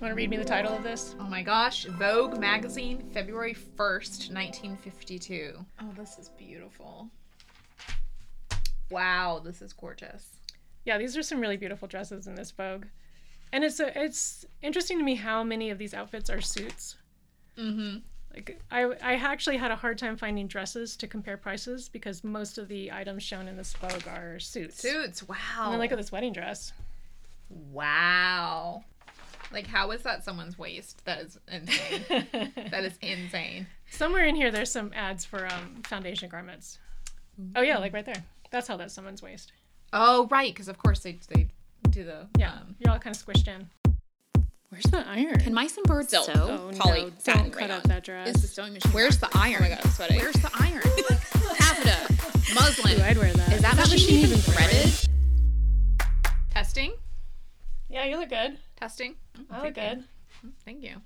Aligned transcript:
Want 0.00 0.12
to 0.12 0.16
read 0.16 0.30
me 0.30 0.38
the 0.38 0.44
title 0.46 0.72
of 0.72 0.82
this? 0.82 1.14
Oh 1.20 1.24
my 1.24 1.42
gosh. 1.42 1.84
Vogue 1.84 2.38
magazine, 2.38 3.06
February 3.12 3.52
1st, 3.52 4.32
1952. 4.32 5.52
Oh, 5.78 5.92
this 5.94 6.18
is 6.18 6.30
beautiful. 6.38 7.10
Wow, 8.90 9.42
this 9.44 9.60
is 9.60 9.74
gorgeous. 9.74 10.26
Yeah, 10.86 10.96
these 10.96 11.18
are 11.18 11.22
some 11.22 11.38
really 11.38 11.58
beautiful 11.58 11.86
dresses 11.86 12.26
in 12.26 12.34
this 12.34 12.50
Vogue. 12.50 12.86
And 13.52 13.62
it's 13.62 13.78
a, 13.78 14.02
it's 14.02 14.46
interesting 14.62 14.96
to 14.96 15.04
me 15.04 15.16
how 15.16 15.44
many 15.44 15.68
of 15.68 15.76
these 15.76 15.92
outfits 15.92 16.30
are 16.30 16.40
suits. 16.40 16.96
Mm-hmm. 17.58 17.98
Like 18.32 18.58
I, 18.70 18.84
I 19.02 19.14
actually 19.16 19.58
had 19.58 19.70
a 19.70 19.76
hard 19.76 19.98
time 19.98 20.16
finding 20.16 20.46
dresses 20.46 20.96
to 20.96 21.06
compare 21.06 21.36
prices 21.36 21.90
because 21.90 22.24
most 22.24 22.56
of 22.56 22.68
the 22.68 22.90
items 22.90 23.22
shown 23.22 23.48
in 23.48 23.56
this 23.58 23.74
Vogue 23.74 24.08
are 24.08 24.38
suits. 24.38 24.80
Suits, 24.80 25.28
wow. 25.28 25.36
And 25.64 25.74
then 25.74 25.80
look 25.80 25.92
at 25.92 25.98
this 25.98 26.10
wedding 26.10 26.32
dress. 26.32 26.72
Wow. 27.50 28.84
Like, 29.52 29.66
how 29.66 29.90
is 29.90 30.02
that 30.02 30.24
someone's 30.24 30.56
waist? 30.58 31.04
That 31.06 31.20
is 31.22 31.38
insane. 31.50 32.04
that 32.70 32.84
is 32.84 32.96
insane. 33.02 33.66
Somewhere 33.90 34.24
in 34.26 34.36
here, 34.36 34.50
there's 34.52 34.70
some 34.70 34.92
ads 34.94 35.24
for 35.24 35.46
um, 35.46 35.82
foundation 35.84 36.28
garments. 36.28 36.78
Oh 37.56 37.62
yeah, 37.62 37.78
like 37.78 37.92
right 37.92 38.04
there. 38.06 38.22
That's 38.50 38.68
how 38.68 38.76
that's 38.76 38.94
someone's 38.94 39.22
waist. 39.22 39.52
Oh, 39.92 40.28
right, 40.30 40.52
because 40.54 40.68
of 40.68 40.78
course 40.78 41.00
they 41.00 41.18
they 41.28 41.48
do 41.88 42.04
the 42.04 42.26
Yeah, 42.38 42.52
Um, 42.52 42.76
you're 42.78 42.92
all 42.92 42.98
kind 43.00 43.14
of 43.16 43.20
squished 43.24 43.48
in. 43.48 43.68
Where's 44.68 44.84
the 44.84 45.04
iron? 45.08 45.40
Can 45.40 45.52
mice 45.52 45.76
and 45.76 45.84
birds 45.84 46.10
sew? 46.12 46.22
oh 46.28 46.70
Poly 46.78 47.06
no! 47.06 47.10
satin 47.18 47.42
Don't 47.44 47.50
cut 47.52 47.58
rayon. 47.62 47.70
out 47.72 47.82
that 47.84 48.04
dress. 48.04 48.28
Is 48.36 48.42
the 48.42 48.46
sewing 48.48 48.74
machine? 48.74 48.92
Where's 48.92 49.18
the 49.18 49.28
iron? 49.34 49.56
Oh 49.58 49.62
my 49.62 49.68
god, 49.70 49.80
I'm 49.84 49.90
sweating. 49.90 50.18
Where's 50.20 50.34
the 50.36 50.50
iron? 50.60 50.82
Taffeta, 51.56 52.54
muslin. 52.54 53.00
Ooh, 53.00 53.02
I'd 53.02 53.18
wear 53.18 53.32
that. 53.32 53.52
Is 53.52 53.62
that 53.62 53.74
machine 53.76 54.20
even 54.26 54.38
threaded? 54.38 55.08
Testing? 56.50 56.92
Yeah, 57.88 58.04
you 58.04 58.16
look 58.18 58.28
good. 58.28 58.58
Testing? 58.76 59.16
I 59.50 59.64
look 59.64 59.74
good. 59.74 60.04
Thank 60.64 60.82
you. 60.82 60.96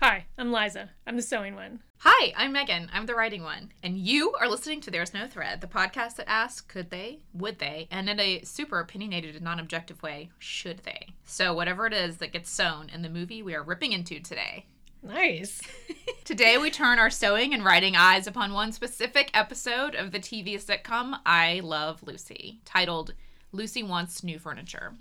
Hi, 0.00 0.26
I'm 0.36 0.52
Liza. 0.52 0.90
I'm 1.06 1.16
the 1.16 1.22
sewing 1.22 1.56
one. 1.56 1.80
Hi, 1.98 2.32
I'm 2.36 2.54
Meghan. 2.54 2.88
I'm 2.92 3.06
the 3.06 3.16
writing 3.16 3.42
one. 3.42 3.72
And 3.82 3.98
you 3.98 4.32
are 4.40 4.48
listening 4.48 4.80
to 4.82 4.90
There's 4.92 5.12
No 5.12 5.26
Thread, 5.26 5.60
the 5.60 5.66
podcast 5.66 6.16
that 6.16 6.28
asks, 6.28 6.60
could 6.60 6.90
they, 6.90 7.18
would 7.34 7.58
they, 7.58 7.88
and 7.90 8.08
in 8.08 8.20
a 8.20 8.42
super 8.42 8.78
opinionated 8.78 9.34
and 9.34 9.44
non 9.44 9.58
objective 9.58 10.00
way, 10.02 10.30
should 10.38 10.78
they? 10.84 11.08
So, 11.24 11.52
whatever 11.52 11.86
it 11.86 11.92
is 11.92 12.18
that 12.18 12.32
gets 12.32 12.48
sewn 12.48 12.90
in 12.94 13.02
the 13.02 13.08
movie 13.08 13.42
we 13.42 13.56
are 13.56 13.62
ripping 13.62 13.92
into 13.92 14.20
today. 14.20 14.66
Nice. 15.02 15.60
Today, 16.24 16.58
we 16.58 16.70
turn 16.70 16.98
our 16.98 17.10
sewing 17.10 17.54
and 17.54 17.64
writing 17.64 17.94
eyes 17.96 18.26
upon 18.26 18.52
one 18.52 18.72
specific 18.72 19.30
episode 19.32 19.94
of 19.94 20.10
the 20.10 20.18
TV 20.18 20.54
sitcom 20.56 21.18
I 21.24 21.60
Love 21.62 22.02
Lucy, 22.02 22.60
titled 22.64 23.14
Lucy 23.52 23.82
Wants 23.82 24.24
New 24.24 24.38
Furniture. 24.38 24.94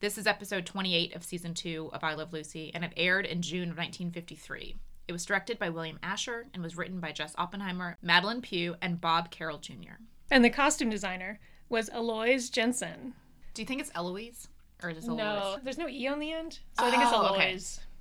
This 0.00 0.16
is 0.16 0.28
episode 0.28 0.64
28 0.64 1.16
of 1.16 1.24
season 1.24 1.54
2 1.54 1.90
of 1.92 2.04
I 2.04 2.14
Love 2.14 2.32
Lucy, 2.32 2.70
and 2.72 2.84
it 2.84 2.92
aired 2.96 3.26
in 3.26 3.42
June 3.42 3.64
of 3.70 3.76
1953. 3.78 4.76
It 5.08 5.12
was 5.12 5.24
directed 5.24 5.58
by 5.58 5.70
William 5.70 5.98
Asher 6.04 6.46
and 6.54 6.62
was 6.62 6.76
written 6.76 7.00
by 7.00 7.10
Jess 7.10 7.34
Oppenheimer, 7.36 7.96
Madelyn 8.04 8.40
Pugh, 8.40 8.76
and 8.80 9.00
Bob 9.00 9.32
Carroll 9.32 9.58
Jr. 9.58 9.96
And 10.30 10.44
the 10.44 10.50
costume 10.50 10.88
designer 10.88 11.40
was 11.68 11.90
Elois 11.90 12.48
Jenssen. 12.48 13.14
Do 13.54 13.62
you 13.62 13.66
think 13.66 13.80
it's 13.80 13.90
Eloise? 13.94 14.46
Or 14.84 14.90
is 14.90 14.98
it 14.98 15.08
Eloise? 15.08 15.18
No, 15.18 15.56
there's 15.64 15.78
no 15.78 15.88
e 15.88 16.06
on 16.06 16.20
the 16.20 16.32
end, 16.32 16.60
so 16.78 16.84
I 16.84 16.90
think 16.90 17.02
it's 17.02 17.12
Oh, 17.12 17.34
okay. 17.34 17.58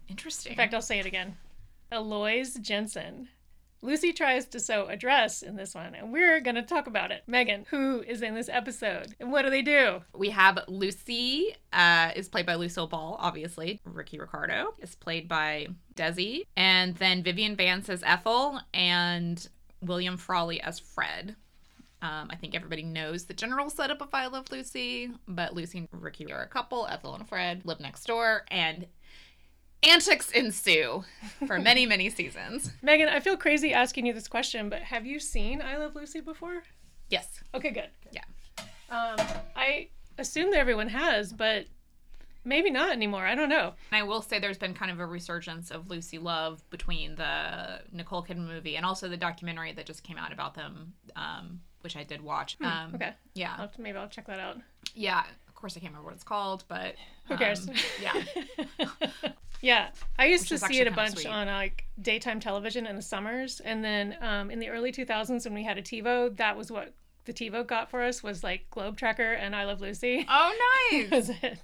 Interesting. 0.08 0.52
In 0.52 0.56
fact, 0.56 0.76
I'll 0.76 0.82
say 0.84 1.00
it 1.00 1.08
again. 1.08 1.36
Elois 1.92 2.60
Jenssen. 2.60 3.28
Lucy 3.82 4.12
tries 4.12 4.46
to 4.48 4.60
sew 4.60 4.88
a 4.88 4.98
dress 4.98 5.44
in 5.44 5.56
this 5.56 5.76
one, 5.76 5.94
and 5.94 6.12
we're 6.12 6.42
going 6.42 6.56
to 6.56 6.64
talk 6.64 6.88
about 6.88 7.12
it. 7.12 7.24
Meghan, 7.30 7.68
who 7.68 8.02
is 8.02 8.22
in 8.22 8.34
this 8.34 8.50
episode, 8.50 9.16
and 9.20 9.32
what 9.32 9.44
do 9.44 9.50
they 9.52 9.62
do? 9.62 10.02
We 10.16 10.32
have 10.32 10.60
Lucy, 10.68 11.56
uh, 11.72 12.12
is 12.16 12.28
played 12.28 12.46
by 12.46 12.56
Lucille 12.56 12.88
Ball, 12.88 13.18
obviously. 13.20 13.80
Ricky 13.86 14.20
Ricardo 14.20 14.74
is 14.80 14.96
played 14.96 15.28
by 15.28 15.68
Desi. 15.96 16.44
And 16.56 16.96
then 16.96 17.24
Vivian 17.24 17.56
Vance 17.56 17.90
as 17.90 18.04
Ethel, 18.04 18.60
and 18.74 19.48
William 19.82 20.18
Frawley 20.18 20.60
as 20.62 20.80
Fred. 20.80 21.36
Um, 22.02 22.28
I 22.30 22.36
think 22.36 22.56
everybody 22.56 22.84
knows 22.84 23.26
the 23.26 23.34
general 23.34 23.70
setup 23.70 24.02
of 24.02 24.10
I 24.14 24.28
Love 24.28 24.52
Lucy, 24.52 25.10
but 25.28 25.54
Lucy 25.56 25.80
and 25.80 25.88
Ricky 25.92 26.32
are 26.32 26.44
a 26.44 26.48
couple. 26.48 26.88
Ethel 26.88 27.16
and 27.16 27.28
Fred 27.28 27.62
live 27.66 27.80
next 27.80 28.06
door, 28.06 28.44
and 28.50 28.86
antics 29.84 30.32
ensue 30.32 31.04
for 31.46 31.60
many, 31.70 31.86
many 31.86 32.10
seasons. 32.10 32.72
Meghan, 32.84 33.08
I 33.10 33.20
feel 33.20 33.38
crazy 33.38 33.74
asking 33.74 34.06
you 34.06 34.14
this 34.14 34.28
question, 34.28 34.70
but 34.70 34.82
have 34.82 35.06
you 35.06 35.20
seen 35.20 35.62
I 35.62 35.78
Love 35.78 35.96
Lucy 35.96 36.22
before? 36.22 36.64
Yes. 37.10 37.42
Okay, 37.54 37.72
good. 37.72 37.90
Yeah. 38.12 38.24
Um, 38.90 39.26
I 39.56 39.90
assume 40.18 40.52
that 40.52 40.60
everyone 40.60 40.90
has, 40.90 41.32
but 41.32 41.66
maybe 42.44 42.70
not 42.70 42.92
anymore. 42.92 43.26
I 43.26 43.36
don't 43.36 43.50
know. 43.50 43.74
And 43.92 44.00
I 44.00 44.04
will 44.04 44.22
say 44.22 44.40
there's 44.40 44.58
been 44.58 44.74
kind 44.74 44.92
of 44.92 45.00
a 45.00 45.06
resurgence 45.06 45.70
of 45.72 45.90
Lucy 45.90 46.18
Love 46.18 46.62
between 46.70 47.16
the 47.16 47.82
Nicole 47.92 48.24
Kidman 48.24 48.48
movie 48.48 48.76
and 48.78 48.86
also 48.86 49.08
the 49.08 49.18
documentary 49.18 49.74
that 49.74 49.86
just 49.86 50.04
came 50.04 50.18
out 50.18 50.32
about 50.34 50.54
them, 50.56 50.94
um, 51.16 51.60
which 51.82 51.96
I 51.96 52.04
did 52.04 52.22
watch. 52.22 52.58
Um, 52.62 52.92
Okay. 52.96 53.12
Yeah. 53.36 53.56
I'll, 53.58 53.72
maybe 53.78 53.98
I'll 53.98 54.08
check 54.10 54.28
that 54.28 54.40
out. 54.40 54.58
Yeah. 54.96 55.24
Of 55.48 55.54
course, 55.56 55.76
I 55.76 55.80
can't 55.80 55.92
remember 55.92 56.06
what 56.08 56.16
it's 56.16 56.24
called, 56.24 56.64
but 56.68 56.96
Who 57.28 57.36
cares? 57.38 57.68
um, 57.68 57.76
yeah. 58.02 58.24
yeah, 59.62 59.90
I 60.18 60.28
used 60.28 60.48
to 60.50 60.58
see 60.58 60.80
it 60.80 60.88
a 60.88 60.92
bunch 60.92 61.26
on 61.26 61.48
like 61.48 61.86
daytime 62.02 62.40
television 62.40 62.86
in 62.86 62.96
the 62.96 63.02
summers, 63.02 63.60
and 63.62 63.84
then 63.84 64.16
um, 64.22 64.52
in 64.52 64.60
the 64.60 64.70
early 64.70 64.92
2000s 64.92 65.46
when 65.46 65.54
we 65.54 65.64
had 65.64 65.78
a 65.78 65.82
TiVo, 65.82 66.36
that 66.38 66.56
was 66.56 66.72
what 66.72 66.94
the 67.26 67.34
TiVo 67.34 67.68
got 67.68 67.92
for 67.92 68.02
us 68.02 68.24
was 68.24 68.44
like 68.44 68.70
Globe 68.72 68.98
Trekker 68.98 69.38
and 69.38 69.56
I 69.56 69.66
Love 69.66 69.82
Lucy. 69.82 70.26
Oh, 70.30 70.88
nice. 70.92 71.12
was 71.12 71.30
it. 71.30 71.60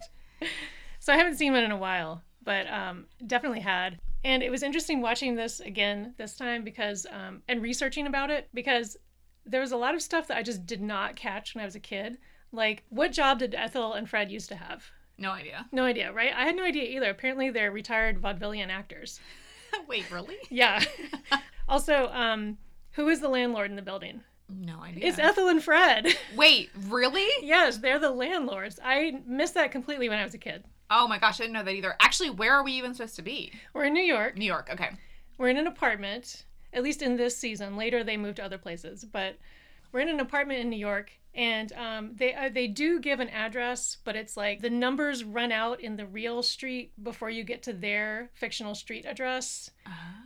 So 1.00 1.14
I 1.14 1.18
haven't 1.18 1.38
seen 1.38 1.54
one 1.54 1.64
in 1.64 1.72
a 1.72 1.78
while, 1.78 2.22
but 2.44 2.68
um, 2.72 3.06
definitely 3.26 3.62
had. 3.62 4.00
And 4.25 4.44
it 4.44 4.50
was 4.50 4.64
interesting 4.64 5.02
watching 5.02 5.36
this 5.36 5.60
again 5.60 6.14
this 6.18 6.36
time 6.36 6.64
because, 6.64 7.06
um, 7.12 7.42
and 7.48 7.62
researching 7.62 8.08
about 8.08 8.30
it 8.30 8.50
because 8.54 8.98
there 9.46 9.62
was 9.62 9.72
a 9.72 9.78
lot 9.78 9.96
of 9.96 10.02
stuff 10.02 10.28
that 10.28 10.38
I 10.38 10.44
just 10.44 10.66
did 10.66 10.81
not 10.81 11.16
catch 11.16 11.56
when 11.56 11.62
I 11.62 11.66
was 11.66 11.75
a 11.75 11.80
kid. 11.80 12.18
Like, 12.52 12.84
what 12.90 13.12
job 13.12 13.40
did 13.40 13.56
Ethel 13.56 13.94
and 13.94 14.10
Fred 14.10 14.31
used 14.31 14.50
to 14.50 14.56
have? 14.56 14.86
No 15.18 15.31
idea. 15.31 15.66
No 15.72 15.84
idea, 15.84 16.12
right? 16.12 16.34
I 16.35 16.46
had 16.46 16.56
no 16.56 16.63
idea 16.63 16.84
either. 16.84 17.09
Apparently, 17.09 17.50
they're 17.50 17.72
retired 17.72 18.22
vaudevillian 18.22 18.69
actors. 18.69 19.19
Wait, 19.88 20.09
really? 20.12 20.38
Yeah. 20.50 20.84
also, 21.68 22.07
um, 22.09 22.57
who 22.91 23.07
is 23.09 23.19
the 23.19 23.29
landlord 23.29 23.69
in 23.69 23.75
the 23.75 23.81
building? 23.81 24.22
No 24.50 24.81
idea. 24.81 25.07
It's 25.07 25.19
Ethel 25.19 25.47
and 25.47 25.63
Fred. 25.63 26.07
Wait, 26.35 26.69
really? 26.88 27.28
yes, 27.41 27.78
they're 27.78 28.00
the 28.00 28.09
landlords. 28.09 28.79
I 28.84 29.22
missed 29.25 29.53
that 29.56 29.72
completely 29.72 30.09
when 30.09 30.19
I 30.19 30.24
was 30.24 30.34
a 30.34 30.40
kid. 30.40 30.63
Oh 30.90 31.07
my 31.07 31.18
gosh, 31.18 31.40
I 31.40 31.44
didn't 31.44 31.53
know 31.53 31.63
that 31.63 31.74
either. 31.74 31.95
Actually, 32.00 32.30
where 32.30 32.53
are 32.53 32.63
we 32.63 32.74
even 32.74 32.94
supposed 32.94 33.16
to 33.16 33.22
be? 33.22 33.51
We're 33.74 33.85
in 33.85 33.94
New 33.94 34.03
York. 34.03 34.38
New 34.38 34.45
York. 34.45 34.69
Okay. 34.72 34.90
We're 35.38 35.50
in 35.50 35.57
an 35.57 35.68
apartment, 35.68 36.45
at 36.72 36.84
least 36.84 37.01
in 37.01 37.18
this 37.18 37.38
season. 37.38 37.78
Later, 37.78 38.03
they 38.03 38.18
move 38.18 38.35
to 38.35 38.44
other 38.44 38.57
places, 38.57 39.03
but 39.06 39.38
we're 39.94 40.02
in 40.02 40.09
an 40.09 40.20
apartment 40.20 40.59
in 40.59 40.70
New 40.70 40.78
York, 40.78 41.12
and 41.34 41.72
um, 41.74 42.12
they 42.16 42.34
uh, 42.34 42.50
they 42.54 42.68
do 42.68 43.00
give 43.00 43.20
an 43.22 43.30
address, 43.30 43.98
but 44.04 44.16
it's 44.16 44.36
like 44.36 44.62
the 44.62 44.70
numbers 44.70 45.24
run 45.24 45.52
out 45.52 45.80
in 45.80 45.96
the 45.96 46.06
real 46.06 46.44
street 46.44 46.92
before 47.02 47.30
you 47.30 47.44
get 47.44 47.64
to 47.64 47.74
their 47.74 48.30
fictional 48.34 48.76
street 48.76 49.06
address. 49.08 49.70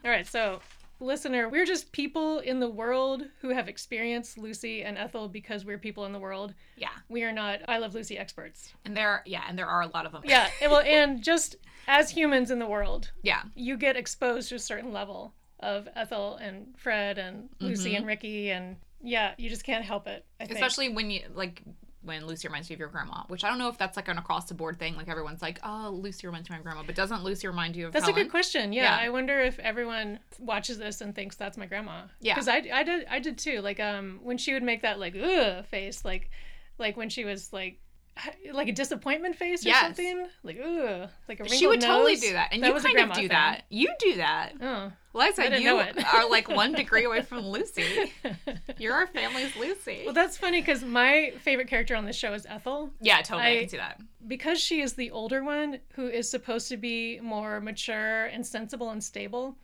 All 0.04 0.10
right, 0.12 0.26
so 0.26 0.62
listener, 1.00 1.48
we're 1.48 1.66
just 1.66 1.92
people 1.92 2.40
in 2.40 2.60
the 2.60 2.70
world 2.70 3.24
who 3.42 3.50
have 3.50 3.68
experienced 3.68 4.38
Lucy 4.38 4.84
and 4.84 4.98
Ethel 4.98 5.28
because 5.28 5.64
we're 5.64 5.78
people 5.78 6.06
in 6.06 6.12
the 6.12 6.20
world. 6.20 6.54
Yeah. 6.76 6.90
We 7.08 7.24
are 7.24 7.32
not 7.32 7.60
I 7.68 7.78
Love 7.78 7.94
Lucy 7.94 8.18
experts. 8.18 8.74
And 8.84 8.98
there, 8.98 9.10
are, 9.10 9.22
yeah, 9.26 9.44
and 9.48 9.58
there 9.60 9.68
are 9.68 9.82
a 9.82 9.88
lot 9.88 10.06
of 10.08 10.12
them. 10.12 10.24
Yeah, 10.26 10.48
and 10.62 10.72
well, 10.72 10.82
and 10.82 11.22
just 11.32 11.56
as 11.88 12.10
humans 12.10 12.50
in 12.52 12.58
the 12.60 12.66
world, 12.66 13.12
Yeah. 13.22 13.44
you 13.56 13.78
get 13.78 13.96
exposed 13.96 14.50
to 14.50 14.56
a 14.56 14.60
certain 14.60 14.92
level 14.92 15.34
of 15.60 15.88
Ethel 15.96 16.38
and 16.38 16.74
Fred 16.78 17.18
and 17.18 17.50
Lucy 17.60 17.96
and 17.96 18.06
Ricky 18.06 18.50
and 18.52 18.76
yeah, 19.02 19.34
you 19.38 19.50
just 19.50 19.64
can't 19.64 19.86
help 19.86 20.08
it. 20.08 20.26
I 20.40 20.46
think. 20.46 20.56
Especially 20.56 20.90
when 20.90 21.10
you 21.10 21.22
like 21.34 21.62
when 22.04 22.26
Lucy 22.26 22.48
reminds 22.48 22.70
you 22.70 22.76
of 22.76 22.80
your 22.80 22.88
grandma, 22.88 23.24
which 23.28 23.44
I 23.44 23.50
don't 23.50 23.58
know 23.58 23.68
if 23.68 23.78
that's 23.78 23.98
like 23.98 24.08
an 24.08 24.18
across 24.18 24.46
the 24.46 24.54
board 24.54 24.80
thing. 24.80 24.96
Like 24.96 25.10
everyone's 25.10 25.42
like, 25.42 25.60
"Oh, 25.64 25.90
Lucy 26.02 26.26
reminds 26.26 26.50
me 26.50 26.56
of 26.56 26.62
my 26.62 26.64
grandma," 26.64 26.84
but 26.86 26.96
doesn't 26.96 27.24
Lucy 27.24 27.48
remind 27.48 27.76
you 27.76 27.88
of 27.88 27.94
that's 27.94 28.08
a 28.08 28.14
good 28.14 28.32
question. 28.32 28.72
Yeah, 28.72 28.84
Yeah. 28.84 29.06
I 29.06 29.10
wonder 29.10 29.40
if 29.42 29.60
everyone 29.60 30.20
watches 30.40 30.78
this 30.78 31.02
and 31.02 31.14
thinks 31.14 31.36
that's 31.36 31.58
my 31.58 31.66
grandma. 31.66 32.04
Yeah. 32.22 32.36
because 32.36 32.48
I, 32.48 32.64
I 32.74 32.84
did 32.84 33.06
I 33.10 33.20
did 33.20 33.38
too. 33.38 33.62
Like 33.62 33.80
um 33.80 34.20
when 34.24 34.38
she 34.38 34.54
would 34.54 34.64
make 34.64 34.84
that 34.84 35.00
like 35.00 35.16
ugh 35.16 35.66
face, 35.66 36.06
like 36.06 36.30
like 36.78 36.96
when 36.96 37.10
she 37.10 37.26
was 37.26 37.52
like 37.52 37.80
like 38.54 38.68
a 38.68 38.72
disappointment 38.72 39.36
face 39.36 39.66
or 39.66 39.70
Yes. 39.70 39.82
something, 39.82 40.28
like 40.44 40.60
ugh, 40.64 41.10
like 41.28 41.40
a 41.40 41.50
She 41.50 41.68
would 41.68 41.82
totally 41.82 42.16
do 42.16 42.34
that, 42.34 42.50
and 42.52 42.64
That 42.64 42.74
you 42.74 42.80
kind 42.82 43.00
of 43.00 43.10
do 43.16 43.22
thing. 43.22 43.28
that. 43.30 43.62
You 43.70 43.94
do 44.00 44.16
that, 44.16 44.54
Oh, 44.62 44.92
Liza. 45.14 45.60
You 45.60 45.66
know 45.66 45.80
it. 45.80 45.98
are 46.14 46.30
like 46.30 46.48
one 46.50 46.72
degree 46.84 47.06
away 47.06 47.22
from 47.22 47.46
Lucy. 47.48 48.14
You're 48.78 48.94
our 48.94 49.08
family's 49.08 49.56
Lucy. 49.56 50.02
well, 50.06 50.14
that's 50.14 50.38
funny 50.38 50.62
because 50.62 50.84
my 50.84 51.34
favorite 51.42 51.68
character 51.68 51.96
on 51.96 52.06
the 52.06 52.14
show 52.14 52.34
is 52.34 52.46
Ethel. 52.46 52.92
yeah, 53.02 53.22
totally. 53.22 53.44
I, 53.48 53.52
I- 53.52 53.60
can 53.62 53.70
see 53.70 53.78
that. 53.78 54.00
because 54.28 54.60
she 54.60 54.82
is 54.82 54.94
the 54.94 55.12
older 55.12 55.44
one 55.44 55.80
who 55.94 56.08
is 56.08 56.30
supposed 56.30 56.70
to 56.70 56.78
be 56.78 57.20
more 57.22 57.60
mature 57.62 58.26
and 58.26 58.46
sensible 58.46 58.90
and 58.92 59.04
stable, 59.04 59.56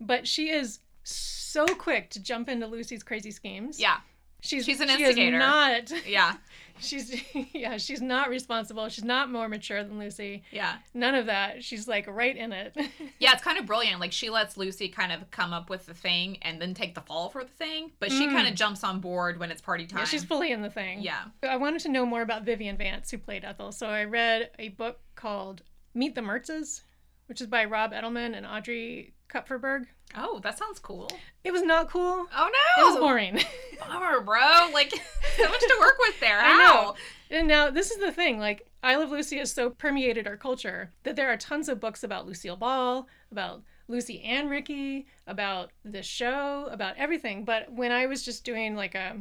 but 0.00 0.26
she 0.26 0.50
is 0.50 0.80
so 1.02 1.66
quick 1.66 2.10
to 2.10 2.20
jump 2.22 2.48
into 2.48 2.66
Lucy's 2.66 3.02
crazy 3.02 3.30
schemes. 3.30 3.80
Yeah, 3.80 3.96
She's 4.42 4.64
She's 4.64 4.80
an 4.80 4.88
she 4.88 4.94
is 5.02 5.08
instigator. 5.10 5.38
not. 5.38 5.92
Yeah. 6.06 6.36
She's 6.80 7.22
yeah. 7.52 7.76
She's 7.78 8.00
not 8.02 8.28
responsible. 8.28 8.88
She's 8.88 9.04
not 9.04 9.30
more 9.30 9.48
mature 9.48 9.82
than 9.84 9.98
Lucy. 9.98 10.42
Yeah. 10.50 10.76
None 10.94 11.14
of 11.14 11.26
that. 11.26 11.62
She's 11.62 11.86
like 11.86 12.06
right 12.08 12.36
in 12.36 12.52
it. 12.52 12.76
Yeah, 13.18 13.32
it's 13.34 13.42
kind 13.44 13.58
of 13.58 13.66
brilliant. 13.66 14.00
Like 14.00 14.12
she 14.12 14.30
lets 14.30 14.56
Lucy 14.56 14.88
kind 14.88 15.12
of 15.12 15.30
come 15.30 15.52
up 15.52 15.68
with 15.68 15.84
the 15.84 15.92
thing 15.92 16.38
and 16.40 16.60
then 16.60 16.72
take 16.72 16.94
the 16.94 17.02
fall 17.02 17.28
for 17.28 17.44
the 17.44 17.50
thing, 17.50 17.90
but 18.00 18.10
she 18.10 18.26
Mm. 18.26 18.32
kind 18.32 18.48
of 18.48 18.54
jumps 18.54 18.82
on 18.82 19.00
board 19.00 19.38
when 19.38 19.50
it's 19.50 19.60
party 19.60 19.86
time. 19.86 19.98
yeah, 19.98 20.04
she's 20.06 20.24
fully 20.24 20.52
in 20.52 20.62
the 20.62 20.70
thing. 20.70 21.00
Yeah. 21.02 21.24
I 21.46 21.56
wanted 21.58 21.80
to 21.82 21.90
know 21.90 22.06
more 22.06 22.22
about 22.22 22.44
Vivian 22.44 22.78
Vance, 22.78 23.10
who 23.10 23.18
played 23.18 23.44
Ethel. 23.44 23.72
So 23.72 23.88
I 23.88 24.04
read 24.04 24.50
a 24.58 24.68
book 24.70 25.00
called 25.16 25.60
Meet 25.92 26.14
the 26.14 26.22
Mertzes, 26.22 26.80
which 27.26 27.42
is 27.42 27.46
by 27.46 27.66
Rob 27.66 27.92
Edelman 27.92 28.34
and 28.34 28.46
Audrey 28.46 29.12
Kupferberg. 29.28 29.84
Oh, 30.16 30.40
that 30.40 30.58
sounds 30.58 30.78
cool. 30.78 31.08
It 31.44 31.52
was 31.52 31.62
not 31.62 31.88
cool. 31.88 32.26
Oh 32.36 32.50
no, 32.78 32.82
It 32.82 32.90
was 32.90 32.96
boring. 32.98 33.40
Bummer, 33.80 34.20
bro. 34.20 34.70
Like 34.72 34.90
so 35.36 35.48
much 35.48 35.60
to 35.60 35.76
work 35.80 35.96
with 36.00 36.18
there. 36.20 36.40
I 36.42 36.56
know. 36.56 36.94
And 37.30 37.46
now 37.46 37.70
this 37.70 37.90
is 37.90 37.98
the 37.98 38.12
thing, 38.12 38.38
like 38.40 38.66
I 38.82 38.96
Love 38.96 39.10
Lucy 39.10 39.38
has 39.38 39.52
so 39.52 39.70
permeated 39.70 40.26
our 40.26 40.36
culture 40.36 40.92
that 41.04 41.16
there 41.16 41.30
are 41.30 41.36
tons 41.36 41.68
of 41.68 41.80
books 41.80 42.02
about 42.02 42.26
Lucille 42.26 42.56
Ball, 42.56 43.06
about 43.30 43.62
Lucy 43.88 44.22
and 44.22 44.50
Ricky, 44.50 45.06
about 45.26 45.70
the 45.84 46.02
show, 46.02 46.68
about 46.70 46.96
everything. 46.96 47.44
But 47.44 47.72
when 47.72 47.92
I 47.92 48.06
was 48.06 48.24
just 48.24 48.44
doing 48.44 48.74
like 48.74 48.94
a 48.94 49.16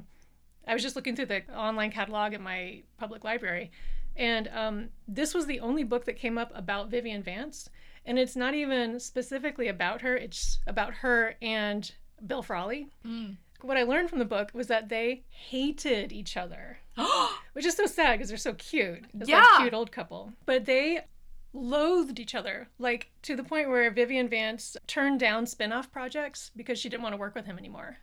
I 0.67 0.73
was 0.73 0.83
just 0.83 0.95
looking 0.95 1.15
through 1.15 1.27
the 1.27 1.43
online 1.55 1.91
catalog 1.91 2.33
at 2.33 2.41
my 2.41 2.83
public 2.97 3.23
library, 3.23 3.71
and 4.15 4.49
um, 4.53 4.89
this 5.07 5.33
was 5.33 5.45
the 5.45 5.59
only 5.61 5.83
book 5.83 6.05
that 6.05 6.17
came 6.17 6.37
up 6.37 6.51
about 6.53 6.89
Vivian 6.89 7.23
Vance. 7.23 7.69
And 8.09 8.17
it's 8.19 8.35
not 8.35 8.53
even 8.55 8.99
specifically 8.99 9.67
about 9.69 10.01
her, 10.01 10.17
it's 10.17 10.59
about 10.67 10.95
her 10.95 11.35
and 11.41 11.89
Bill 12.25 12.41
Frawley. 12.41 12.87
Mm. 13.05 13.37
What 13.61 13.77
I 13.77 13.83
learned 13.83 14.09
from 14.09 14.19
the 14.19 14.25
book 14.25 14.51
was 14.53 14.67
that 14.67 14.89
they 14.89 15.23
hated 15.29 16.11
each 16.11 16.35
other 16.35 16.79
which 17.53 17.65
is 17.65 17.75
so 17.75 17.85
sad 17.85 18.13
because 18.17 18.29
they're 18.29 18.37
so 18.37 18.53
cute. 18.53 19.05
It's 19.13 19.29
like 19.29 19.29
Yeah. 19.29 19.57
a 19.57 19.61
cute 19.61 19.73
old 19.73 19.91
couple. 19.91 20.33
But 20.45 20.65
they 20.65 21.01
loathed 21.53 22.19
each 22.19 22.35
other, 22.35 22.67
like 22.79 23.09
to 23.23 23.35
the 23.35 23.43
point 23.43 23.69
where 23.69 23.89
Vivian 23.91 24.27
Vance 24.27 24.75
turned 24.87 25.19
down 25.19 25.45
spin 25.45 25.71
off 25.71 25.91
projects 25.91 26.51
because 26.55 26.77
she 26.79 26.89
didn't 26.89 27.03
want 27.03 27.13
to 27.13 27.17
work 27.19 27.35
with 27.35 27.45
him 27.45 27.57
anymore. 27.57 27.97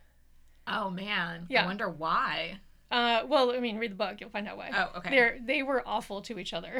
oh 0.67 0.89
man. 0.89 1.45
Yeah. 1.49 1.63
I 1.63 1.65
wonder 1.67 1.89
why. 1.89 2.59
Uh, 2.89 3.23
well, 3.27 3.51
I 3.51 3.59
mean, 3.59 3.77
read 3.77 3.91
the 3.91 3.95
book, 3.95 4.21
you'll 4.21 4.29
find 4.29 4.47
out 4.47 4.57
why. 4.57 4.69
Oh, 4.73 4.97
okay. 4.99 5.09
They're, 5.09 5.37
they 5.45 5.61
were 5.63 5.83
awful 5.85 6.21
to 6.23 6.39
each 6.39 6.53
other. 6.53 6.79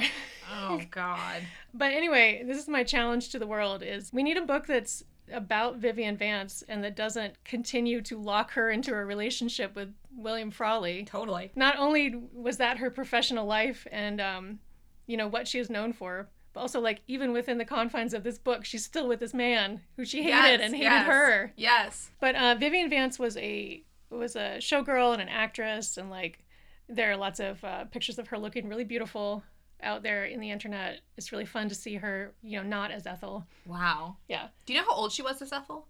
Oh 0.52 0.80
god. 0.92 1.42
but 1.74 1.92
anyway, 1.94 2.44
this 2.46 2.58
is 2.58 2.68
my 2.70 2.84
challenge 2.84 3.30
to 3.30 3.40
the 3.40 3.48
world 3.48 3.84
is 3.84 4.14
we 4.14 4.24
need 4.24 4.38
a 4.38 4.42
book 4.46 4.68
that's 4.68 5.04
about 5.34 5.76
Vivian 5.78 6.16
Vance 6.16 6.64
and 6.70 6.82
that 6.86 6.96
doesn't 6.96 7.44
continue 7.44 8.02
to 8.04 8.18
lock 8.18 8.52
her 8.52 8.70
into 8.70 8.94
a 8.94 9.04
relationship 9.04 9.76
with 9.76 9.94
William 10.16 10.50
Frawley. 10.52 11.04
Totally. 11.04 11.52
not 11.56 11.78
only 11.78 12.16
was 12.34 12.56
that 12.58 12.78
her 12.78 12.90
professional 12.90 13.46
life 13.46 13.86
and 13.92 14.22
um, 14.22 14.60
you 15.06 15.18
know 15.18 15.28
what 15.28 15.46
she 15.48 15.60
is 15.60 15.70
known 15.70 15.92
for 15.92 16.30
but 16.54 16.62
also 16.62 16.80
like 16.80 17.02
even 17.10 17.34
within 17.34 17.58
the 17.58 17.66
confines 17.66 18.14
of 18.14 18.24
this 18.24 18.38
book 18.40 18.64
she's 18.64 18.86
still 18.86 19.08
with 19.10 19.20
this 19.20 19.34
man 19.34 19.82
who 19.98 20.06
she 20.06 20.24
hated 20.24 20.32
Yes, 20.32 20.62
and 20.64 20.74
hated 20.74 20.86
yes, 20.86 21.06
her 21.08 21.54
Yes. 21.58 22.10
but 22.22 22.34
uh, 22.36 22.56
vivian 22.56 22.90
vance 22.90 23.20
was 23.20 23.36
a 23.38 23.84
was 24.10 24.36
a 24.36 24.58
showgirl 24.60 25.14
and 25.14 25.22
an 25.22 25.30
actress 25.30 25.98
and 25.98 26.10
like 26.10 26.44
there 26.90 27.12
are 27.12 27.18
lots 27.18 27.40
of 27.40 27.64
uh, 27.64 27.84
pictures 27.86 28.18
of 28.18 28.28
her 28.30 28.38
looking 28.38 28.68
really 28.70 28.84
beautiful 28.86 29.44
out 29.84 30.02
there 30.04 30.26
in 30.26 30.40
the 30.40 30.50
internet 30.50 31.02
it's 31.18 31.32
really 31.32 31.46
fun 31.46 31.68
to 31.70 31.76
see 31.76 31.96
her 31.96 32.34
you 32.42 32.58
know 32.58 32.64
not 32.68 32.90
as 32.92 33.06
ethel 33.06 33.46
Wow. 33.66 34.18
yeah 34.28 34.48
Do 34.66 34.74
you 34.74 34.80
know 34.80 34.86
how 34.86 34.96
old 34.96 35.12
she 35.12 35.22
was, 35.22 35.40
this 35.40 35.52
Ethel? 35.52 35.88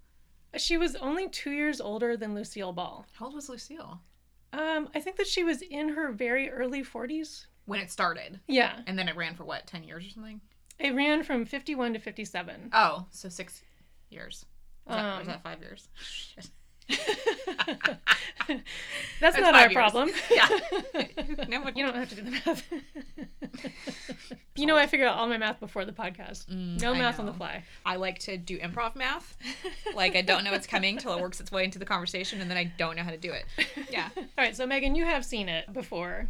she 0.57 0.77
was 0.77 0.95
only 0.95 1.29
two 1.29 1.51
years 1.51 1.79
older 1.79 2.17
than 2.17 2.33
lucille 2.35 2.73
ball 2.73 3.05
How 3.13 3.25
old 3.27 3.35
was 3.35 3.47
Lucille? 3.49 4.01
um, 4.53 4.89
i 4.95 4.99
think 4.99 5.15
that 5.17 5.27
she 5.27 5.43
was 5.43 5.61
in 5.61 5.89
her 5.89 6.11
very 6.11 6.49
early 6.49 6.83
40s 6.83 7.45
When 7.65 7.79
it 7.79 7.91
started. 7.91 8.39
yeah 8.47 8.79
And 8.87 8.97
then 8.97 9.07
it 9.07 9.15
ran 9.15 9.35
for 9.35 9.45
what, 9.45 9.67
10 9.67 9.83
years 9.83 10.05
or 10.05 10.09
something? 10.09 10.41
It 10.79 10.93
ran 10.95 11.23
from 11.23 11.43
51 11.45 11.93
to 11.93 11.99
57. 11.99 12.69
Oh, 12.71 13.05
so 13.09 13.29
six 13.29 13.63
years. 14.11 14.45
That, 14.85 15.03
or 15.03 15.09
Um, 15.15 15.21
is 15.21 15.27
that 15.27 15.41
five 15.43 15.59
years? 15.59 15.89
That's 18.47 18.61
That's 19.19 19.37
not 19.39 19.55
our 19.55 19.61
years. 19.69 19.73
problem. 19.73 20.09
Yeah. 20.31 20.47
No 21.49 21.61
one- 21.61 21.75
you 21.75 21.85
don't 21.85 21.95
have 21.95 22.09
to 22.09 22.15
do 22.15 22.21
the 22.23 22.31
math. 22.31 22.63
you 24.55 24.65
know, 24.65 24.77
I 24.77 24.87
figured 24.87 25.07
out 25.09 25.17
all 25.17 25.27
my 25.27 25.37
math 25.37 25.59
before 25.59 25.85
the 25.85 25.91
podcast. 25.91 26.47
Mm, 26.47 26.81
no 26.81 26.93
math 26.95 27.19
on 27.19 27.25
the 27.25 27.33
fly. 27.33 27.63
I 27.85 27.95
like 27.97 28.19
to 28.19 28.37
do 28.37 28.57
improv 28.59 28.95
math. 28.95 29.37
Like 29.95 30.15
I 30.15 30.21
don't 30.21 30.43
know 30.43 30.51
what's 30.51 30.67
coming 30.67 30.97
till 30.97 31.13
it 31.13 31.21
works 31.21 31.39
its 31.39 31.51
way 31.51 31.63
into 31.63 31.79
the 31.79 31.85
conversation, 31.85 32.41
and 32.41 32.49
then 32.49 32.57
I 32.57 32.71
don't 32.77 32.95
know 32.95 33.03
how 33.03 33.11
to 33.11 33.17
do 33.17 33.31
it. 33.33 33.45
Yeah. 33.89 34.09
All 34.17 34.23
right, 34.37 34.55
so 34.55 34.65
Meghan, 34.67 34.95
you 34.95 35.05
have 35.05 35.25
seen 35.25 35.49
it 35.49 35.71
before. 35.73 36.27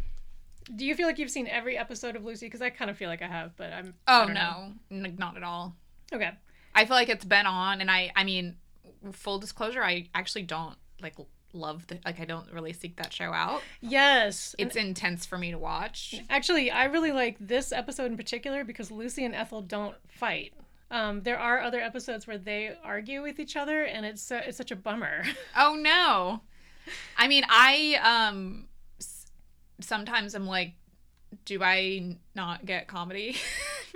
Do 0.74 0.84
you 0.84 0.94
feel 0.94 1.06
like 1.06 1.18
you've 1.18 1.30
seen 1.30 1.46
every 1.48 1.78
episode 1.78 2.14
of 2.16 2.24
Lucy? 2.24 2.46
Because 2.46 2.60
I 2.62 2.70
kind 2.70 2.90
of 2.90 2.96
feel 2.96 3.08
like 3.08 3.22
I 3.22 3.26
have, 3.28 3.56
but 3.56 3.72
I'm. 3.72 3.94
Oh 4.06 4.24
know. 4.24 4.72
no, 4.90 5.06
N- 5.08 5.14
not 5.18 5.36
at 5.36 5.42
all. 5.42 5.74
Okay. 6.12 6.30
I 6.74 6.84
feel 6.84 6.96
like 6.96 7.08
it's 7.08 7.24
been 7.24 7.46
on, 7.46 7.80
and 7.80 7.90
I, 7.90 8.12
I 8.14 8.24
mean, 8.24 8.56
full 9.12 9.38
disclosure, 9.38 9.82
I 9.82 10.08
actually 10.14 10.42
don't 10.42 10.76
like 11.00 11.14
love 11.52 11.86
the 11.86 11.98
like 12.04 12.20
I 12.20 12.24
don't 12.24 12.52
really 12.52 12.72
seek 12.72 12.96
that 12.96 13.12
show 13.12 13.32
out. 13.32 13.62
Yes. 13.80 14.54
It's 14.58 14.76
intense 14.76 15.24
for 15.26 15.38
me 15.38 15.50
to 15.52 15.58
watch. 15.58 16.14
Actually, 16.28 16.70
I 16.70 16.84
really 16.84 17.12
like 17.12 17.36
this 17.40 17.72
episode 17.72 18.06
in 18.10 18.16
particular 18.16 18.64
because 18.64 18.90
Lucy 18.90 19.24
and 19.24 19.34
Ethel 19.34 19.62
don't 19.62 19.96
fight. 20.08 20.52
Um, 20.90 21.22
there 21.22 21.38
are 21.38 21.60
other 21.60 21.80
episodes 21.80 22.26
where 22.26 22.38
they 22.38 22.72
argue 22.82 23.22
with 23.22 23.38
each 23.40 23.56
other, 23.56 23.82
and 23.84 24.06
it's 24.06 24.22
so, 24.22 24.36
it's 24.38 24.56
such 24.56 24.70
a 24.70 24.76
bummer. 24.76 25.22
Oh 25.56 25.74
no. 25.78 26.40
I 27.18 27.28
mean, 27.28 27.44
I 27.48 28.30
um 28.30 28.68
s- 28.98 29.26
sometimes 29.80 30.34
I'm 30.34 30.46
like 30.46 30.74
do 31.44 31.62
I 31.62 32.16
not 32.34 32.64
get 32.64 32.86
comedy? 32.88 33.36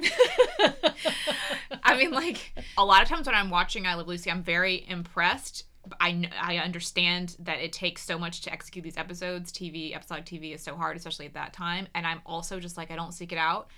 I 1.82 1.96
mean 1.96 2.10
like 2.10 2.52
a 2.76 2.84
lot 2.84 3.02
of 3.02 3.08
times 3.08 3.26
when 3.26 3.34
I'm 3.34 3.50
watching 3.50 3.86
I 3.86 3.94
Love 3.94 4.08
Lucy, 4.08 4.30
I'm 4.30 4.42
very 4.42 4.84
impressed. 4.88 5.64
I 6.00 6.28
I 6.40 6.58
understand 6.58 7.36
that 7.40 7.58
it 7.58 7.72
takes 7.72 8.02
so 8.04 8.18
much 8.18 8.40
to 8.42 8.52
execute 8.52 8.84
these 8.84 8.96
episodes. 8.96 9.52
TV 9.52 9.94
episodic 9.94 10.24
TV 10.26 10.54
is 10.54 10.62
so 10.62 10.76
hard, 10.76 10.96
especially 10.96 11.26
at 11.26 11.34
that 11.34 11.52
time. 11.52 11.88
And 11.94 12.06
I'm 12.06 12.20
also 12.24 12.60
just 12.60 12.76
like 12.76 12.90
I 12.90 12.96
don't 12.96 13.12
seek 13.12 13.32
it 13.32 13.38
out. 13.38 13.68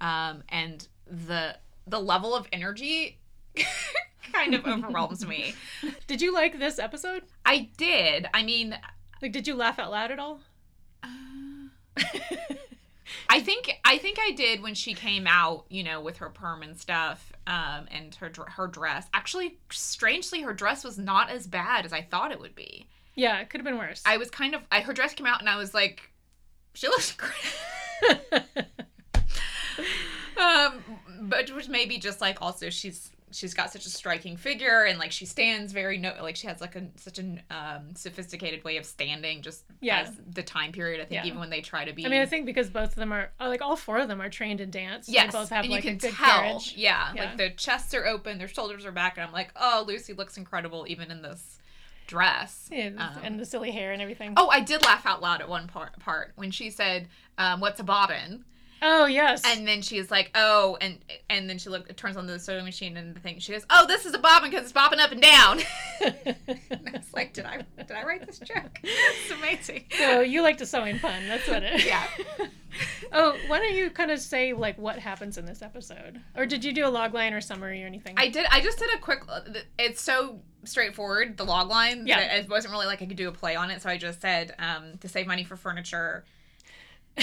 Um, 0.00 0.42
and 0.48 0.86
the 1.06 1.56
the 1.86 2.00
level 2.00 2.34
of 2.34 2.46
energy 2.52 3.18
kind 4.32 4.54
of 4.54 4.66
overwhelms 4.66 5.26
me. 5.26 5.54
Did 6.06 6.22
you 6.22 6.32
like 6.32 6.58
this 6.58 6.78
episode? 6.78 7.22
I 7.44 7.68
did. 7.76 8.26
I 8.32 8.42
mean, 8.42 8.76
Like, 9.20 9.32
did 9.32 9.46
you 9.46 9.54
laugh 9.54 9.78
out 9.78 9.90
loud 9.90 10.10
at 10.10 10.18
all? 10.18 10.40
I 13.28 13.40
think 13.40 13.70
I 13.84 13.98
think 13.98 14.18
I 14.20 14.32
did 14.32 14.62
when 14.62 14.74
she 14.74 14.94
came 14.94 15.26
out, 15.26 15.66
you 15.68 15.82
know, 15.82 16.00
with 16.00 16.18
her 16.18 16.30
perm 16.30 16.62
and 16.62 16.78
stuff, 16.78 17.32
um, 17.46 17.86
and 17.90 18.14
her 18.16 18.30
her 18.48 18.66
dress. 18.66 19.06
Actually, 19.12 19.58
strangely, 19.70 20.42
her 20.42 20.52
dress 20.52 20.84
was 20.84 20.98
not 20.98 21.30
as 21.30 21.46
bad 21.46 21.84
as 21.84 21.92
I 21.92 22.02
thought 22.02 22.32
it 22.32 22.40
would 22.40 22.54
be. 22.54 22.88
Yeah, 23.14 23.40
it 23.40 23.50
could 23.50 23.60
have 23.60 23.66
been 23.66 23.78
worse. 23.78 24.02
I 24.04 24.16
was 24.16 24.30
kind 24.30 24.54
of 24.54 24.62
I, 24.70 24.80
her 24.80 24.92
dress 24.92 25.14
came 25.14 25.26
out, 25.26 25.40
and 25.40 25.48
I 25.48 25.56
was 25.56 25.74
like, 25.74 26.10
she 26.74 26.88
looks 26.88 27.12
great. 27.16 28.44
um, 30.36 30.82
but 31.22 31.50
which 31.50 31.68
maybe 31.68 31.98
just 31.98 32.20
like 32.20 32.42
also 32.42 32.70
she's 32.70 33.10
she's 33.34 33.52
got 33.54 33.72
such 33.72 33.84
a 33.84 33.90
striking 33.90 34.36
figure, 34.36 34.84
and 34.84 34.98
like 34.98 35.12
she 35.12 35.26
stands 35.26 35.72
very 35.72 35.98
no 35.98 36.14
like 36.22 36.36
she 36.36 36.46
has 36.46 36.60
like 36.60 36.76
a 36.76 36.86
such 36.96 37.18
an 37.18 37.42
um, 37.50 37.94
sophisticated 37.94 38.62
way 38.64 38.76
of 38.76 38.84
standing, 38.86 39.42
just 39.42 39.64
Yeah. 39.80 40.00
as 40.02 40.12
the 40.30 40.42
time 40.42 40.72
period. 40.72 41.00
I 41.00 41.04
think 41.04 41.22
Yeah. 41.22 41.26
even 41.26 41.40
when 41.40 41.50
they 41.50 41.60
try 41.60 41.84
to 41.84 41.92
be. 41.92 42.06
I 42.06 42.08
mean, 42.08 42.20
I 42.20 42.26
think 42.26 42.46
because 42.46 42.70
both 42.70 42.90
of 42.90 42.94
them 42.94 43.12
are, 43.12 43.30
oh, 43.40 43.48
like 43.48 43.60
all 43.62 43.76
four 43.76 43.98
of 43.98 44.08
them 44.08 44.20
are 44.22 44.30
trained 44.30 44.60
in 44.60 44.70
dance. 44.70 45.08
Yes, 45.08 45.32
They 45.32 45.38
both 45.38 45.50
have 45.50 45.64
and 45.64 45.72
like 45.72 45.84
you 45.84 45.90
a 45.90 45.94
good 45.94 46.14
tell. 46.14 46.40
carriage. 46.40 46.74
Yeah, 46.76 47.12
Yeah. 47.14 47.24
like 47.24 47.36
their 47.36 47.50
chests 47.50 47.92
are 47.94 48.06
open, 48.06 48.38
their 48.38 48.48
shoulders 48.48 48.84
are 48.86 48.92
back, 48.92 49.16
and 49.18 49.26
I'm 49.26 49.32
like, 49.32 49.50
oh, 49.56 49.84
Lucy 49.86 50.12
looks 50.12 50.36
incredible 50.36 50.86
even 50.88 51.10
in 51.10 51.22
this 51.22 51.58
dress. 52.06 52.68
And, 52.70 53.00
Um, 53.00 53.18
and 53.22 53.40
the 53.40 53.46
silly 53.46 53.70
hair 53.70 53.92
and 53.92 54.02
everything. 54.02 54.34
Oh, 54.36 54.48
I 54.48 54.60
did 54.60 54.82
laugh 54.82 55.06
out 55.06 55.22
loud 55.22 55.40
at 55.40 55.48
one 55.48 55.66
part, 55.68 55.98
part 56.00 56.32
when 56.36 56.50
she 56.50 56.70
said, 56.70 57.08
um, 57.38 57.60
"What's 57.60 57.80
a 57.80 57.84
bobbin?" 57.84 58.44
Oh, 58.86 59.06
yes. 59.06 59.42
And 59.46 59.66
then 59.66 59.80
she's 59.80 60.10
like, 60.10 60.30
"Oh," 60.34 60.76
and 60.78 60.98
and 61.30 61.48
then 61.48 61.56
she 61.56 61.70
look 61.70 61.96
turns 61.96 62.18
on 62.18 62.26
the 62.26 62.38
sewing 62.38 62.66
machine 62.66 62.98
and 62.98 63.16
the 63.16 63.20
thing. 63.20 63.38
She 63.38 63.52
goes, 63.52 63.64
"Oh, 63.70 63.86
this 63.86 64.04
is 64.04 64.12
a 64.12 64.18
bobbin 64.18 64.50
because 64.50 64.64
it's 64.64 64.72
bobbing 64.72 65.00
up 65.00 65.10
and 65.10 65.22
down." 65.22 65.60
and 66.04 66.36
I 66.70 66.90
was 66.92 67.12
like, 67.14 67.32
"Did 67.32 67.46
I 67.46 67.64
did 67.78 67.92
I 67.92 68.04
write 68.04 68.26
this 68.26 68.38
joke?" 68.38 68.78
It's 68.84 69.30
amazing. 69.30 69.86
so 69.96 70.20
you 70.20 70.42
like 70.42 70.58
to 70.58 70.66
sewing 70.66 70.98
pun. 70.98 71.26
That's 71.26 71.48
what 71.48 71.62
it 71.62 71.80
is. 71.80 71.84
Yeah. 71.94 72.06
oh, 73.12 73.36
why 73.46 73.60
don't 73.60 73.72
you 73.74 73.88
kind 73.88 74.10
of 74.10 74.18
say 74.20 74.52
like 74.52 74.76
what 74.76 74.98
happens 74.98 75.38
in 75.38 75.46
this 75.46 75.62
episode? 75.62 76.20
Or 76.36 76.44
did 76.44 76.62
you 76.64 76.72
do 76.72 76.86
a 76.86 76.90
log 76.90 77.14
line 77.14 77.32
or 77.32 77.40
summary 77.40 77.82
or 77.82 77.86
anything? 77.86 78.14
I 78.18 78.28
did. 78.28 78.44
I 78.50 78.60
just 78.60 78.78
did 78.78 78.88
a 78.94 78.98
quick. 78.98 79.22
It's 79.78 80.02
so 80.02 80.40
straightforward. 80.64 81.38
The 81.38 81.44
log 81.44 81.68
line. 81.70 82.06
Yeah. 82.06 82.20
It 82.36 82.50
wasn't 82.50 82.72
really 82.72 82.86
like 82.86 83.00
I 83.00 83.06
could 83.06 83.16
do 83.16 83.28
a 83.28 83.32
play 83.32 83.56
on 83.56 83.70
it, 83.70 83.80
so 83.80 83.88
I 83.88 83.96
just 83.96 84.20
said 84.20 84.54
um, 84.58 84.98
to 85.00 85.08
save 85.08 85.26
money 85.26 85.44
for 85.44 85.56
furniture. 85.56 86.24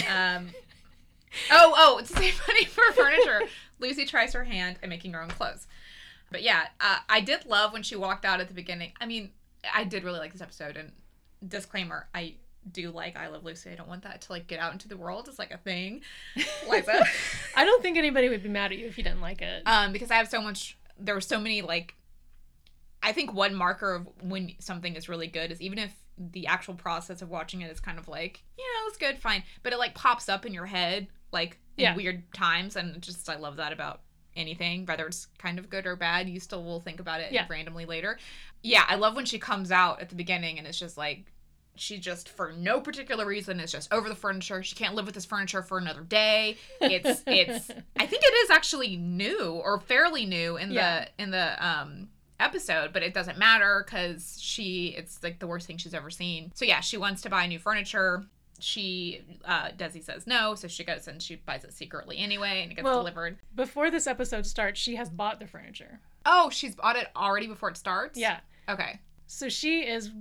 Um, 0.09 0.49
oh, 1.51 1.73
oh, 1.77 1.99
to 1.99 2.05
save 2.05 2.41
money 2.47 2.65
for 2.65 2.91
furniture, 2.93 3.41
Lucy 3.79 4.05
tries 4.05 4.33
her 4.33 4.43
hand 4.43 4.77
at 4.81 4.89
making 4.89 5.13
her 5.13 5.21
own 5.21 5.29
clothes. 5.29 5.67
But 6.31 6.43
yeah, 6.43 6.67
uh, 6.79 6.99
I 7.09 7.21
did 7.21 7.45
love 7.45 7.73
when 7.73 7.83
she 7.83 7.95
walked 7.95 8.25
out 8.25 8.39
at 8.39 8.47
the 8.47 8.53
beginning. 8.53 8.93
I 8.99 9.05
mean, 9.05 9.31
I 9.73 9.83
did 9.83 10.03
really 10.03 10.19
like 10.19 10.31
this 10.31 10.41
episode. 10.41 10.77
And 10.77 10.91
disclaimer, 11.45 12.07
I 12.15 12.35
do 12.71 12.91
like 12.91 13.17
I 13.17 13.27
Love 13.27 13.43
Lucy. 13.43 13.69
I 13.69 13.75
don't 13.75 13.89
want 13.89 14.03
that 14.03 14.21
to 14.21 14.31
like 14.31 14.47
get 14.47 14.59
out 14.59 14.71
into 14.71 14.87
the 14.87 14.97
world 14.97 15.27
as 15.27 15.37
like 15.37 15.51
a 15.51 15.57
thing. 15.57 16.01
Liza. 16.69 17.05
I 17.55 17.65
don't 17.65 17.81
think 17.81 17.97
anybody 17.97 18.29
would 18.29 18.43
be 18.43 18.49
mad 18.49 18.71
at 18.71 18.77
you 18.77 18.87
if 18.87 18.97
you 18.97 19.03
didn't 19.03 19.21
like 19.21 19.41
it. 19.41 19.63
um, 19.65 19.91
because 19.91 20.11
I 20.11 20.15
have 20.15 20.29
so 20.29 20.41
much. 20.41 20.77
There 20.99 21.15
were 21.15 21.21
so 21.21 21.39
many 21.39 21.61
like. 21.61 21.95
I 23.03 23.13
think 23.13 23.33
one 23.33 23.55
marker 23.55 23.95
of 23.95 24.07
when 24.21 24.53
something 24.59 24.95
is 24.95 25.09
really 25.09 25.25
good 25.25 25.51
is 25.51 25.59
even 25.59 25.79
if 25.79 25.91
the 26.19 26.45
actual 26.45 26.75
process 26.75 27.23
of 27.23 27.29
watching 27.29 27.61
it 27.61 27.71
is 27.71 27.79
kind 27.79 27.97
of 27.97 28.07
like, 28.07 28.43
you 28.59 28.63
know, 28.63 28.87
it's 28.87 28.97
good, 28.97 29.17
fine, 29.17 29.43
but 29.63 29.73
it 29.73 29.79
like 29.79 29.95
pops 29.95 30.29
up 30.29 30.45
in 30.45 30.53
your 30.53 30.67
head 30.67 31.07
like 31.31 31.57
in 31.77 31.83
Yeah. 31.83 31.95
weird 31.95 32.31
times, 32.33 32.75
and 32.75 33.01
just 33.01 33.29
I 33.29 33.37
love 33.37 33.57
that 33.57 33.71
about 33.73 34.01
anything, 34.35 34.85
whether 34.85 35.07
it's 35.07 35.27
kind 35.37 35.59
of 35.59 35.69
good 35.69 35.85
or 35.85 35.95
bad. 35.95 36.29
You 36.29 36.39
still 36.39 36.63
will 36.63 36.79
think 36.79 36.99
about 36.99 37.21
it 37.21 37.31
Yeah. 37.31 37.45
randomly 37.49 37.85
later. 37.85 38.17
Yeah, 38.63 38.85
I 38.87 38.95
love 38.95 39.15
when 39.15 39.25
she 39.25 39.39
comes 39.39 39.71
out 39.71 39.99
at 40.01 40.09
the 40.09 40.15
beginning 40.15 40.57
and 40.57 40.67
it's 40.67 40.79
just 40.79 40.97
like 40.97 41.25
she 41.75 41.97
just 41.97 42.27
for 42.29 42.51
no 42.51 42.81
particular 42.81 43.25
reason 43.25 43.59
is 43.59 43.71
just 43.71 43.91
over 43.93 44.07
the 44.09 44.15
furniture. 44.15 44.61
She 44.61 44.75
can't 44.75 44.93
live 44.93 45.05
with 45.05 45.15
this 45.15 45.25
furniture 45.25 45.63
for 45.63 45.77
another 45.77 46.01
day. 46.01 46.57
It's 46.81 47.23
it's 47.27 47.69
I 47.97 48.05
think 48.05 48.23
it 48.23 48.33
is 48.43 48.49
actually 48.49 48.97
new 48.97 49.53
or 49.63 49.79
fairly 49.79 50.25
new 50.25 50.57
in 50.57 50.71
Yeah. 50.71 51.05
the 51.17 51.23
in 51.23 51.31
the 51.31 51.65
um 51.65 52.09
episode, 52.39 52.91
but 52.93 53.03
it 53.03 53.13
doesn't 53.13 53.37
matter 53.37 53.85
cuz 53.87 54.37
she 54.41 54.87
it's 54.97 55.21
like 55.23 55.39
the 55.39 55.47
worst 55.47 55.67
thing 55.67 55.77
she's 55.77 55.93
ever 55.93 56.09
seen. 56.09 56.51
So 56.55 56.65
yeah, 56.65 56.81
she 56.81 56.97
wants 56.97 57.21
to 57.23 57.29
buy 57.29 57.47
new 57.47 57.59
furniture. 57.59 58.25
She 58.63 59.21
uh 59.45 59.69
Desi 59.69 60.03
says 60.03 60.27
no, 60.27 60.55
so 60.55 60.67
she 60.67 60.83
goes 60.83 61.07
and 61.07 61.21
she 61.21 61.35
buys 61.37 61.63
it 61.63 61.73
secretly 61.73 62.17
anyway 62.17 62.61
and 62.63 62.71
it 62.71 62.75
gets 62.75 62.85
Well- 62.85 62.97
delivered. 62.99 63.37
Before 63.55 63.89
this 63.91 64.07
episode 64.07 64.45
starts, 64.45 64.79
she 64.79 64.95
has 64.95 65.09
bought 65.09 65.39
the 65.39 65.47
furniture. 65.47 65.99
Oh, 66.25 66.49
she's 66.49 66.75
bought 66.75 66.95
it 66.95 67.07
already 67.15 67.47
before 67.47 67.69
it 67.69 67.77
starts? 67.77 68.17
Yeah. 68.19 68.39
Okay. 68.69 68.99
So 69.27 69.49
she 69.49 69.81
is 69.81 70.11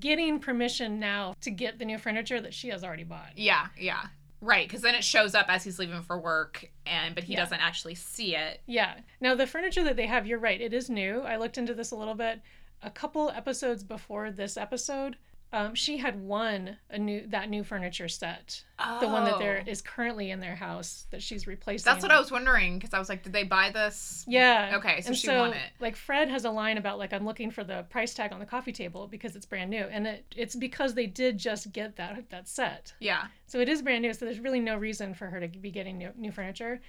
getting 0.00 0.40
permission 0.40 0.98
now 0.98 1.34
to 1.42 1.50
get 1.50 1.78
the 1.78 1.84
new 1.84 1.98
furniture 1.98 2.40
that 2.40 2.52
she 2.52 2.68
has 2.68 2.82
already 2.82 3.04
bought. 3.04 3.36
Yeah, 3.36 3.66
yeah. 3.78 4.06
Right, 4.40 4.68
because 4.68 4.82
then 4.82 4.94
it 4.94 5.04
shows 5.04 5.34
up 5.34 5.46
as 5.48 5.64
he's 5.64 5.78
leaving 5.78 6.02
for 6.02 6.18
work, 6.18 6.70
and 6.84 7.14
but 7.14 7.24
he 7.24 7.32
Yeah. 7.34 7.40
doesn't 7.40 7.60
actually 7.60 7.94
see 7.94 8.34
it. 8.36 8.60
Yeah. 8.66 8.94
Now 9.20 9.34
the 9.34 9.46
furniture 9.46 9.84
that 9.84 9.96
they 9.96 10.06
have, 10.06 10.26
you're 10.26 10.38
right, 10.38 10.60
it 10.60 10.74
is 10.74 10.90
new. 10.90 11.20
I 11.20 11.36
looked 11.36 11.56
into 11.58 11.72
this 11.74 11.90
a 11.92 11.96
little 11.96 12.14
bit. 12.14 12.42
A 12.82 12.90
couple 12.90 13.30
episodes 13.30 13.82
before 13.82 14.30
this 14.30 14.56
episode, 14.56 15.16
um, 15.56 15.74
she 15.74 15.96
had 15.96 16.20
won 16.20 16.76
a 16.90 16.98
new 16.98 17.26
that 17.28 17.48
new 17.48 17.64
furniture 17.64 18.08
set. 18.08 18.62
The 19.00 19.08
one 19.08 19.24
that 19.24 19.38
there 19.38 19.64
Oh. 19.66 19.74
currently 19.84 20.30
in 20.30 20.40
their 20.40 20.54
house 20.54 21.06
that 21.10 21.22
she's 21.22 21.46
replacing. 21.46 21.90
That's 21.90 22.02
what 22.02 22.12
I 22.12 22.18
was 22.18 22.30
wondering 22.30 22.78
because 22.78 22.92
I 22.92 22.98
was 22.98 23.08
like, 23.08 23.22
did 23.22 23.32
they 23.32 23.42
buy 23.44 23.70
this? 23.70 24.22
Yeah. 24.28 24.74
Okay, 24.76 25.00
so 25.00 25.08
and 25.08 25.16
she 25.16 25.28
so, 25.28 25.38
won 25.38 25.52
it. 25.54 25.70
Like 25.80 25.96
Fred 25.96 26.28
has 26.28 26.44
a 26.44 26.50
line 26.50 26.76
about 26.76 26.98
like 26.98 27.14
I'm 27.14 27.24
looking 27.24 27.50
for 27.50 27.64
the 27.64 27.84
price 27.88 28.12
tag 28.12 28.32
on 28.34 28.38
the 28.38 28.44
coffee 28.44 28.72
table 28.72 29.06
because 29.06 29.34
it's 29.34 29.46
brand 29.46 29.70
new, 29.70 29.84
and 29.84 30.06
it, 30.06 30.26
it's 30.36 30.54
because 30.54 30.92
they 30.92 31.06
did 31.06 31.38
just 31.38 31.72
get 31.72 31.96
that 31.96 32.28
that 32.28 32.48
set. 32.48 32.92
Yeah, 33.00 33.28
So 33.46 33.58
it 33.58 33.68
is 33.70 33.80
brand 33.80 34.02
new. 34.02 34.12
So 34.12 34.26
there's 34.26 34.40
really 34.40 34.60
no 34.60 34.76
reason 34.76 35.14
for 35.14 35.28
her 35.28 35.40
to 35.40 35.48
be 35.48 35.70
getting 35.70 35.96
new, 35.96 36.10
new 36.16 36.32
furniture, 36.32 36.82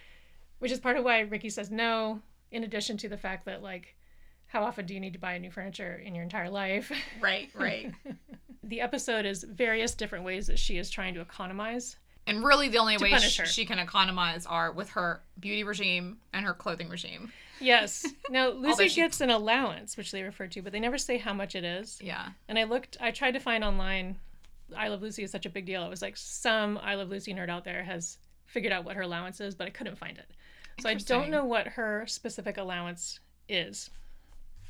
which 0.60 0.74
is 0.74 0.80
part 0.82 0.98
of 0.98 1.06
why 1.06 1.22
Ricky 1.22 1.50
says 1.50 1.72
no. 1.72 2.22
In 2.52 2.64
addition 2.66 2.98
to 2.98 3.10
the 3.10 3.18
fact 3.18 3.46
that 3.46 3.62
like, 3.62 3.96
how 4.48 4.64
often 4.64 4.86
do 4.86 4.94
you 4.94 5.00
need 5.00 5.14
to 5.14 5.20
buy 5.20 5.38
new 5.38 5.52
furniture 5.52 6.02
in 6.04 6.16
your 6.16 6.24
entire 6.24 6.50
life? 6.50 6.92
right, 7.22 7.50
right. 7.54 7.92
the 8.64 8.82
episode 8.82 9.26
is 9.26 9.44
various 9.44 9.94
different 9.94 10.24
ways 10.26 10.48
that 10.48 10.60
she 10.60 10.78
is 10.78 10.90
trying 10.90 11.14
to 11.14 11.22
economize. 11.22 11.98
and 12.26 12.44
really, 12.44 12.70
the 12.70 12.78
only 12.78 12.98
way 12.98 13.18
she, 13.20 13.46
she 13.46 13.66
can 13.66 13.80
economize 13.80 14.46
are 14.46 14.72
with 14.72 14.90
her 14.92 15.22
beauty 15.40 15.64
regime 15.64 16.18
and 16.34 16.46
her 16.46 16.54
clothing 16.54 16.90
regime. 16.90 17.32
Yes. 17.60 18.06
Now 18.30 18.50
Lucy 18.50 18.90
she- 18.90 19.02
gets 19.02 19.22
an 19.22 19.30
allowance, 19.30 19.96
which 19.98 20.12
they 20.12 20.22
refer 20.22 20.48
to, 20.48 20.62
but 20.62 20.74
they 20.74 20.80
never 20.80 20.98
say 20.98 21.18
how 21.18 21.34
much 21.34 21.56
it 21.56 21.64
is. 21.64 22.00
Yeah, 22.02 22.30
And 22.50 22.60
I 22.60 22.66
looked, 22.66 22.98
I 23.00 23.12
tried 23.12 23.32
to 23.32 23.40
find 23.40 23.64
online. 23.64 24.18
I 24.76 24.90
Love 24.90 25.02
Lucy 25.02 25.24
is 25.24 25.32
such 25.32 25.46
a 25.46 25.50
big 25.50 25.66
deal. 25.66 25.84
It 25.86 25.90
was 25.90 26.02
like 26.02 26.18
some 26.18 26.78
I 26.84 26.96
Love 26.96 27.10
Lucy 27.10 27.34
nerd 27.34 27.50
out 27.50 27.64
there 27.64 27.84
has 27.84 28.18
figured 28.46 28.74
out 28.74 28.84
what 28.84 28.96
her 28.98 29.02
allowance 29.04 29.40
is, 29.40 29.56
but 29.56 29.66
I 29.66 29.70
couldn't 29.70 29.98
find 29.98 30.18
it. 30.18 30.26
So 30.82 30.90
I 30.90 30.96
don't 30.96 31.30
know 31.30 31.46
what 31.46 31.68
her 31.68 32.04
specific 32.08 32.58
allowance 32.58 33.20
is. 33.50 33.90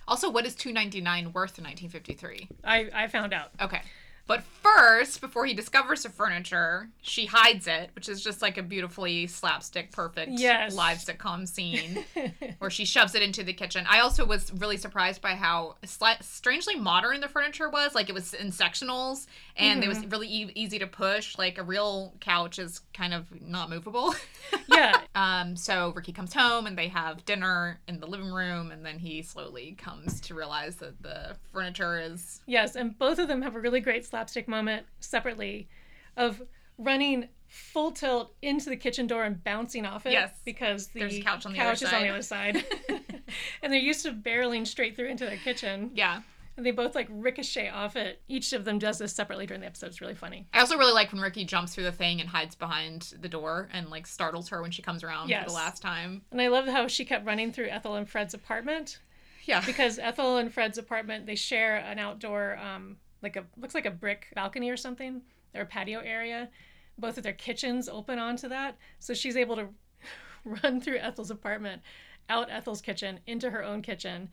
Also, 0.08 0.30
what 0.30 0.46
is 0.46 0.56
two 0.56 0.72
ninety 0.72 1.02
nine 1.02 1.34
worth 1.34 1.58
in 1.58 1.64
nineteen 1.64 1.90
fifty 1.90 2.14
three? 2.14 2.48
I, 2.64 2.90
I 2.94 3.08
found 3.08 3.34
out. 3.34 3.50
Okay. 3.62 3.82
But 4.28 4.44
first, 4.44 5.22
before 5.22 5.46
he 5.46 5.54
discovers 5.54 6.04
the 6.04 6.10
furniture, 6.10 6.90
she 7.02 7.26
hides 7.26 7.66
it, 7.66 7.92
which 7.96 8.10
is 8.10 8.22
just 8.22 8.42
like 8.42 8.58
a 8.58 8.62
beautifully 8.64 9.26
slapstick, 9.28 9.92
perfect 9.94 10.34
Yes. 10.34 10.76
live 10.76 10.98
sitcom 10.98 11.48
scene 11.48 12.04
where 12.60 12.70
she 12.70 12.84
shoves 12.84 13.16
it 13.16 13.22
into 13.24 13.42
the 13.44 13.54
kitchen. 13.54 13.86
I 13.90 14.02
also 14.02 14.26
was 14.26 14.52
really 14.54 14.76
surprised 14.76 15.22
by 15.22 15.32
how 15.32 15.78
sli- 15.86 16.22
strangely 16.22 16.76
modern 16.76 17.22
the 17.22 17.30
furniture 17.30 17.70
was. 17.70 17.96
Like 17.96 18.10
it 18.10 18.14
was 18.14 18.34
in 18.34 18.48
sectionals 18.52 19.28
and 19.56 19.82
it 19.84 19.88
was 19.88 20.06
really 20.08 20.28
e- 20.28 20.52
easy 20.56 20.78
to 20.80 20.88
push. 20.88 21.38
Like 21.38 21.58
a 21.58 21.64
real 21.64 22.14
couch 22.20 22.60
is 22.60 22.82
kind 22.94 23.14
of 23.14 23.28
not 23.42 23.70
movable. 23.70 24.14
yeah. 24.68 25.00
um, 25.16 25.56
so 25.56 25.94
Ricky 25.96 26.12
comes 26.12 26.34
home 26.34 26.68
and 26.68 26.78
they 26.78 26.90
have 26.90 27.24
dinner 27.26 27.80
in 27.88 28.00
the 28.02 28.06
living 28.08 28.32
room, 28.32 28.72
and 28.72 28.86
then 28.86 29.00
he 29.00 29.22
slowly 29.22 29.76
comes 29.78 30.20
to 30.22 30.36
realize 30.36 30.76
that 30.78 31.02
the 31.02 31.36
furniture 31.54 31.98
is 32.00 32.42
Yes. 32.46 32.76
And 32.76 32.98
both 33.00 33.20
of 33.20 33.28
them 33.30 33.42
have 33.42 33.56
a 33.56 33.60
really 33.60 33.80
great 33.80 34.06
slapstick 34.18 34.48
moment 34.48 34.86
separately 35.00 35.68
of 36.16 36.42
running 36.80 37.30
full 37.48 37.92
tilt 37.92 38.34
into 38.42 38.70
the 38.70 38.76
kitchen 38.76 39.06
door 39.08 39.24
and 39.24 39.44
bouncing 39.44 39.86
off 39.86 40.06
it. 40.08 40.12
Yes. 40.12 40.32
Because 40.44 40.88
the 40.88 41.00
There's 41.02 41.20
couch 41.20 41.46
on 41.46 41.52
the 41.54 41.58
couch 41.60 41.82
is 41.84 41.94
on 41.94 42.02
the 42.02 42.22
side. 42.22 42.56
other 42.58 42.64
side. 42.64 42.66
and 43.62 43.72
they're 43.72 43.80
used 43.80 44.04
to 44.06 44.12
barreling 44.12 44.66
straight 44.66 44.96
through 44.96 45.08
into 45.10 45.26
their 45.26 45.38
kitchen. 45.38 45.92
yeah. 45.94 46.22
And 46.58 46.66
they 46.66 46.72
both 46.72 46.96
like 46.96 47.08
ricochet 47.12 47.70
off 47.70 47.96
it. 47.96 48.20
Each 48.28 48.52
of 48.52 48.66
them 48.66 48.80
does 48.80 48.98
this 48.98 49.14
separately 49.14 49.46
during 49.46 49.62
the 49.62 49.68
episode. 49.68 49.88
It's 49.88 50.02
really 50.02 50.16
funny. 50.16 50.48
I 50.52 50.60
also 50.62 50.76
really 50.76 50.92
like 50.92 51.12
when 51.14 51.22
Ricky 51.22 51.46
jumps 51.46 51.76
through 51.76 51.84
the 51.84 51.92
thing 51.92 52.20
and 52.20 52.28
hides 52.28 52.56
behind 52.56 53.14
the 53.22 53.30
door 53.30 53.70
and 53.72 53.90
like 53.92 54.08
startles 54.08 54.50
her 54.50 54.60
when 54.64 54.72
she 54.72 54.82
comes 54.82 55.04
around 55.04 55.30
for 55.30 55.46
the 55.46 55.54
last 55.54 55.84
time. 55.84 56.24
And 56.32 56.42
I 56.42 56.48
love 56.48 56.66
how 56.68 56.88
she 56.88 57.06
kept 57.06 57.28
running 57.28 57.52
through 57.52 57.68
Ethel 57.68 57.94
and 57.94 58.10
Fred's 58.10 58.34
apartment 58.34 58.98
Yeah. 59.46 59.62
because 59.64 60.00
Ethel 60.00 60.38
and 60.38 60.52
Fred's 60.52 60.80
apartment 60.80 61.28
they 61.28 61.36
share 61.36 61.76
an 61.78 62.00
outdoor, 62.00 62.58
um, 62.58 62.98
like 63.28 63.36
a 63.36 63.46
looks 63.60 63.76
like 63.76 63.86
a 63.86 63.92
brick 63.92 64.28
balcony 64.36 64.70
or 64.70 64.78
something, 64.78 65.22
or 65.54 65.62
a 65.62 65.66
patio 65.66 66.00
area. 66.00 66.50
Both 66.98 67.18
of 67.18 67.24
their 67.24 67.34
kitchens 67.34 67.88
open 67.90 68.18
onto 68.18 68.48
that, 68.50 68.78
so 69.00 69.14
she's 69.14 69.36
able 69.38 69.56
to 69.58 69.68
run 70.64 70.80
through 70.82 70.98
Ethel's 70.98 71.30
apartment, 71.30 71.82
out 72.30 72.50
Ethel's 72.50 72.82
kitchen, 72.82 73.20
into 73.28 73.50
her 73.52 73.64
own 73.64 73.82
kitchen, 73.84 74.30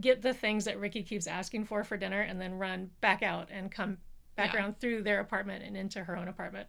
get 0.00 0.22
the 0.22 0.32
things 0.34 0.64
that 0.64 0.80
Ricky 0.80 1.02
keeps 1.02 1.26
asking 1.28 1.66
for 1.66 1.84
for 1.84 1.96
dinner, 1.96 2.22
and 2.22 2.40
then 2.40 2.58
run 2.58 2.90
back 3.00 3.22
out 3.22 3.48
and 3.52 3.70
come 3.70 3.98
back 4.34 4.52
Yeah. 4.54 4.60
around 4.60 4.80
through 4.80 5.02
their 5.02 5.20
apartment 5.20 5.62
and 5.64 5.76
into 5.76 6.02
her 6.02 6.16
own 6.16 6.26
apartment. 6.26 6.66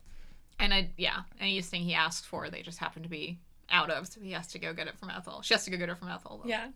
And 0.60 0.72
I, 0.74 0.92
yeah, 0.98 1.22
anything 1.40 1.82
he 1.82 1.96
asked 1.96 2.26
for, 2.28 2.50
they 2.50 2.62
just 2.62 2.78
happen 2.78 3.02
to 3.04 3.10
be 3.10 3.40
out 3.72 3.90
of, 3.90 4.08
so 4.08 4.22
he 4.22 4.34
has 4.34 4.48
to 4.48 4.60
go 4.60 4.72
get 4.74 4.88
it 4.88 5.00
from 5.00 5.10
Ethel. 5.10 5.42
She 5.42 5.54
has 5.56 5.64
to 5.66 5.72
go 5.72 5.78
get 5.78 5.90
it 5.90 5.98
from 5.98 6.10
Ethel, 6.10 6.42
though, 6.44 6.50
Yeah. 6.50 6.68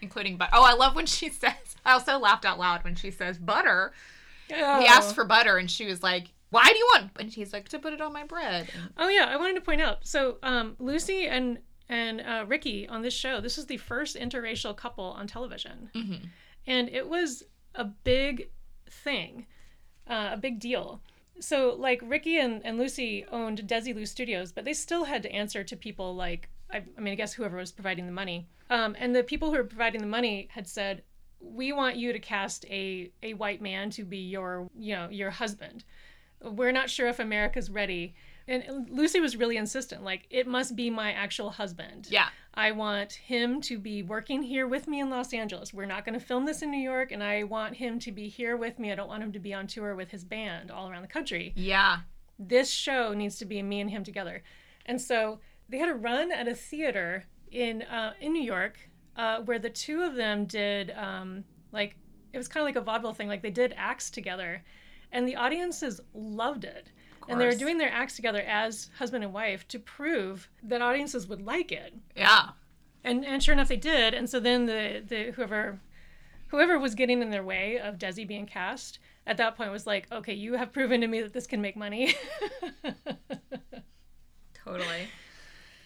including 0.00 0.38
butter. 0.38 0.52
Oh, 0.54 0.64
I 0.64 0.72
love 0.72 0.94
when 0.94 1.04
she 1.06 1.28
says. 1.42 1.52
I 1.84 1.92
also 1.92 2.18
laughed 2.18 2.46
out 2.46 2.58
loud 2.58 2.82
when 2.82 2.94
she 2.94 3.10
says 3.10 3.36
butter. 3.36 3.92
Oh. 4.52 4.80
He 4.80 4.86
asked 4.86 5.14
for 5.14 5.24
butter, 5.24 5.56
and 5.58 5.70
she 5.70 5.86
was 5.86 6.02
like, 6.02 6.32
"Why 6.50 6.64
do 6.70 6.76
you 6.78 6.88
want?" 6.94 7.10
And 7.18 7.30
he's 7.32 7.52
like, 7.52 7.68
"To 7.70 7.78
put 7.78 7.92
it 7.92 8.00
on 8.00 8.12
my 8.12 8.24
bread." 8.24 8.68
Oh 8.96 9.08
yeah, 9.08 9.26
I 9.28 9.36
wanted 9.36 9.54
to 9.54 9.60
point 9.60 9.80
out. 9.80 10.06
So 10.06 10.38
um, 10.42 10.76
Lucy 10.78 11.26
and 11.26 11.58
and 11.88 12.20
uh, 12.20 12.44
Ricky 12.46 12.88
on 12.88 13.02
this 13.02 13.14
show. 13.14 13.40
This 13.40 13.58
is 13.58 13.66
the 13.66 13.76
first 13.76 14.16
interracial 14.16 14.76
couple 14.76 15.04
on 15.04 15.26
television, 15.26 15.90
Mhm. 15.94 16.26
and 16.66 16.88
it 16.88 17.08
was 17.08 17.42
a 17.74 17.84
big 17.84 18.50
thing, 18.88 19.46
uh, 20.08 20.30
a 20.32 20.36
big 20.36 20.58
deal. 20.60 21.00
So 21.38 21.74
like 21.78 22.00
Ricky 22.02 22.38
and, 22.38 22.64
and 22.64 22.78
Lucy 22.78 23.24
owned 23.30 23.58
Desi 23.68 23.94
Desilu 23.94 24.08
Studios, 24.08 24.52
but 24.52 24.64
they 24.64 24.72
still 24.72 25.04
had 25.04 25.22
to 25.24 25.30
answer 25.32 25.62
to 25.64 25.76
people 25.76 26.14
like 26.14 26.48
I, 26.72 26.82
I 26.96 27.00
mean 27.00 27.12
I 27.12 27.16
guess 27.16 27.34
whoever 27.34 27.56
was 27.58 27.70
providing 27.72 28.06
the 28.06 28.12
money. 28.12 28.48
Um, 28.70 28.96
and 28.98 29.14
the 29.14 29.22
people 29.22 29.50
who 29.50 29.56
were 29.58 29.64
providing 29.64 30.00
the 30.00 30.06
money 30.08 30.48
had 30.50 30.66
said, 30.66 31.02
"We 31.40 31.72
want 31.72 31.96
you 31.96 32.12
to 32.12 32.18
cast 32.18 32.64
a 32.66 33.10
a 33.22 33.34
white 33.34 33.60
man 33.60 33.90
to 33.90 34.04
be 34.04 34.18
your 34.18 34.68
you 34.78 34.94
know 34.94 35.08
your 35.10 35.30
husband." 35.30 35.84
we're 36.42 36.72
not 36.72 36.90
sure 36.90 37.08
if 37.08 37.18
America's 37.18 37.70
ready. 37.70 38.14
And 38.48 38.86
Lucy 38.90 39.20
was 39.20 39.36
really 39.36 39.56
insistent, 39.56 40.04
like, 40.04 40.26
it 40.30 40.46
must 40.46 40.76
be 40.76 40.88
my 40.88 41.12
actual 41.12 41.50
husband. 41.50 42.06
Yeah, 42.08 42.28
I 42.54 42.70
want 42.72 43.12
him 43.12 43.60
to 43.62 43.78
be 43.78 44.02
working 44.04 44.42
here 44.42 44.68
with 44.68 44.86
me 44.86 45.00
in 45.00 45.10
Los 45.10 45.32
Angeles. 45.32 45.74
We're 45.74 45.86
not 45.86 46.04
going 46.04 46.18
to 46.18 46.24
film 46.24 46.44
this 46.44 46.62
in 46.62 46.70
New 46.70 46.80
York, 46.80 47.10
and 47.10 47.24
I 47.24 47.42
want 47.42 47.74
him 47.74 47.98
to 48.00 48.12
be 48.12 48.28
here 48.28 48.56
with 48.56 48.78
me. 48.78 48.92
I 48.92 48.94
don't 48.94 49.08
want 49.08 49.24
him 49.24 49.32
to 49.32 49.40
be 49.40 49.52
on 49.52 49.66
tour 49.66 49.96
with 49.96 50.12
his 50.12 50.24
band 50.24 50.70
all 50.70 50.88
around 50.88 51.02
the 51.02 51.08
country. 51.08 51.52
yeah, 51.56 52.00
This 52.38 52.70
show 52.70 53.14
needs 53.14 53.36
to 53.38 53.44
be 53.44 53.62
me 53.62 53.80
and 53.80 53.90
him 53.90 54.04
together. 54.04 54.42
And 54.84 55.00
so 55.00 55.40
they 55.68 55.78
had 55.78 55.88
a 55.88 55.94
run 55.94 56.30
at 56.30 56.46
a 56.46 56.54
theater 56.54 57.24
in 57.50 57.82
uh, 57.82 58.12
in 58.20 58.32
New 58.32 58.42
York 58.42 58.90
uh, 59.16 59.40
where 59.40 59.58
the 59.58 59.70
two 59.70 60.02
of 60.02 60.14
them 60.14 60.44
did 60.44 60.92
um, 60.96 61.44
like 61.72 61.96
it 62.32 62.38
was 62.38 62.48
kind 62.48 62.62
of 62.62 62.66
like 62.66 62.76
a 62.76 62.84
vaudeville 62.84 63.14
thing. 63.14 63.28
Like 63.28 63.42
they 63.42 63.50
did 63.50 63.74
acts 63.76 64.10
together, 64.10 64.62
and 65.12 65.26
the 65.26 65.36
audiences 65.36 66.00
loved 66.14 66.64
it. 66.64 66.90
And 67.28 67.40
they 67.40 67.46
were 67.46 67.54
doing 67.54 67.76
their 67.76 67.90
acts 67.90 68.14
together 68.14 68.42
as 68.42 68.88
husband 68.98 69.24
and 69.24 69.32
wife 69.32 69.66
to 69.68 69.80
prove 69.80 70.48
that 70.62 70.80
audiences 70.80 71.26
would 71.26 71.42
like 71.42 71.72
it. 71.72 71.92
yeah. 72.14 72.50
And 73.02 73.24
and 73.24 73.42
sure 73.42 73.52
enough, 73.52 73.68
they 73.68 73.76
did. 73.76 74.14
And 74.14 74.28
so 74.30 74.38
then 74.38 74.66
the 74.66 75.02
the 75.06 75.32
whoever 75.32 75.80
whoever 76.48 76.78
was 76.78 76.94
getting 76.94 77.22
in 77.22 77.30
their 77.30 77.42
way 77.42 77.78
of 77.78 77.98
Desi 77.98 78.26
being 78.26 78.46
cast 78.46 79.00
at 79.26 79.36
that 79.38 79.56
point 79.56 79.72
was 79.72 79.86
like, 79.86 80.06
okay, 80.12 80.34
you 80.34 80.54
have 80.54 80.72
proven 80.72 81.00
to 81.00 81.06
me 81.08 81.20
that 81.20 81.32
this 81.32 81.46
can 81.46 81.60
make 81.60 81.76
money. 81.76 82.14
Totally. 84.64 85.08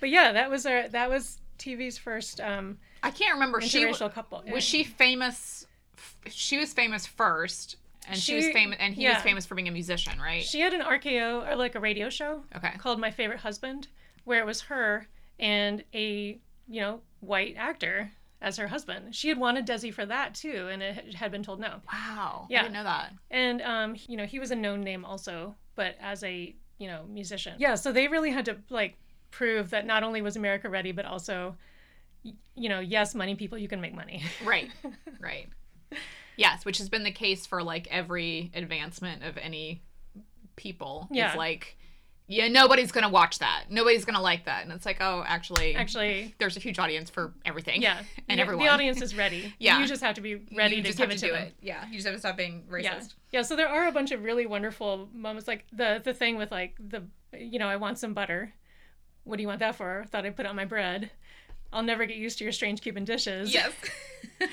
but 0.00 0.10
yeah, 0.10 0.32
that 0.32 0.50
was 0.50 0.66
our 0.66 0.88
that 0.88 1.08
was 1.08 1.38
TV's 1.58 1.98
first 1.98 2.40
um, 2.40 2.78
I 3.02 3.10
can't 3.10 3.34
remember. 3.34 3.60
She 3.60 3.84
interracial 3.84 4.12
couple. 4.12 4.42
was 4.50 4.64
she 4.64 4.84
famous. 4.84 5.66
f- 5.96 6.16
She 6.32 6.58
was 6.58 6.72
famous 6.72 7.06
first, 7.06 7.76
and 8.08 8.18
she, 8.18 8.34
was 8.34 8.48
famous, 8.50 8.76
and 8.80 8.94
he 8.94 9.06
was 9.08 9.18
famous 9.18 9.46
for 9.46 9.54
being 9.54 9.68
a 9.68 9.72
musician, 9.72 10.20
right? 10.20 10.42
She 10.42 10.60
had 10.60 10.72
an 10.74 10.82
RKO 10.82 11.48
or 11.50 11.56
like 11.56 11.74
a 11.74 11.80
radio 11.80 12.10
show 12.10 12.44
okay. 12.56 12.72
called 12.78 13.00
My 13.00 13.10
Favorite 13.10 13.40
Husband, 13.40 13.88
where 14.24 14.40
it 14.40 14.46
was 14.46 14.62
her 14.62 15.06
and 15.38 15.82
a 15.94 16.38
you 16.68 16.80
know 16.80 17.00
white 17.20 17.54
actor 17.56 18.12
as 18.42 18.56
her 18.56 18.68
husband. 18.68 19.14
She 19.14 19.28
had 19.28 19.38
wanted 19.38 19.66
Desi 19.66 19.92
for 19.92 20.06
that 20.06 20.34
too, 20.34 20.68
and 20.70 20.82
it 20.82 21.14
had 21.14 21.30
been 21.30 21.42
told 21.42 21.60
no. 21.60 21.80
Wow. 21.92 22.46
Yeah. 22.48 22.60
I 22.60 22.62
didn't 22.62 22.74
know 22.74 22.84
that. 22.84 23.12
And 23.30 23.60
um, 23.62 23.96
you 24.08 24.16
know, 24.16 24.24
he 24.26 24.38
was 24.38 24.50
a 24.50 24.56
known 24.56 24.80
name 24.82 25.04
also, 25.04 25.56
but 25.74 25.96
as 26.00 26.22
a 26.24 26.54
you 26.78 26.86
know 26.86 27.04
musician. 27.08 27.54
Yeah, 27.58 27.74
so 27.74 27.92
they 27.92 28.08
really 28.08 28.30
had 28.30 28.44
to 28.46 28.56
like 28.70 28.96
prove 29.30 29.70
that 29.70 29.86
not 29.86 30.02
only 30.02 30.22
was 30.22 30.36
America 30.36 30.68
ready, 30.68 30.90
but 30.92 31.04
also, 31.04 31.50
y- 31.50 31.56
you 32.22 32.68
know, 32.68 32.80
yes, 32.80 33.14
money 33.14 33.34
people, 33.34 33.58
you 33.58 33.68
can 33.68 33.80
make 33.80 33.94
money. 33.94 34.22
Right. 34.44 34.70
right. 35.20 35.48
Yes, 36.36 36.64
which 36.64 36.78
has 36.78 36.88
been 36.88 37.02
the 37.04 37.10
case 37.12 37.46
for 37.46 37.62
like 37.62 37.86
every 37.90 38.50
advancement 38.54 39.22
of 39.24 39.36
any 39.36 39.82
people. 40.56 41.08
Yeah. 41.10 41.28
It's 41.28 41.36
like, 41.36 41.76
yeah, 42.28 42.48
nobody's 42.48 42.92
gonna 42.92 43.08
watch 43.10 43.40
that. 43.40 43.64
Nobody's 43.70 44.04
gonna 44.04 44.22
like 44.22 44.44
that, 44.44 44.62
and 44.62 44.72
it's 44.72 44.86
like, 44.86 44.98
oh, 45.00 45.24
actually, 45.26 45.74
Actually, 45.74 46.34
there's 46.38 46.56
a 46.56 46.60
huge 46.60 46.78
audience 46.78 47.10
for 47.10 47.34
everything. 47.44 47.82
yeah, 47.82 48.02
and 48.28 48.38
the, 48.38 48.42
everyone. 48.42 48.64
the 48.64 48.70
audience 48.72 49.02
is 49.02 49.16
ready. 49.16 49.52
Yeah. 49.58 49.80
you 49.80 49.86
just 49.86 50.00
have 50.02 50.14
to 50.14 50.20
be 50.20 50.36
ready 50.56 50.76
you 50.76 50.82
to 50.84 50.92
give 50.92 51.10
it 51.10 51.14
to 51.14 51.18
to 51.18 51.26
do 51.26 51.32
them. 51.32 51.42
it. 51.48 51.54
Yeah, 51.60 51.84
you 51.88 51.94
just 51.94 52.06
have 52.06 52.14
to 52.14 52.20
stop 52.20 52.36
being 52.36 52.64
racist. 52.70 52.82
Yeah. 52.84 53.00
Yeah, 53.32 53.42
so 53.42 53.56
there 53.56 53.68
are 53.68 53.88
a 53.88 53.92
bunch 53.92 54.12
of 54.12 54.22
really 54.22 54.46
wonderful 54.46 55.08
moments 55.12 55.48
like 55.48 55.64
the 55.72 56.00
the 56.04 56.14
thing 56.14 56.36
with 56.36 56.52
like 56.52 56.76
the 56.78 57.02
you 57.36 57.58
know, 57.58 57.68
I 57.68 57.76
want 57.76 57.98
some 57.98 58.14
butter. 58.14 58.52
What 59.24 59.36
do 59.36 59.42
you 59.42 59.48
want 59.48 59.60
that 59.60 59.74
for? 59.74 60.06
Thought 60.10 60.24
I'd 60.24 60.36
put 60.36 60.46
it 60.46 60.48
on 60.48 60.56
my 60.56 60.64
bread. 60.64 61.10
I'll 61.72 61.82
never 61.82 62.06
get 62.06 62.16
used 62.16 62.38
to 62.38 62.44
your 62.44 62.52
strange 62.52 62.80
Cuban 62.80 63.04
dishes. 63.04 63.52
Yes. 63.52 63.72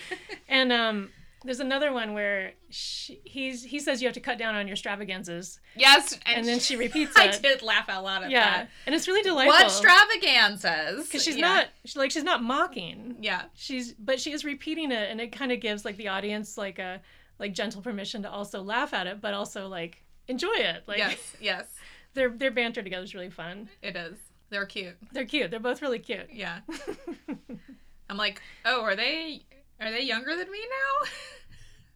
And 0.49 0.71
um 0.71 1.09
there's 1.43 1.59
another 1.59 1.93
one 1.93 2.13
where 2.13 2.53
she, 2.69 3.21
he's 3.23 3.63
he 3.63 3.79
says 3.79 4.01
you 4.01 4.07
have 4.07 4.15
to 4.15 4.19
cut 4.19 4.37
down 4.37 4.55
on 4.55 4.67
your 4.67 4.73
extravaganzas, 4.73 5.59
yes. 5.75 6.17
and 6.25 6.45
then 6.45 6.59
she 6.59 6.75
repeats 6.75 7.11
it. 7.17 7.35
I 7.35 7.37
did 7.37 7.61
laugh 7.61 7.87
out 7.89 8.03
loud 8.03 8.23
at 8.23 8.31
yeah, 8.31 8.39
that. 8.57 8.69
and 8.85 8.95
it's 8.95 9.07
really 9.07 9.21
delightful. 9.21 9.53
What 9.53 9.65
extravaganzas? 9.65 11.05
Because 11.05 11.23
she's 11.23 11.37
Yeah. 11.37 11.47
not 11.47 11.67
she, 11.85 11.99
like 11.99 12.11
she's 12.11 12.23
not 12.23 12.43
mocking. 12.43 13.17
Yeah. 13.21 13.43
She's 13.55 13.93
but 13.93 14.19
she 14.19 14.31
is 14.31 14.43
repeating 14.43 14.91
it, 14.91 15.09
and 15.11 15.21
it 15.21 15.31
kind 15.31 15.51
of 15.51 15.59
gives 15.59 15.85
like 15.85 15.97
the 15.97 16.07
audience 16.07 16.57
like 16.57 16.79
a 16.79 17.01
like 17.39 17.53
gentle 17.53 17.81
permission 17.81 18.23
to 18.23 18.31
also 18.31 18.61
laugh 18.61 18.93
at 18.93 19.05
it, 19.07 19.21
but 19.21 19.33
also 19.33 19.67
like 19.67 20.03
enjoy 20.27 20.55
it. 20.55 20.83
Like 20.87 20.97
Yes. 20.97 21.35
Yes. 21.39 21.65
their 22.13 22.29
their 22.29 22.51
banter 22.51 22.81
together 22.81 23.03
is 23.03 23.13
really 23.13 23.29
fun. 23.29 23.69
It 23.81 23.95
is. 23.95 24.17
They're 24.49 24.65
cute. 24.65 24.95
They're 25.11 25.25
cute. 25.25 25.51
They're 25.51 25.59
both 25.59 25.81
really 25.81 25.99
cute. 25.99 26.29
Yeah. 26.31 26.59
I'm 28.09 28.17
like, 28.17 28.41
oh, 28.65 28.81
are 28.81 28.95
they 28.95 29.41
are 29.81 29.91
they 29.91 30.01
younger 30.01 30.35
than 30.35 30.49
me 30.51 30.59
now? 30.59 31.09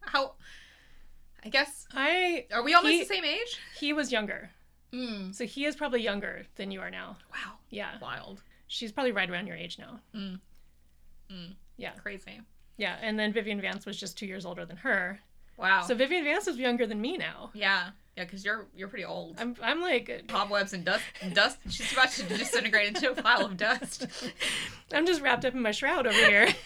How? 0.00 0.32
I 1.44 1.48
guess 1.48 1.86
I 1.92 2.46
are 2.52 2.62
we 2.62 2.74
almost 2.74 2.92
He- 2.92 3.00
the 3.00 3.06
same 3.06 3.24
age? 3.24 3.58
he 3.78 3.92
was 3.92 4.12
younger, 4.12 4.50
Mm. 4.92 5.34
so 5.34 5.44
he 5.46 5.64
is 5.64 5.74
probably 5.74 6.02
younger 6.02 6.44
than 6.56 6.70
you 6.70 6.80
are 6.80 6.90
now. 6.90 7.16
Wow. 7.32 7.54
Yeah, 7.70 7.92
Wild. 8.00 8.42
she's 8.66 8.92
probably 8.92 9.12
right 9.12 9.28
around 9.30 9.46
your 9.46 9.56
age 9.56 9.78
now. 9.78 10.00
Mm. 10.14 10.38
Mm. 11.32 11.54
Yeah, 11.78 11.92
Crazy. 11.92 12.40
yeah. 12.76 12.96
And 13.00 13.18
then 13.18 13.32
Vivian 13.32 13.60
Vance 13.60 13.86
was 13.86 13.98
just 13.98 14.16
two 14.18 14.26
years 14.26 14.44
older 14.44 14.66
than 14.66 14.76
her. 14.76 15.18
Wow. 15.56 15.82
So 15.82 15.94
Vivian 15.94 16.24
Vance 16.24 16.46
is 16.46 16.58
younger 16.58 16.86
than 16.86 17.00
me 17.00 17.16
now. 17.16 17.50
yeah. 17.54 17.90
Yeah, 18.16 18.24
because 18.24 18.44
you're 18.44 18.66
you're 18.76 18.88
pretty 18.88 19.04
old. 19.04 19.36
I'm 19.38 19.56
I'm 19.62 19.80
like 19.80 20.24
Cobwebs 20.28 20.74
and 20.74 20.84
dust. 20.84 21.02
Dust. 21.32 21.58
She's 21.70 21.92
about 21.92 22.10
to 22.10 22.24
disintegrate 22.24 22.88
into 22.88 23.10
a 23.10 23.14
pile 23.14 23.46
of 23.46 23.56
dust. 23.56 24.06
I'm 24.92 25.06
just 25.06 25.22
wrapped 25.22 25.44
up 25.44 25.54
in 25.54 25.62
my 25.62 25.70
shroud 25.70 26.06
over 26.06 26.16
here. 26.16 26.48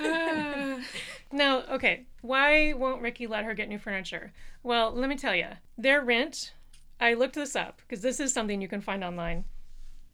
Now, 1.32 1.62
okay, 1.70 2.06
why 2.22 2.72
won't 2.72 3.02
Ricky 3.02 3.26
let 3.26 3.44
her 3.44 3.54
get 3.54 3.68
new 3.68 3.78
furniture? 3.78 4.32
Well, 4.62 4.92
let 4.92 5.08
me 5.08 5.16
tell 5.16 5.34
you, 5.34 5.46
their 5.78 6.02
rent, 6.02 6.52
I 7.00 7.14
looked 7.14 7.36
this 7.36 7.54
up 7.54 7.80
because 7.86 8.02
this 8.02 8.18
is 8.18 8.32
something 8.32 8.60
you 8.60 8.68
can 8.68 8.80
find 8.80 9.04
online. 9.04 9.44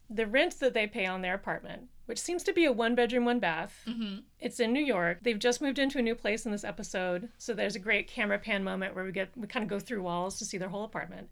The 0.09 0.27
rent 0.27 0.59
that 0.59 0.73
they 0.73 0.85
pay 0.85 1.05
on 1.07 1.21
their 1.21 1.33
apartment, 1.33 1.89
which 2.07 2.17
seems 2.19 2.41
to 2.43 2.51
be 2.53 2.65
a 2.65 2.71
one 2.71 2.95
bedroom, 2.95 3.23
one 3.25 3.39
bath, 3.39 3.83
Mhm. 3.87 4.23
it's 4.39 4.59
in 4.59 4.73
New 4.73 4.83
York. 4.83 5.19
They've 5.21 5.37
just 5.39 5.61
moved 5.61 5.77
into 5.79 5.99
a 5.99 6.01
new 6.01 6.15
place 6.15 6.45
in 6.45 6.51
this 6.51 6.63
episode, 6.63 7.29
so 7.37 7.53
there's 7.53 7.75
a 7.75 7.79
great 7.79 8.07
camera 8.07 8.39
pan 8.39 8.63
moment 8.63 8.95
where 8.95 9.03
we 9.05 9.11
get 9.11 9.29
we 9.37 9.45
kind 9.47 9.63
of 9.63 9.69
go 9.69 9.79
through 9.79 10.01
walls 10.01 10.39
to 10.39 10.45
see 10.45 10.57
their 10.57 10.69
whole 10.69 10.83
apartment. 10.83 11.29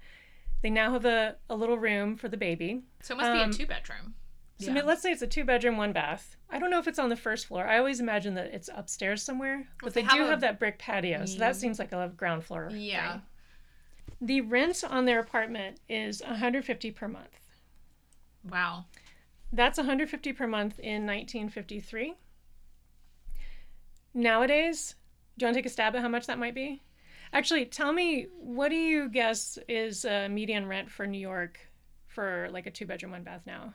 They 0.61 0.69
now 0.69 0.91
have 0.93 1.05
a, 1.05 1.35
a 1.49 1.55
little 1.55 1.77
room 1.77 2.15
for 2.15 2.27
the 2.29 2.37
baby. 2.37 2.83
So 3.01 3.13
it 3.15 3.17
must 3.17 3.29
Um, 3.31 3.49
be 3.49 3.55
a 3.55 3.57
two 3.57 3.65
bedroom. 3.67 4.15
So 4.57 4.71
let's 4.71 5.01
say 5.01 5.11
it's 5.11 5.21
a 5.21 5.27
two 5.27 5.43
bedroom, 5.43 5.75
one 5.75 5.91
bath. 5.91 6.37
I 6.49 6.59
don't 6.59 6.69
know 6.71 6.79
if 6.79 6.87
it's 6.87 6.97
on 6.99 7.09
the 7.09 7.17
first 7.17 7.47
floor. 7.47 7.67
I 7.67 7.77
always 7.77 7.99
imagine 7.99 8.35
that 8.35 8.53
it's 8.53 8.69
upstairs 8.73 9.21
somewhere. 9.21 9.67
But 9.83 9.93
they 9.93 10.01
they, 10.01 10.07
have 10.07 10.15
do 10.17 10.23
a- 10.23 10.27
have 10.27 10.39
that 10.41 10.59
brick 10.59 10.79
patio, 10.79 11.25
so 11.25 11.37
that 11.39 11.55
seems 11.57 11.77
like 11.77 11.91
a 11.91 12.07
ground 12.15 12.45
floor. 12.45 12.69
Yeah. 12.71 13.13
thing. 13.13 13.21
The 14.21 14.41
rent 14.41 14.81
on 14.89 15.03
their 15.05 15.19
apartment 15.19 15.81
is 15.89 16.21
150 16.21 16.91
per 16.91 17.07
month. 17.09 17.37
Wow. 18.49 18.85
That's 19.55 19.77
150 19.77 20.33
per 20.33 20.47
month 20.47 20.79
in 20.79 21.05
1953. 21.05 22.13
Nowadays, 24.13 24.95
do 25.37 25.43
you 25.43 25.47
want 25.47 25.55
to 25.55 25.61
take 25.61 25.65
a 25.65 25.69
stab 25.69 25.95
at 25.95 26.01
how 26.01 26.09
much 26.09 26.27
that 26.27 26.37
might 26.37 26.53
be? 26.53 26.81
Actually, 27.31 27.65
tell 27.65 27.93
me 27.93 28.27
what 28.37 28.69
do 28.69 28.75
you 28.75 29.07
guess 29.09 29.57
is 29.69 30.03
uh, 30.03 30.27
median 30.29 30.67
rent 30.67 30.91
for 30.91 31.07
New 31.07 31.19
York 31.19 31.59
for 32.07 32.49
like 32.51 32.65
a 32.67 32.71
two 32.71 32.85
bedroom, 32.85 33.13
one 33.13 33.23
bath 33.23 33.41
now? 33.45 33.73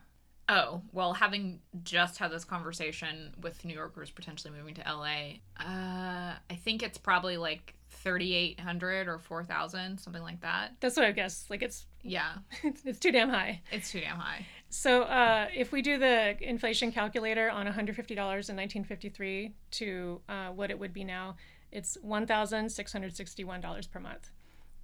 Oh, 0.51 0.83
well, 0.93 1.15
having 1.15 1.61
just 1.83 2.19
had 2.19 2.31
this 2.31 2.45
conversation 2.45 3.33
with 3.41 3.65
New 3.65 3.75
Yorkers 3.75 4.11
potentially 4.11 4.53
moving 4.53 4.75
to 4.75 4.83
LA, 4.83 5.39
uh, 5.59 6.35
I 6.51 6.55
think 6.63 6.83
it's 6.83 6.99
probably 6.99 7.37
like 7.37 7.75
3,800 7.91 9.09
or 9.09 9.19
4,000, 9.19 9.99
something 9.99 10.23
like 10.23 10.41
that. 10.41 10.73
That's 10.81 10.97
what 10.97 11.07
I 11.07 11.13
guess. 11.13 11.47
Like 11.49 11.63
it's 11.63 11.87
Yeah, 12.03 12.33
it's, 12.65 12.83
it's 12.85 12.99
too 12.99 13.13
damn 13.13 13.31
high. 13.31 13.63
it's 13.73 13.91
too 13.93 14.01
damn 14.01 14.17
high. 14.17 14.45
So 14.71 15.03
uh, 15.03 15.49
if 15.55 15.73
we 15.73 15.83
do 15.83 15.99
the 15.99 16.37
inflation 16.41 16.93
calculator 16.93 17.51
on 17.51 17.67
$150 17.67 17.99
in 17.99 18.17
1953 18.27 19.53
to 19.73 20.21
uh, 20.29 20.49
what 20.49 20.71
it 20.71 20.79
would 20.79 20.93
be 20.93 21.03
now, 21.03 21.37
it's 21.73 21.99
$1,661 22.07 23.91
per 23.91 24.01
month. 24.01 24.31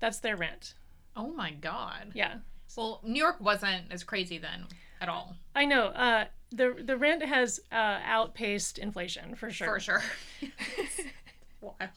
That's 0.01 0.18
their 0.18 0.37
rent. 0.37 0.75
Oh 1.14 1.29
my 1.29 1.53
God. 1.53 2.11
Yeah. 2.14 2.35
Well, 2.77 3.01
New 3.05 3.18
York 3.18 3.40
wasn't 3.40 3.85
as 3.90 4.03
crazy 4.03 4.38
then 4.38 4.66
at 5.01 5.09
all. 5.09 5.37
I 5.55 5.64
know. 5.64 5.87
Uh, 5.87 6.25
the 6.51 6.77
the 6.85 6.96
rent 6.96 7.25
has 7.25 7.61
uh, 7.72 8.01
outpaced 8.05 8.79
inflation 8.79 9.35
for 9.35 9.51
sure. 9.51 9.66
For 9.66 9.81
sure. 9.81 10.03
Wild. 11.61 11.90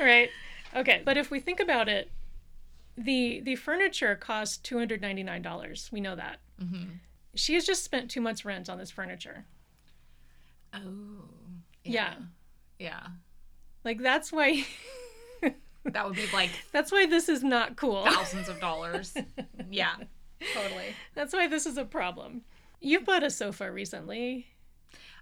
Right. 0.00 0.30
Okay. 0.74 1.02
But 1.04 1.16
if 1.16 1.30
we 1.30 1.40
think 1.40 1.60
about 1.60 1.88
it, 1.88 2.10
the 2.96 3.40
the 3.40 3.56
furniture 3.56 4.16
costs 4.16 4.56
two 4.56 4.78
hundred 4.78 5.00
ninety 5.00 5.22
nine 5.22 5.42
dollars. 5.42 5.88
We 5.92 6.00
know 6.00 6.16
that. 6.16 6.38
Hmm 6.58 6.84
She 7.34 7.54
has 7.54 7.64
just 7.66 7.84
spent 7.84 8.10
two 8.10 8.20
months' 8.20 8.44
rent 8.44 8.68
on 8.68 8.78
this 8.78 8.90
furniture. 8.90 9.44
Oh. 10.72 10.80
Yeah. 11.84 12.14
Yeah. 12.78 13.06
Like 13.84 14.00
that's 14.02 14.32
why 14.32 14.64
That 15.84 16.06
would 16.06 16.16
be 16.16 16.26
like 16.32 16.50
that's 16.72 16.90
why 16.90 17.06
this 17.06 17.28
is 17.28 17.42
not 17.44 17.76
cool. 17.76 18.04
thousands 18.04 18.48
of 18.48 18.58
dollars. 18.60 19.14
Yeah. 19.70 19.94
Totally. 20.52 20.94
That's 21.14 21.32
why 21.32 21.48
this 21.48 21.66
is 21.66 21.76
a 21.78 21.84
problem. 21.84 22.42
You 22.80 23.00
bought 23.00 23.22
a 23.24 23.30
sofa 23.30 23.70
recently. 23.72 24.46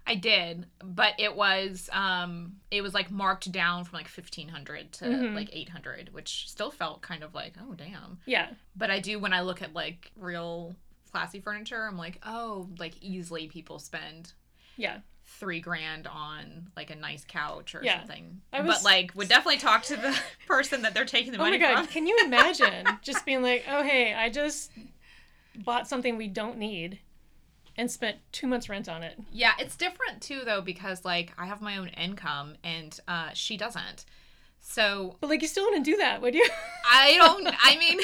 I 0.05 0.15
did, 0.15 0.65
but 0.83 1.13
it 1.17 1.35
was 1.35 1.89
um 1.93 2.57
it 2.71 2.81
was 2.81 2.93
like 2.93 3.09
marked 3.09 3.51
down 3.51 3.83
from 3.85 3.97
like 3.97 4.07
1500 4.09 4.91
to 4.93 5.05
Mhm. 5.05 5.33
like 5.35 5.49
800, 5.53 6.13
which 6.13 6.49
still 6.49 6.71
felt 6.71 7.01
kind 7.01 7.23
of 7.23 7.33
like, 7.33 7.53
oh 7.61 7.73
damn. 7.73 8.19
Yeah. 8.25 8.49
But 8.75 8.91
I 8.91 8.99
do 8.99 9.17
when 9.19 9.33
I 9.33 9.41
look 9.41 9.61
at 9.61 9.73
like 9.73 10.11
real 10.17 10.75
classy 11.13 11.39
furniture, 11.39 11.85
I'm 11.87 11.97
like, 11.97 12.19
oh, 12.25 12.67
like 12.79 12.93
easily 13.01 13.47
people 13.47 13.77
spend 13.79 14.33
Yeah. 14.77 14.97
3 15.25 15.59
grand 15.61 16.07
on 16.07 16.67
like 16.75 16.89
a 16.89 16.95
nice 16.95 17.23
couch 17.23 17.75
or 17.75 17.83
Yeah. 17.83 17.99
something. 17.99 18.41
Was- 18.51 18.65
But 18.65 18.83
like 18.83 19.11
would 19.15 19.29
definitely 19.29 19.59
talk 19.59 19.83
to 19.83 19.95
the 19.95 20.19
person 20.47 20.81
that 20.81 20.93
they're 20.95 21.05
taking 21.05 21.31
the 21.31 21.37
Oh 21.37 21.41
my 21.43 21.51
money 21.51 21.59
god, 21.59 21.77
from. 21.77 21.87
can 21.87 22.07
you 22.07 22.17
imagine 22.25 22.97
just 23.03 23.25
being 23.25 23.41
like, 23.43 23.63
"Oh 23.69 23.83
hey, 23.83 24.13
I 24.13 24.29
just 24.29 24.71
bought 25.55 25.87
something 25.87 26.17
we 26.17 26.27
don't 26.27 26.57
need 26.57 26.99
and 27.77 27.89
spent 27.91 28.17
2 28.31 28.47
months 28.47 28.67
rent 28.69 28.89
on 28.89 29.03
it." 29.03 29.17
Yeah, 29.31 29.53
it's 29.59 29.75
different 29.77 30.21
too 30.21 30.41
though 30.43 30.61
because 30.61 31.05
like 31.05 31.31
I 31.37 31.45
have 31.45 31.61
my 31.61 31.77
own 31.77 31.89
income 31.89 32.55
and 32.63 32.99
uh 33.07 33.29
she 33.33 33.55
doesn't. 33.55 34.05
So 34.65 35.17
But 35.19 35.29
like 35.29 35.41
you 35.41 35.47
still 35.47 35.65
wouldn't 35.65 35.85
do 35.85 35.97
that, 35.97 36.21
would 36.21 36.33
you? 36.35 36.47
I 36.91 37.15
don't 37.15 37.47
I 37.47 37.77
mean 37.83 37.99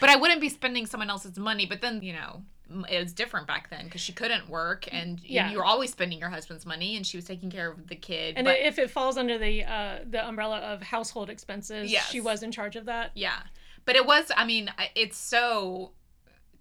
but 0.00 0.08
I 0.10 0.16
wouldn't 0.16 0.40
be 0.40 0.48
spending 0.48 0.86
someone 0.86 1.10
else's 1.10 1.36
money. 1.38 1.66
But 1.66 1.80
then, 1.80 2.02
you 2.02 2.12
know, 2.12 2.42
it 2.88 3.02
was 3.02 3.12
different 3.12 3.46
back 3.46 3.68
then 3.70 3.84
because 3.86 4.00
she 4.00 4.12
couldn't 4.12 4.48
work 4.48 4.86
and 4.92 5.18
you- 5.20 5.34
Yeah. 5.36 5.50
you 5.50 5.58
were 5.58 5.64
always 5.64 5.90
spending 5.90 6.18
your 6.20 6.28
husband's 6.30 6.64
money 6.64 6.96
and 6.96 7.06
she 7.06 7.16
was 7.16 7.24
taking 7.24 7.50
care 7.50 7.70
of 7.70 7.88
the 7.88 7.96
kid. 7.96 8.36
And 8.36 8.44
but, 8.44 8.58
if 8.60 8.78
it 8.78 8.90
falls 8.90 9.16
under 9.16 9.38
the 9.38 9.64
uh, 9.64 9.98
the 10.08 10.26
umbrella 10.26 10.58
of 10.58 10.82
household 10.82 11.30
expenses, 11.30 11.90
Yes. 11.90 12.08
she 12.10 12.20
was 12.20 12.42
in 12.42 12.52
charge 12.52 12.76
of 12.76 12.84
that. 12.86 13.10
yeah, 13.14 13.40
but 13.84 13.96
it 13.96 14.06
was. 14.06 14.30
I 14.36 14.44
mean, 14.44 14.70
it's 14.94 15.16
so 15.18 15.92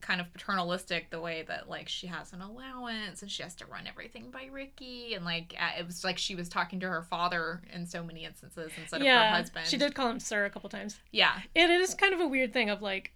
kind 0.01 0.21
of 0.21 0.31
paternalistic 0.33 1.09
the 1.09 1.19
way 1.19 1.43
that 1.47 1.69
like 1.69 1.87
she 1.89 2.07
has 2.07 2.33
an 2.33 2.41
allowance 2.41 3.21
and 3.21 3.29
she 3.29 3.43
has 3.43 3.53
to 3.55 3.65
run 3.65 3.85
everything 3.87 4.31
by 4.31 4.45
Ricky 4.51 5.13
and 5.13 5.25
like 5.25 5.53
it 5.77 5.85
was 5.85 6.03
like 6.03 6.17
she 6.17 6.35
was 6.35 6.47
talking 6.49 6.79
to 6.79 6.87
her 6.89 7.03
father 7.03 7.61
in 7.73 7.85
so 7.85 8.03
many 8.03 8.25
instances 8.25 8.71
instead 8.79 9.01
of 9.01 9.07
her 9.07 9.29
husband. 9.37 9.67
she 9.67 9.77
did 9.77 9.95
call 9.95 10.09
him 10.09 10.19
sir 10.19 10.45
a 10.45 10.49
couple 10.49 10.69
times. 10.69 10.99
Yeah, 11.11 11.39
It 11.53 11.69
is 11.69 11.93
kind 11.95 12.13
of 12.13 12.19
a 12.19 12.27
weird 12.27 12.53
thing 12.53 12.69
of 12.69 12.81
like, 12.81 13.11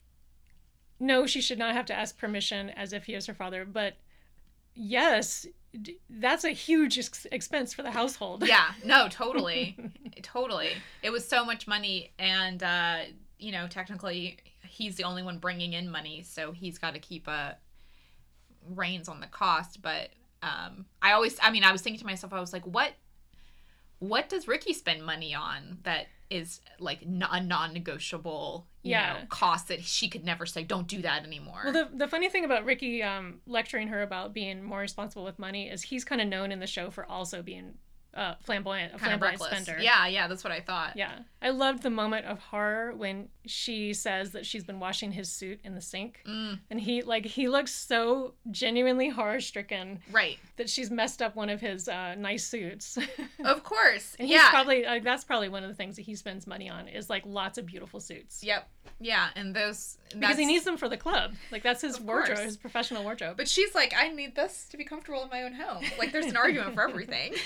no, 1.00 1.26
she 1.26 1.42
should 1.42 1.60
not 1.60 1.74
have 1.74 1.86
to 1.88 1.94
ask 1.94 2.18
permission 2.18 2.70
as 2.72 2.94
if 2.94 3.06
he 3.06 3.14
is 3.14 3.26
her 3.26 3.34
father, 3.34 3.66
but 3.66 3.96
yes, 4.76 5.46
that's 6.10 6.44
a 6.44 6.52
huge 6.52 6.98
ex- 7.00 7.28
expense 7.32 7.74
for 7.74 7.82
the 7.84 7.92
household. 7.92 8.46
yeah 8.48 8.72
no 8.86 9.08
totally 9.10 9.76
totally 10.22 10.70
it 11.02 11.10
was 11.10 11.28
so 11.28 11.44
much 11.44 11.68
money 11.68 12.12
and 12.20 12.62
uh 12.62 13.00
you 13.40 13.52
know 13.52 13.68
technically 13.68 14.38
he's 14.74 14.96
the 14.96 15.04
only 15.04 15.22
one 15.24 15.38
bringing 15.38 15.74
in 15.74 15.90
money 15.90 16.24
so 16.24 16.52
he's 16.52 16.78
got 16.80 16.94
to 16.94 17.00
keep 17.00 17.28
a 17.28 17.56
reins 18.74 19.08
on 19.08 19.20
the 19.20 19.28
cost 19.28 19.82
but 19.82 20.10
um 20.42 20.86
i 21.02 21.12
always 21.12 21.38
i 21.42 21.52
mean 21.52 21.64
i 21.64 21.72
was 21.72 21.82
thinking 21.82 22.00
to 22.00 22.06
myself 22.06 22.34
i 22.34 22.40
was 22.40 22.54
like 22.54 22.66
what 22.66 22.94
what 24.00 24.30
does 24.30 24.48
ricky 24.48 24.74
spend 24.74 25.06
money 25.06 25.34
on 25.36 25.78
that 25.84 26.08
is 26.30 26.62
like 26.80 27.02
a 27.04 27.40
non-negotiable 27.42 28.66
you 28.82 28.92
Yeah. 28.92 29.14
know 29.14 29.20
cost 29.30 29.68
that 29.68 29.84
she 29.84 30.10
could 30.10 30.24
never 30.26 30.46
say 30.46 30.64
don't 30.64 30.88
do 30.88 31.02
that 31.04 31.24
anymore 31.26 31.62
Well, 31.66 31.74
the, 31.74 31.90
the 31.98 32.08
funny 32.08 32.30
thing 32.30 32.44
about 32.46 32.66
Ricky 32.66 33.04
um, 33.04 33.42
lecturing 33.46 33.90
her 33.90 34.02
about 34.02 34.34
being 34.34 34.64
more 34.64 34.80
responsible 34.80 35.24
with 35.24 35.38
money 35.38 35.70
is 35.70 35.84
he's 35.84 36.04
kind 36.04 36.22
of 36.22 36.28
known 36.28 36.52
in 36.52 36.60
the 36.60 36.68
show 36.68 36.90
for 36.90 37.06
also 37.06 37.42
being 37.44 37.76
uh, 38.16 38.36
flamboyant, 38.42 38.94
a 38.94 38.98
kind 38.98 39.20
flamboyant 39.20 39.42
spender. 39.42 39.78
yeah 39.82 40.06
yeah 40.08 40.28
that's 40.28 40.44
what 40.44 40.54
i 40.54 40.60
thought 40.60 40.96
Yeah. 40.96 41.12
I 41.42 41.50
loved 41.50 41.84
the 41.84 41.90
moment 41.90 42.26
of 42.26 42.40
horror 42.40 42.94
when 42.96 43.28
she 43.46 43.94
says 43.94 44.32
that 44.32 44.46
she's 44.46 44.64
been 44.64 44.80
washing 44.80 45.12
his 45.12 45.30
suit 45.30 45.60
in 45.66 45.76
the 45.76 45.82
sink. 45.82 46.22
Mm, 46.26 46.60
And 46.72 46.80
he, 46.80 47.02
like, 47.02 47.26
he 47.26 47.50
looks 47.50 47.76
so 47.76 48.36
genuinely 48.50 49.10
horror 49.10 49.42
stricken 49.42 50.00
right 50.10 50.38
that 50.56 50.70
she's 50.70 50.90
messed 50.90 51.22
up 51.22 51.36
one 51.36 51.50
of 51.50 51.60
his 51.60 51.90
uh, 51.90 52.16
nice 52.16 52.46
suits. 52.48 52.98
of 53.44 53.62
course 53.64 54.16
and 54.18 54.26
he's 54.30 54.36
yeah 54.38 54.52
probably, 54.52 54.86
like, 54.86 55.04
that's 55.04 55.26
probably 55.26 55.50
one 55.50 55.64
of 55.64 55.70
the 55.70 55.76
things 55.76 55.98
that 55.98 56.04
he 56.04 56.16
spends 56.16 56.48
money 56.48 56.70
on 56.70 56.88
is, 56.88 57.10
like, 57.10 57.24
lots 57.26 57.58
of 57.58 57.66
beautiful 57.66 58.00
suits. 58.00 58.42
Yep. 58.42 58.66
Yeah, 59.02 59.28
and 59.36 59.54
those 59.54 59.98
Because 60.18 60.38
he 60.38 60.46
needs 60.46 60.64
them 60.64 60.78
for 60.78 60.88
the 60.88 60.96
club. 60.96 61.34
Like, 61.52 61.62
that's 61.64 61.82
his 61.82 61.98
Of 61.98 62.06
wardrobe, 62.06 62.38
course. 62.38 62.40
his 62.46 62.56
professional 62.56 63.04
wardrobe. 63.04 63.36
But 63.36 63.50
she's 63.50 63.76
like, 63.76 63.94
I 63.98 64.08
need 64.08 64.34
this 64.34 64.66
to 64.70 64.78
be 64.78 64.86
comfortable 64.86 65.24
in 65.24 65.30
my 65.30 65.44
own 65.44 65.54
home. 65.56 65.84
Like, 66.00 66.14
there's 66.14 66.28
an 66.28 66.38
argument 66.38 66.74
for 66.76 66.88
everything. 66.88 67.34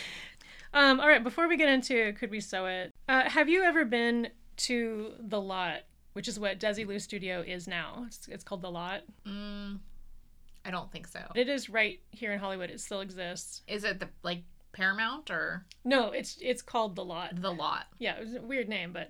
Um, 0.74 1.00
all 1.00 1.08
right, 1.08 1.24
before 1.24 1.48
we 1.48 1.58
get 1.58 1.70
into 1.70 2.14
Could 2.14 2.32
We 2.32 2.40
Sew 2.40 2.66
It, 2.66 2.94
uh, 3.08 3.30
have 3.30 3.50
you 3.50 3.64
ever 3.64 3.86
been 3.86 4.30
to 4.58 5.14
The 5.20 5.40
Lot, 5.40 5.82
which 6.14 6.28
is 6.28 6.40
what 6.40 6.60
Desilu 6.60 7.00
Studio 7.02 7.42
is 7.46 7.68
now? 7.68 8.04
It's, 8.08 8.28
it's 8.28 8.44
called 8.44 8.62
The 8.62 8.72
Lot. 8.72 9.02
Mm, 9.26 9.80
I 10.66 10.72
don't 10.72 10.92
think 10.92 11.08
so. 11.08 11.22
It 11.36 11.48
is 11.50 11.70
right 11.70 12.00
here 12.12 12.34
in 12.34 12.40
Hollywood. 12.40 12.70
It 12.70 12.80
still 12.82 13.02
exists. 13.02 13.62
Is 13.68 13.84
it 13.84 14.00
the 14.00 14.10
like 14.24 14.44
Paramount 14.74 15.32
or 15.32 15.66
No, 15.86 16.12
it's 16.12 16.38
it's 16.42 16.62
called 16.62 16.96
The 16.96 17.04
Lot. 17.06 17.42
the 17.42 17.52
lot? 17.54 17.86
Yeah, 18.00 18.18
it 18.18 18.26
was 18.26 18.36
a 18.36 18.42
weird 18.42 18.68
name, 18.70 18.92
but 18.94 19.10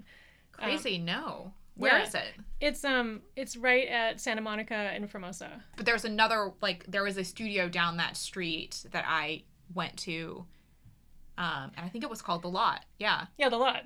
Crazy. 0.52 0.98
no. 0.98 1.54
Where 1.76 1.92
Um, 1.94 2.00
yeah. 2.02 2.08
is 2.08 2.16
it? 2.16 2.28
it's 2.60 2.84
um 2.86 3.22
it's 3.36 3.56
right 3.58 3.88
at 3.88 4.20
Santa 4.22 4.42
Monica 4.42 4.74
and 4.74 5.10
Formosa. 5.10 5.64
But 5.76 5.86
there's 5.86 6.06
another 6.06 6.52
like 6.62 6.86
there 6.88 7.04
was 7.04 7.18
a 7.18 7.24
studio 7.24 7.68
down 7.70 7.98
that 7.98 8.16
street 8.18 8.86
that 8.92 9.06
I 9.08 9.44
went 9.74 9.98
to, 9.98 10.46
um, 11.38 11.72
and 11.76 11.86
I 11.86 11.90
think 11.90 12.04
it 12.04 12.10
was 12.10 12.22
called 12.22 12.42
the 12.42 12.50
lot. 12.50 12.84
Yeah. 13.00 13.26
Yeah, 13.38 13.50
The 13.50 13.58
Lot. 13.58 13.84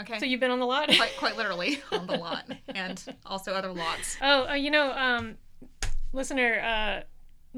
Okay. 0.00 0.18
So 0.18 0.24
you've 0.24 0.40
been 0.40 0.50
on 0.50 0.58
The 0.60 0.66
Lot? 0.66 0.88
quite 0.88 1.16
quite 1.18 1.36
literally 1.36 1.82
on 1.92 2.06
the 2.06 2.16
lot, 2.16 2.44
and 2.74 3.02
also 3.26 3.52
other 3.52 3.72
lots. 3.72 4.16
oh, 4.22 4.48
uh, 4.48 4.54
you 4.54 4.70
know, 4.70 4.90
um, 4.92 5.36
listener, 6.12 6.60
uh, 6.60 7.02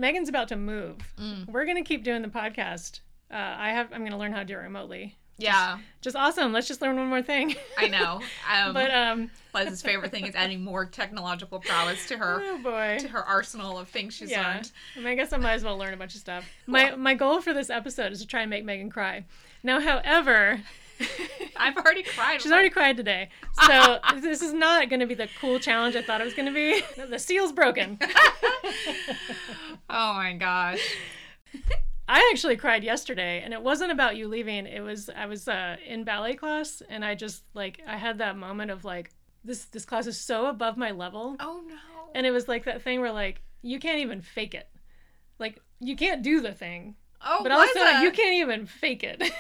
Meghan's 0.01 0.29
about 0.29 0.49
to 0.49 0.57
move. 0.57 0.97
Mm. 1.19 1.49
We're 1.49 1.65
gonna 1.65 1.85
keep 1.85 2.03
doing 2.05 2.23
the 2.23 2.29
podcast. 2.29 3.01
Uh, 3.31 3.37
I 3.37 3.71
have. 3.71 3.93
I'm 3.93 4.03
gonna 4.05 4.19
learn 4.19 4.33
how 4.33 4.41
to 4.41 4.45
do 4.45 4.55
it 4.55 4.59
remotely. 4.63 5.17
Yeah, 5.37 5.79
Just 6.01 6.17
awesome. 6.17 6.53
Let's 6.53 6.69
just 6.69 6.81
learn 6.81 6.97
one 6.97 7.09
more 7.09 7.23
thing. 7.23 7.57
I 7.79 7.89
know. 7.89 8.21
Um, 8.51 8.75
but 8.75 8.91
um, 8.93 9.31
Liz's 9.55 9.83
favorite 9.83 10.11
thing 10.11 10.27
is 10.27 10.35
adding 10.35 10.63
more 10.63 10.85
technological 10.85 11.59
prowess 11.59 12.07
to 12.09 12.19
her 12.19 12.41
oh 12.43 12.59
boy. 12.59 12.99
to 13.01 13.09
her 13.09 13.25
arsenal 13.25 13.79
of 13.79 13.89
things 13.89 14.15
she's 14.15 14.31
yeah. 14.31 14.47
learned. 14.47 14.71
I, 14.95 14.99
mean, 14.99 15.09
I 15.09 15.15
guess 15.15 15.33
I 15.33 15.39
might 15.39 15.55
as 15.55 15.65
well 15.65 15.77
learn 15.79 15.95
a 15.95 15.97
bunch 15.97 16.15
of 16.15 16.21
stuff. 16.21 16.45
My 16.67 16.95
my 16.95 17.15
goal 17.15 17.41
for 17.41 17.53
this 17.53 17.71
episode 17.71 18.13
is 18.13 18.21
to 18.21 18.27
try 18.27 18.43
and 18.43 18.51
make 18.51 18.65
Meghan 18.65 18.91
cry. 18.91 19.25
Now, 19.63 19.81
however, 19.81 20.61
I've 21.57 21.77
already 21.77 22.03
cried. 22.03 22.43
she's 22.43 22.53
already 22.53 22.71
cried 22.71 22.97
today, 22.97 23.31
so 23.67 23.99
this 24.21 24.43
is 24.43 24.53
not 24.53 24.89
going 24.91 25.01
to 25.01 25.07
be 25.07 25.15
the 25.15 25.29
cool 25.41 25.59
challenge 25.59 25.97
I 25.97 26.03
thought 26.03 26.21
it 26.21 26.25
was 26.25 26.35
going 26.35 26.53
to 26.53 26.55
be. 26.55 26.83
The 27.09 27.19
seal's 27.19 27.53
broken. 27.53 27.99
Oh 29.91 30.15
my 30.15 30.33
gosh. 30.33 30.97
I 32.07 32.29
actually 32.33 32.57
cried 32.57 32.85
yesterday, 32.85 33.41
and 33.43 33.55
it 33.55 33.63
wasn't 33.63 33.91
about 33.93 34.17
you 34.17 34.29
leaving. 34.29 34.67
It 34.67 34.81
was 34.81 35.09
I 35.09 35.27
was 35.27 35.49
uh, 35.49 35.77
in 35.87 36.05
ballet 36.05 36.35
class, 36.35 36.83
and 36.89 37.05
I 37.05 37.15
just 37.15 37.43
like 37.55 37.81
I 37.87 37.97
had 37.97 38.19
that 38.19 38.37
moment 38.37 38.71
of 38.71 38.85
like 38.85 39.11
this 39.43 39.65
this 39.67 39.85
class 39.87 40.07
is 40.07 40.21
so 40.21 40.47
above 40.47 40.77
my 40.77 40.91
level, 40.91 41.37
Oh 41.41 41.63
no. 41.67 41.77
and 42.15 42.27
it 42.27 42.31
was 42.31 42.47
like 42.49 42.65
that 42.65 42.83
thing 42.83 43.01
where 43.01 43.13
like 43.13 43.41
you 43.63 43.79
can't 43.81 44.01
even 44.01 44.21
fake 44.21 44.55
it, 44.55 44.69
like 45.39 45.61
you 45.81 45.97
can't 45.97 46.23
do 46.23 46.41
the 46.41 46.53
thing, 46.53 46.95
oh, 47.23 47.41
but 47.43 47.53
also 47.53 47.81
you 48.03 48.11
can't 48.11 48.35
even 48.35 48.67
fake 48.67 49.03
it. 49.03 49.23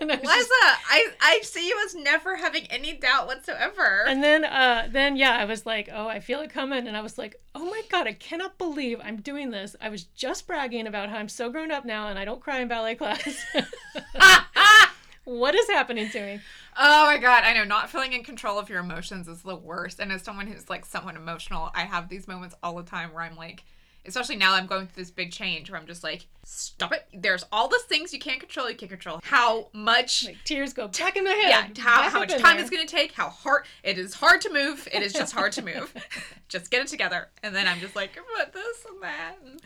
and, 0.10 0.10
I 0.10 0.14
Liza, 0.16 0.26
just- 0.28 0.50
I 0.88 1.08
I 1.20 1.40
see 1.42 1.68
you 1.68 1.76
as 1.84 1.94
never 1.94 2.36
having 2.36 2.66
any 2.70 2.94
doubt 2.94 3.26
whatsoever. 3.26 4.04
and 4.08 4.22
then 4.22 4.44
uh 4.44 4.88
then 4.90 5.16
yeah, 5.16 5.32
I 5.36 5.44
was 5.44 5.66
like, 5.66 5.88
oh, 5.92 6.08
I 6.08 6.20
feel 6.20 6.40
it 6.40 6.50
coming, 6.50 6.86
and 6.88 6.96
I 6.96 7.00
was 7.02 7.18
like, 7.18 7.40
oh 7.54 7.66
my 7.66 7.82
god, 7.90 8.06
I 8.06 8.12
cannot 8.14 8.58
believe 8.58 9.00
I'm 9.02 9.20
doing 9.20 9.50
this. 9.50 9.76
I 9.80 9.88
was 9.88 10.04
just 10.04 10.46
bragging 10.46 10.86
about 10.86 11.10
how 11.10 11.16
I'm 11.16 11.28
so 11.28 11.50
grown 11.50 11.70
up 11.70 11.84
now, 11.84 12.08
and 12.08 12.18
I 12.18 12.24
don't 12.24 12.40
cry 12.40 12.60
in 12.60 12.68
ballet 12.68 12.94
class. 12.94 13.44
what 15.24 15.54
is 15.54 15.68
happening 15.68 16.08
to 16.10 16.20
me? 16.20 16.40
oh 16.78 17.04
my 17.06 17.18
god, 17.18 17.44
I 17.44 17.52
know 17.52 17.64
not 17.64 17.90
feeling 17.90 18.12
in 18.12 18.24
control 18.24 18.58
of 18.58 18.68
your 18.68 18.80
emotions 18.80 19.28
is 19.28 19.42
the 19.42 19.56
worst. 19.56 20.00
And 20.00 20.10
as 20.12 20.22
someone 20.22 20.46
who's 20.46 20.70
like 20.70 20.84
somewhat 20.86 21.16
emotional, 21.16 21.70
I 21.74 21.82
have 21.82 22.08
these 22.08 22.26
moments 22.26 22.54
all 22.62 22.76
the 22.76 22.82
time 22.84 23.12
where 23.12 23.22
I'm 23.22 23.36
like 23.36 23.64
especially 24.10 24.36
now 24.36 24.54
I'm 24.54 24.66
going 24.66 24.86
through 24.86 25.02
this 25.02 25.10
big 25.10 25.32
change 25.32 25.70
where 25.70 25.80
I'm 25.80 25.86
just 25.86 26.04
like, 26.04 26.26
stop 26.44 26.92
it. 26.92 27.06
There's 27.14 27.44
all 27.50 27.68
the 27.68 27.80
things 27.88 28.12
you 28.12 28.18
can't 28.18 28.40
control, 28.40 28.68
you 28.68 28.76
can't 28.76 28.90
control. 28.90 29.20
How 29.22 29.68
much 29.72 30.26
Like 30.26 30.44
tears 30.44 30.72
go 30.72 30.88
back 30.88 31.16
in 31.16 31.24
my 31.24 31.30
head. 31.30 31.48
yeah, 31.48 31.82
how, 31.82 32.02
back 32.02 32.12
how 32.12 32.18
much 32.18 32.30
time 32.30 32.56
there. 32.56 32.60
it's 32.60 32.70
going 32.70 32.86
to 32.86 32.90
take, 32.90 33.12
how 33.12 33.28
hard 33.28 33.64
it 33.82 33.98
is 33.98 34.14
hard 34.14 34.40
to 34.42 34.52
move. 34.52 34.86
It 34.92 35.02
is 35.02 35.12
just 35.12 35.32
hard 35.32 35.52
to 35.52 35.62
move. 35.62 35.94
just 36.48 36.70
get 36.70 36.82
it 36.82 36.88
together. 36.88 37.28
And 37.42 37.54
then 37.54 37.66
I'm 37.66 37.80
just 37.80 37.96
like, 37.96 38.18
but 38.36 38.52
this 38.52 38.84
and 38.90 39.02
that. 39.02 39.36
And... 39.44 39.60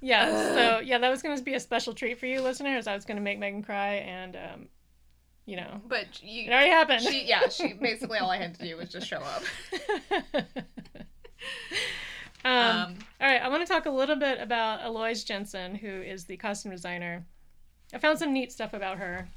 Yeah, 0.00 0.54
so 0.54 0.80
yeah, 0.80 0.98
that 0.98 1.10
was 1.10 1.22
going 1.22 1.36
to 1.36 1.42
be 1.42 1.54
a 1.54 1.60
special 1.60 1.94
treat 1.94 2.18
for 2.18 2.26
you, 2.26 2.40
listeners. 2.40 2.86
I 2.86 2.94
was 2.94 3.04
going 3.04 3.16
to 3.16 3.22
make 3.22 3.38
Meghan 3.38 3.64
cry, 3.64 3.96
and 3.96 4.34
um, 4.34 4.68
you 5.44 5.56
know, 5.56 5.80
But 5.86 6.22
you, 6.22 6.44
it 6.44 6.50
already 6.50 6.70
happened. 6.70 7.02
she, 7.02 7.26
yeah, 7.26 7.48
she 7.48 7.74
basically 7.74 8.18
all 8.18 8.30
I 8.30 8.38
had 8.38 8.54
to 8.54 8.66
do 8.66 8.76
was 8.76 8.88
just 8.88 9.06
show 9.06 9.18
up. 9.18 9.42
um, 12.44 12.52
Um, 12.52 12.98
all 13.20 13.28
right, 13.28 13.42
I 13.42 13.48
want 13.48 13.66
to 13.66 13.72
talk 13.72 13.86
a 13.86 13.90
little 13.90 14.16
bit 14.16 14.40
about 14.40 14.80
Elois 14.82 15.24
Jenssen, 15.24 15.76
who 15.76 15.88
is 15.88 16.24
the 16.24 16.36
costume 16.36 16.72
designer. 16.72 17.24
I 17.92 17.98
found 17.98 18.18
some 18.18 18.32
neat 18.32 18.52
stuff 18.52 18.72
about 18.72 18.98
her. 18.98 19.28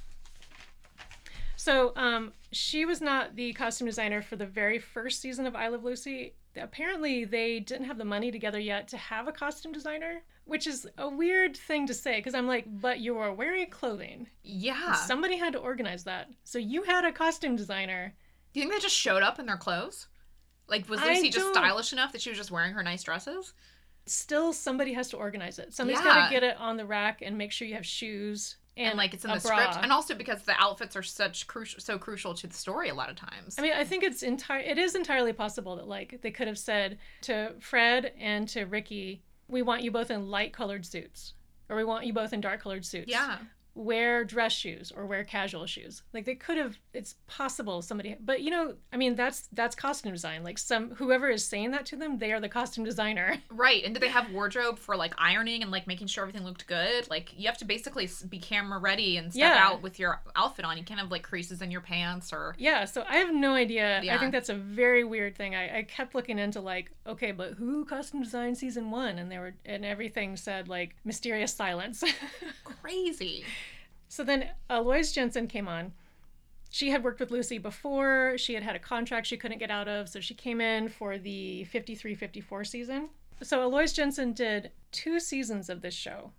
So, 1.56 1.94
um, 1.96 2.34
she 2.52 2.86
was 2.86 3.00
not 3.00 3.36
the 3.36 3.54
costume 3.54 3.88
designer 3.88 4.22
for 4.22 4.36
the 4.36 4.46
very 4.46 4.80
first 4.80 5.22
season 5.22 5.46
of 5.48 5.56
I 5.56 5.70
Love 5.70 5.84
Lucy. 5.84 6.34
Apparently, 6.58 7.26
they 7.26 7.60
didn't 7.60 7.86
have 7.86 7.98
the 7.98 8.06
money 8.06 8.32
together 8.32 8.60
yet 8.60 8.88
to 8.90 8.98
have 8.98 9.28
a 9.28 9.32
costume 9.32 9.72
designer, 9.72 10.24
which 10.46 10.68
is 10.68 10.88
a 10.98 11.08
weird 11.08 11.56
thing 11.56 11.88
to 11.88 11.94
say 11.94 12.18
because 12.18 12.36
I'm 12.36 12.48
like, 12.48 12.66
but 12.68 13.00
you 13.00 13.18
are 13.18 13.34
wearing 13.34 13.70
clothing. 13.70 14.28
yeah. 14.44 14.94
Somebody 14.94 15.38
had 15.38 15.54
to 15.54 15.60
organize 15.60 16.04
that. 16.04 16.30
So, 16.44 16.60
you 16.60 16.84
had 16.84 17.06
a 17.06 17.12
costume 17.14 17.56
designer. 17.56 18.14
do 18.54 18.60
you 18.60 18.66
think 18.66 18.74
they 18.74 18.84
just 18.84 18.96
showed 18.96 19.24
up 19.24 19.40
in 19.40 19.46
their 19.46 19.58
clothes? 19.58 20.08
Like, 20.68 20.88
was 20.90 21.02
Lucy 21.02 21.30
just 21.30 21.50
stylish 21.50 21.94
enough 21.94 22.12
that 22.14 22.22
she 22.22 22.30
was 22.30 22.38
just 22.38 22.52
wearing 22.52 22.74
her 22.74 22.84
nice 22.84 23.04
dresses? 23.04 23.54
Still, 24.06 24.52
somebody 24.54 24.94
has 24.94 25.10
to 25.10 25.18
organize 25.18 25.60
it. 25.60 25.74
Somebody's 25.74 26.00
Yeah. 26.04 26.14
got 26.14 26.26
to 26.26 26.32
get 26.34 26.44
it 26.44 26.58
on 26.58 26.78
the 26.78 26.86
rack 26.86 27.22
and 27.22 27.38
make 27.38 27.52
sure 27.52 27.68
you 27.68 27.74
have 27.76 27.86
shoes 27.86 28.58
and, 28.76 28.88
And, 28.90 28.98
like, 28.98 29.14
it's 29.14 29.24
in 29.24 29.30
a 29.30 29.36
the 29.40 29.48
bra. 29.48 29.70
script. 29.70 29.84
And 29.84 29.92
also 29.92 30.16
because 30.16 30.42
the 30.44 30.60
outfits 30.60 30.96
are 30.96 31.04
such 31.04 31.46
crucial, 31.48 31.80
so 31.80 32.00
crucial 32.00 32.34
to 32.34 32.48
the 32.48 32.54
story 32.56 32.90
a 32.90 32.94
lot 32.96 33.10
of 33.10 33.16
times. 33.16 33.56
I 33.60 33.62
mean, 33.62 33.74
I 33.74 33.84
think 33.84 34.04
it's 34.04 34.24
entire. 34.24 34.62
It 34.62 34.78
is 34.80 34.96
entirely 34.96 35.32
possible 35.32 35.76
that 35.76 35.88
like 35.88 36.22
they 36.22 36.32
could 36.32 36.48
have 36.48 36.58
said 36.58 36.98
to 37.22 37.54
Fred 37.60 38.14
and 38.20 38.48
to 38.50 38.64
Ricky, 38.66 39.22
"We 39.48 39.62
want 39.62 39.84
you 39.84 39.92
both 39.92 40.10
in 40.10 40.28
light 40.32 40.54
colored 40.54 40.86
suits, 40.88 41.34
or 41.70 41.76
we 41.76 41.84
want 41.84 42.08
you 42.08 42.14
both 42.14 42.34
in 42.34 42.42
dark 42.42 42.62
colored 42.62 42.84
suits." 42.84 43.08
yeah. 43.10 43.38
Wear 43.76 44.24
dress 44.24 44.52
shoes 44.54 44.92
or 44.96 45.06
wear 45.06 45.24
casual 45.24 45.66
shoes. 45.66 46.04
Like 46.14 46.26
they 46.26 46.36
could 46.36 46.58
have 46.58 46.78
it's 46.94 47.16
possible 47.28 47.82
somebody 47.82 48.16
but 48.20 48.42
you 48.42 48.52
know, 48.52 48.76
I 48.92 48.98
mean 48.98 49.16
that's 49.16 49.48
that's 49.52 49.76
costume 49.76 50.12
design. 50.12 50.44
Like 50.44 50.58
some 50.60 50.92
whoever 50.92 51.28
is 51.30 51.44
saying 51.44 51.72
that 51.72 51.86
to 51.88 51.96
them, 51.96 52.20
they 52.20 52.32
are 52.34 52.40
the 52.40 52.50
costume 52.50 52.84
designer. 52.86 53.38
Right. 53.50 53.84
And 53.86 53.94
do 53.94 54.00
they 54.00 54.10
have 54.10 54.32
wardrobe 54.32 54.78
for 54.80 54.96
like 54.96 55.14
ironing 55.18 55.62
and 55.62 55.72
like 55.72 55.86
making 55.88 56.08
sure 56.08 56.24
everything 56.24 56.44
looked 56.44 56.66
good? 56.68 57.10
Like 57.10 57.32
you 57.38 57.48
have 57.48 57.58
to 57.60 57.66
basically 57.66 58.10
be 58.30 58.40
camera 58.40 58.80
ready 58.80 59.18
and 59.18 59.32
step 59.32 59.56
Yeah. 59.56 59.64
out 59.68 59.82
with 59.82 60.00
your 60.00 60.22
outfit 60.36 60.66
on. 60.66 60.78
You 60.78 60.84
can't 60.84 61.00
have 61.00 61.12
like 61.12 61.24
creases 61.24 61.62
in 61.62 61.72
your 61.72 61.82
pants 61.82 62.34
or 62.34 62.56
Yeah, 62.58 62.86
so 62.86 63.04
I 63.08 63.18
have 63.18 63.34
no 63.34 63.54
idea. 63.54 64.02
I 64.12 64.18
think 64.18 64.32
that's 64.32 64.50
a 64.50 64.56
very 64.56 65.04
weird 65.04 65.36
thing. 65.36 65.56
I, 65.56 65.80
I 65.80 65.84
kept 65.84 66.14
looking 66.16 66.40
into 66.40 66.62
like, 66.62 66.92
okay, 67.08 67.32
but 67.32 67.54
who 67.54 67.86
costume 67.86 68.24
designed 68.24 68.58
season 68.58 68.92
one? 68.92 69.18
And 69.18 69.32
they 69.32 69.38
were 69.40 69.54
and 69.66 69.86
everything 69.86 70.36
said 70.36 70.68
like 70.68 70.96
mysterious 71.06 71.54
silence. 71.54 72.04
crazy. 72.82 73.44
So 74.14 74.24
then 74.24 74.50
Elois 74.70 75.12
Jenssen 75.12 75.50
came 75.50 75.68
on. 75.68 75.92
She 76.70 76.92
had 76.92 77.04
worked 77.04 77.20
with 77.20 77.32
Lucy 77.32 77.58
before. 77.58 78.38
She 78.38 78.54
had 78.54 78.62
had 78.62 78.76
a 78.76 78.80
contract 78.80 79.26
she 79.26 79.38
couldn't 79.38 79.58
get 79.58 79.72
out 79.72 79.88
of, 79.88 80.08
so 80.08 80.20
she 80.20 80.36
came 80.36 80.62
in 80.62 80.88
for 80.88 81.18
the 81.18 81.64
53 81.64 82.14
54 82.14 82.64
season. 82.64 83.10
So 83.42 83.62
Elois 83.62 83.92
Jenssen 83.92 84.36
did 84.36 84.70
two 84.92 85.20
seasons 85.20 85.68
of 85.68 85.82
this 85.82 85.96
show. 85.96 86.30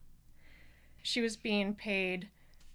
She 1.03 1.21
was 1.21 1.37
being 1.37 1.75
paid 1.75 2.29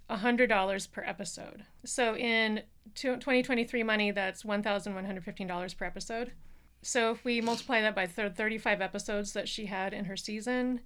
$100 0.10 0.92
per 0.92 1.04
episode. 1.06 1.64
So 1.86 2.18
in 2.18 2.64
2023 2.96 3.84
money, 3.84 4.12
that's 4.12 4.44
$1,115 4.44 5.78
per 5.78 5.86
episode. 5.86 6.34
So 6.82 7.12
if 7.12 7.24
we 7.24 7.40
multiply 7.40 7.80
that 7.80 7.96
by 7.96 8.06
thir- 8.06 8.32
35 8.32 8.82
episodes 8.82 9.32
that 9.32 9.48
she 9.48 9.68
had 9.68 9.94
in 9.94 10.04
her 10.06 10.18
season, 10.18 10.82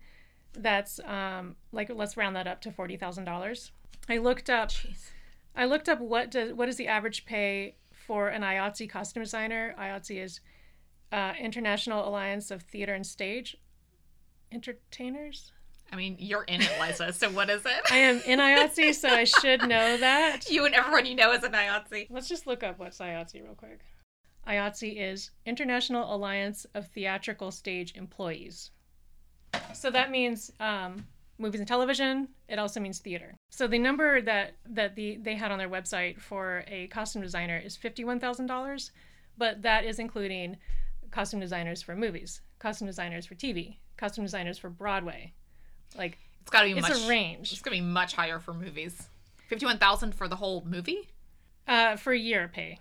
that's 0.54 0.99
um, 0.99 1.56
like 1.71 1.89
let's 1.91 2.15
round 2.15 2.36
that 2.36 2.45
up 2.45 2.62
to 2.62 2.69
$40,000. 2.69 3.71
I 4.09 4.17
looked 4.17 4.49
up 4.49 4.69
Jeez. 4.69 5.09
I 5.55 5.65
looked 5.65 5.87
up 5.87 5.99
what 5.99 6.31
does 6.31 6.53
what 6.53 6.67
is 6.69 6.77
the 6.77 6.87
average 6.87 7.25
pay 7.25 7.75
for 7.91 8.29
an 8.29 8.41
IATSE 8.41 8.89
costume 8.89 9.23
designer. 9.23 9.75
IATSE 9.79 10.23
is 10.23 10.39
uh, 11.11 11.33
International 11.39 12.07
Alliance 12.07 12.51
of 12.51 12.63
Theater 12.63 12.93
and 12.93 13.05
Stage 13.05 13.55
Entertainers. 14.51 15.51
I 15.91 15.95
mean, 15.95 16.15
you're 16.17 16.43
in 16.43 16.61
it, 16.61 16.71
Liza. 16.81 17.13
So 17.13 17.29
what 17.29 17.51
is 17.51 17.65
it? 17.65 17.91
I 17.91 17.97
am 17.97 18.19
in 18.25 18.39
IATSE, 18.39 18.95
so 18.95 19.09
I 19.09 19.25
should 19.25 19.61
know 19.61 19.97
that. 19.97 20.41
you 20.49 20.65
and 20.65 20.73
everyone 20.73 21.05
you 21.05 21.13
know 21.13 21.31
is 21.33 21.43
an 21.43 21.51
IATSE. 21.51 22.07
Let's 22.09 22.27
just 22.27 22.47
look 22.47 22.63
up 22.63 22.79
what's 22.79 22.97
IATSE 22.97 23.43
real 23.43 23.53
quick. 23.53 23.81
IATSE 24.47 24.97
is 24.97 25.31
International 25.45 26.13
Alliance 26.13 26.65
of 26.73 26.87
Theatrical 26.87 27.51
Stage 27.51 27.93
Employees. 27.95 28.71
So 29.73 29.91
that 29.91 30.09
means 30.09 30.51
um, 30.59 31.05
movies 31.43 31.60
and 31.62 31.67
television. 31.67 32.29
It 32.49 32.58
also 32.58 32.79
means 32.79 32.97
theater. 32.99 33.36
So 33.51 33.67
the 33.67 33.77
number 33.77 34.21
that 34.21 34.53
that 34.65 34.95
the 34.95 35.17
they 35.17 35.36
had 35.36 35.51
on 35.51 35.60
their 35.60 35.69
website 35.69 36.19
for 36.19 36.63
a 36.67 36.88
costume 36.88 37.21
designer 37.21 37.58
is 37.63 37.75
fifty 37.75 38.03
one 38.03 38.19
thousand 38.19 38.47
dollars, 38.47 38.91
but 39.38 39.62
that 39.62 39.86
is 39.86 39.99
including 39.99 40.58
costume 41.12 41.39
designers 41.39 41.82
for 41.84 41.95
movies, 41.95 42.41
costume 42.58 42.88
designers 42.88 43.27
for 43.27 43.36
TV, 43.36 43.77
costume 43.97 44.23
designers 44.25 44.58
for 44.58 44.69
Broadway. 44.69 45.34
Like 45.95 46.17
It's 46.41 46.49
got 46.49 46.62
to 46.63 46.73
be 46.73 46.79
it's 46.79 46.89
much. 46.89 47.03
a 47.06 47.08
range 47.08 47.51
It's 47.51 47.62
gonna 47.62 47.75
be 47.77 47.82
much 47.82 48.15
higher 48.15 48.39
for 48.39 48.53
movies. 48.53 49.10
Fifty-one 49.49 49.77
thousand 49.77 50.15
for 50.15 50.27
the 50.27 50.38
whole 50.38 50.63
movie. 50.65 51.10
uh, 51.67 51.95
for 51.97 52.12
a 52.13 52.17
year 52.17 52.49
pay. 52.51 52.79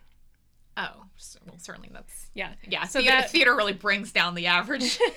Oh, 0.77 1.05
s- 1.17 1.37
well, 1.47 1.59
certainly 1.59 1.91
that's 1.93 2.31
Yeah. 2.35 2.53
yeah. 2.67 2.85
So 2.85 3.01
theater, 3.01 3.17
that- 3.17 3.31
theater 3.31 3.55
really 3.57 3.73
brings 3.75 4.11
down 4.13 4.35
the 4.35 4.47
average. 4.47 4.99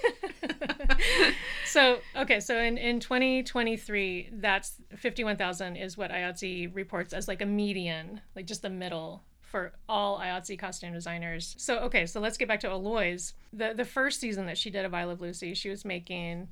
so 1.65 1.99
okay, 2.15 2.39
so 2.39 2.59
in 2.59 2.77
in 2.77 2.99
2023, 2.99 4.29
that's 4.33 4.73
51,000 4.95 5.75
is 5.75 5.97
what 5.97 6.11
IATSE 6.11 6.73
reports 6.75 7.13
as 7.13 7.27
like 7.27 7.41
a 7.41 7.45
median, 7.45 8.21
like 8.35 8.45
just 8.45 8.61
the 8.61 8.69
middle 8.69 9.23
for 9.41 9.73
all 9.87 10.19
IATSE 10.19 10.57
costume 10.59 10.93
designers. 10.93 11.55
So 11.57 11.79
okay, 11.79 12.05
so 12.05 12.19
let's 12.19 12.37
get 12.37 12.47
back 12.47 12.59
to 12.61 12.67
Elois. 12.67 13.33
The 13.53 13.73
the 13.73 13.85
first 13.85 14.19
season 14.19 14.45
that 14.47 14.57
she 14.57 14.69
did 14.69 14.85
of 14.85 14.93
I 14.93 15.03
Love 15.05 15.21
Lucy, 15.21 15.53
she 15.53 15.69
was 15.69 15.85
making 15.85 16.49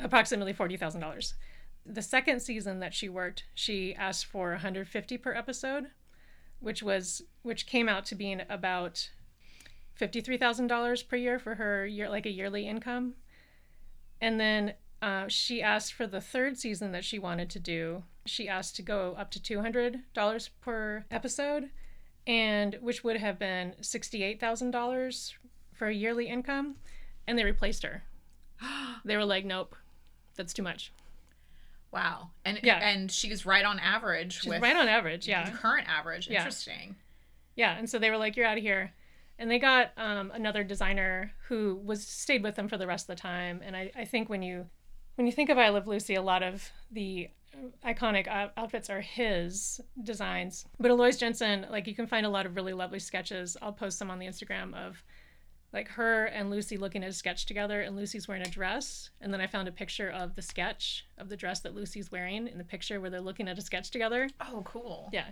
approximately 0.00 0.52
forty 0.52 0.76
thousand 0.76 1.00
dollars. 1.00 1.34
The 1.84 2.02
second 2.02 2.40
season 2.40 2.78
that 2.80 2.94
she 2.94 3.08
worked, 3.08 3.44
she 3.54 3.92
asked 3.96 4.26
for 4.26 4.50
150 4.50 5.18
per 5.18 5.32
episode, 5.34 5.86
which 6.62 6.82
was 6.82 7.22
which 7.42 7.66
came 7.66 7.88
out 7.88 8.06
to 8.06 8.14
being 8.14 8.40
about 8.48 9.10
fifty-three 9.94 10.38
thousand 10.38 10.68
dollars 10.68 11.02
per 11.02 11.16
year 11.16 11.38
for 11.38 11.56
her 11.56 11.86
year 11.86 12.08
like 12.08 12.24
a 12.24 12.30
yearly 12.30 12.66
income. 12.66 13.14
And 14.20 14.38
then 14.38 14.74
uh, 15.02 15.26
she 15.26 15.60
asked 15.60 15.92
for 15.92 16.06
the 16.06 16.20
third 16.20 16.56
season 16.56 16.92
that 16.92 17.04
she 17.04 17.18
wanted 17.18 17.50
to 17.50 17.58
do. 17.58 18.04
She 18.24 18.48
asked 18.48 18.76
to 18.76 18.82
go 18.82 19.16
up 19.18 19.30
to 19.32 19.42
two 19.42 19.60
hundred 19.60 20.00
dollars 20.14 20.48
per 20.60 21.04
episode, 21.10 21.70
and 22.26 22.78
which 22.80 23.02
would 23.02 23.16
have 23.16 23.38
been 23.38 23.74
sixty-eight 23.80 24.40
thousand 24.40 24.70
dollars 24.70 25.34
for 25.72 25.88
a 25.88 25.94
yearly 25.94 26.28
income, 26.28 26.76
and 27.26 27.36
they 27.36 27.44
replaced 27.44 27.82
her. 27.82 28.04
They 29.04 29.16
were 29.16 29.24
like, 29.24 29.44
"Nope, 29.44 29.74
that's 30.36 30.52
too 30.52 30.62
much." 30.62 30.92
Wow. 31.92 32.30
And 32.44 32.58
Yeah. 32.62 32.78
and 32.78 33.10
she's 33.10 33.44
right 33.44 33.64
on 33.64 33.78
average 33.78 34.40
She's 34.40 34.48
with 34.48 34.62
right 34.62 34.74
on 34.76 34.88
average, 34.88 35.28
yeah. 35.28 35.50
current 35.50 35.88
average. 35.88 36.28
Yeah. 36.28 36.38
Interesting. 36.38 36.96
Yeah, 37.54 37.76
and 37.76 37.88
so 37.88 37.98
they 37.98 38.08
were 38.10 38.16
like, 38.16 38.34
"You're 38.36 38.46
out 38.46 38.56
of 38.56 38.62
here," 38.64 38.92
and 39.38 39.50
they 39.50 39.58
got 39.58 39.92
um, 39.98 40.30
another 40.32 40.64
designer 40.64 41.32
who 41.48 41.76
was 41.84 42.06
stayed 42.06 42.42
with 42.42 42.54
them 42.54 42.66
for 42.66 42.78
the 42.78 42.86
rest 42.86 43.04
of 43.10 43.16
the 43.16 43.20
time. 43.20 43.60
And 43.62 43.76
I, 43.76 43.90
I 43.94 44.04
think 44.06 44.30
when 44.30 44.42
you 44.42 44.70
when 45.16 45.26
you 45.26 45.32
think 45.32 45.50
of 45.50 45.58
I 45.58 45.68
Love 45.68 45.86
Lucy, 45.86 46.14
a 46.14 46.22
lot 46.22 46.42
of 46.42 46.70
the 46.90 47.28
iconic 47.84 48.26
outfits 48.56 48.88
are 48.88 49.02
his 49.02 49.78
designs. 50.02 50.64
But 50.80 50.90
Elois 50.90 51.18
Jenssen, 51.18 51.70
like 51.70 51.86
you 51.86 51.94
can 51.94 52.06
find 52.06 52.24
a 52.24 52.30
lot 52.30 52.46
of 52.46 52.56
really 52.56 52.72
lovely 52.72 52.98
sketches. 52.98 53.56
I'll 53.60 53.72
post 53.74 53.98
some 53.98 54.10
on 54.10 54.18
the 54.18 54.26
Instagram 54.26 54.74
of 54.74 55.02
like 55.72 55.88
her 55.88 56.26
and 56.26 56.50
Lucy 56.50 56.76
looking 56.76 57.02
at 57.02 57.10
a 57.10 57.14
sketch 57.14 57.46
together, 57.46 57.80
and 57.80 57.96
Lucy's 57.96 58.28
wearing 58.28 58.42
a 58.46 58.50
dress. 58.50 59.10
And 59.20 59.32
then 59.32 59.40
I 59.40 59.46
found 59.46 59.68
a 59.68 59.72
picture 59.72 60.10
of 60.10 60.34
the 60.34 60.42
sketch 60.42 61.06
of 61.18 61.28
the 61.28 61.36
dress 61.36 61.60
that 61.60 61.74
Lucy's 61.74 62.10
wearing 62.12 62.46
in 62.48 62.58
the 62.58 62.64
picture 62.64 63.00
where 63.00 63.08
they're 63.10 63.20
looking 63.20 63.48
at 63.48 63.58
a 63.58 63.62
sketch 63.62 63.90
together. 63.90 64.28
Oh, 64.40 64.62
cool. 64.64 65.08
Yeah. 65.12 65.26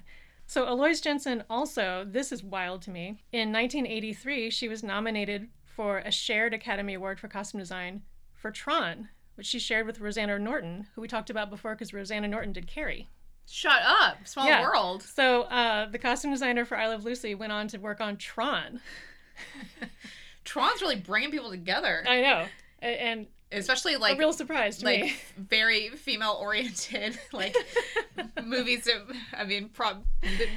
So 0.46 0.64
Elois 0.66 1.00
Jenssen 1.00 1.44
also, 1.48 2.04
this 2.08 2.32
is 2.32 2.42
wild 2.42 2.82
to 2.82 2.90
me. 2.90 3.22
In 3.32 3.52
1983, 3.52 4.50
she 4.50 4.68
was 4.68 4.82
nominated 4.82 5.48
for 5.64 5.98
a 5.98 6.10
shared 6.10 6.52
Academy 6.54 6.94
Award 6.94 7.20
for 7.20 7.28
costume 7.28 7.60
design 7.60 8.02
for 8.34 8.50
Tron, 8.50 9.08
which 9.36 9.46
she 9.46 9.58
shared 9.60 9.86
with 9.86 10.00
Rosanna 10.00 10.38
Norton, 10.38 10.86
who 10.94 11.02
we 11.02 11.08
talked 11.08 11.30
about 11.30 11.50
before 11.50 11.74
because 11.74 11.92
Rosanna 11.94 12.26
Norton 12.26 12.52
did 12.52 12.66
Carrie. 12.66 13.08
Shut 13.46 13.80
up. 13.84 14.26
Small 14.26 14.46
Yeah. 14.48 14.62
world. 14.62 15.02
So 15.02 15.42
uh, 15.42 15.88
the 15.88 15.98
costume 15.98 16.30
designer 16.32 16.64
for 16.64 16.76
I 16.76 16.88
Love 16.88 17.04
Lucy 17.04 17.34
went 17.34 17.52
on 17.52 17.68
to 17.68 17.78
work 17.78 18.00
on 18.00 18.16
Tron. 18.16 18.80
Tron's 20.50 20.82
really 20.82 20.96
bringing 20.96 21.30
people 21.30 21.50
together, 21.50 22.02
I 22.06 22.20
know. 22.20 22.46
A- 22.82 23.02
And 23.02 23.26
especially 23.52 23.94
a 23.94 23.98
like 23.98 24.18
real 24.18 24.32
surprise 24.32 24.78
to 24.78 24.84
like 24.84 25.00
me. 25.02 25.14
very 25.36 25.88
female 25.90 26.38
oriented 26.40 27.18
like 27.32 27.54
movies 28.44 28.84
that 28.84 29.02
I 29.36 29.44
mean 29.44 29.68
prob 29.70 30.04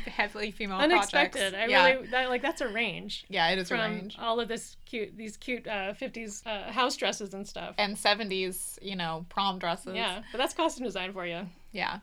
heavily 0.05 0.51
female 0.51 0.77
Unexpected. 0.77 1.53
projects. 1.53 1.57
I 1.57 1.65
yeah. 1.71 1.85
really 1.91 2.07
that, 2.07 2.29
like 2.29 2.41
that's 2.43 2.61
a 2.61 2.67
range 2.67 3.25
yeah, 3.29 3.49
it 3.49 3.57
is 3.59 3.71
a 3.71 3.75
range. 3.75 4.15
all 4.19 4.39
of 4.39 4.47
this 4.47 4.77
cute 4.85 5.17
these 5.17 5.37
cute 5.37 5.67
uh, 5.67 5.93
50s 5.93 6.45
uh, 6.45 6.71
house 6.71 6.95
dresses 6.95 7.33
and 7.33 7.47
stuff. 7.47 7.73
And 7.79 7.97
seventies, 7.97 8.77
you 8.81 8.95
know, 8.95 9.25
prom 9.29 9.57
dresses. 9.59 9.95
Yeah, 9.95 10.21
but 10.31 10.37
that's 10.37 10.53
costume 10.53 10.85
design 10.85 11.13
for 11.13 11.25
you. 11.25 11.47
Yeah. 11.71 11.99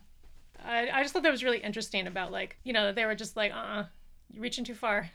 I, 0.63 0.89
I 0.91 1.01
just 1.03 1.13
thought 1.13 1.23
that 1.23 1.31
was 1.31 1.43
really 1.43 1.59
interesting 1.59 2.05
about 2.05 2.31
like 2.31 2.57
you 2.63 2.73
know 2.73 2.91
they 2.91 3.05
were 3.05 3.15
just 3.15 3.35
like 3.37 3.51
uh 3.53 3.55
uh 3.55 3.85
you're 4.31 4.43
reaching 4.43 4.63
too 4.65 4.75
far 4.75 5.09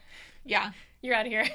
Yeah. 0.45 0.73
you're 1.03 1.15
out 1.15 1.27
of 1.27 1.33
here 1.33 1.47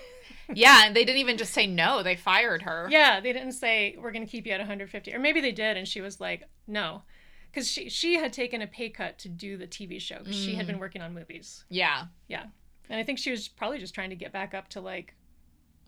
Yeah, 0.54 0.86
and 0.86 0.96
they 0.96 1.06
didn't 1.06 1.20
even 1.20 1.38
just 1.38 1.54
say 1.54 1.68
no, 1.68 2.04
they 2.04 2.16
fired 2.16 2.62
her. 2.64 2.88
yeah 2.90 3.20
they 3.20 3.34
didn't 3.34 3.54
say 3.54 3.96
we're 4.00 4.12
gonna 4.12 4.26
keep 4.26 4.46
you 4.46 4.52
at 4.54 4.60
150 4.60 5.14
or 5.14 5.20
maybe 5.20 5.42
they 5.42 5.52
did 5.52 5.78
and 5.78 5.88
she 5.88 6.02
was 6.02 6.20
like 6.20 6.44
no 6.68 7.04
because 7.52 7.68
she 7.70 7.90
she 7.90 8.16
had 8.16 8.32
taken 8.34 8.62
a 8.62 8.68
pay 8.68 8.90
cut 8.90 9.18
to 9.20 9.30
do 9.30 9.58
the 9.58 9.68
TV 9.68 10.00
show 10.02 10.20
because 10.20 10.36
she 10.36 10.56
had 10.56 10.68
been 10.68 10.80
working 10.80 11.02
on 11.02 11.14
movies 11.14 11.66
Yeah. 11.70 12.06
yeah 12.28 12.46
and 12.90 13.00
I 13.00 13.04
think 13.04 13.20
she 13.20 13.32
was 13.32 13.48
probably 13.48 13.80
just 13.80 13.94
trying 13.94 14.10
to 14.10 14.16
get 14.16 14.32
back 14.32 14.54
up 14.54 14.68
to 14.70 14.82
like 14.82 15.16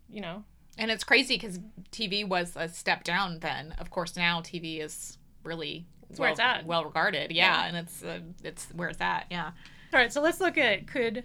you 0.10 0.22
know 0.22 0.44
And 0.78 0.90
it's 0.92 1.04
crazy 1.04 1.36
because 1.36 1.60
TV 1.92 2.28
was 2.28 2.56
a 2.56 2.68
step 2.70 3.04
down 3.04 3.40
then. 3.40 3.74
Of 3.78 3.90
course, 3.90 4.16
now 4.16 4.42
TV 4.42 4.82
is 4.82 5.18
really 5.44 5.86
It's 6.10 6.20
where 6.20 6.28
well, 6.28 6.34
it's 6.34 6.40
at. 6.40 6.66
well 6.66 6.84
regarded. 6.86 7.32
Yeah, 7.32 7.62
Yeah. 7.62 7.68
and 7.68 7.78
it's 7.78 8.04
uh, 8.04 8.20
it's 8.44 8.68
where 8.74 8.90
it's 8.90 9.02
at. 9.02 9.26
Yeah. 9.30 9.52
All 9.94 10.00
right, 10.00 10.12
so 10.12 10.22
let's 10.22 10.40
look 10.42 10.58
at 10.58 10.88
could 10.88 11.24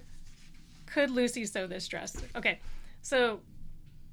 could 0.86 1.10
Lucy 1.10 1.44
sew 1.46 1.66
this 1.66 1.86
dress? 1.88 2.16
Okay, 2.36 2.60
so 3.08 3.40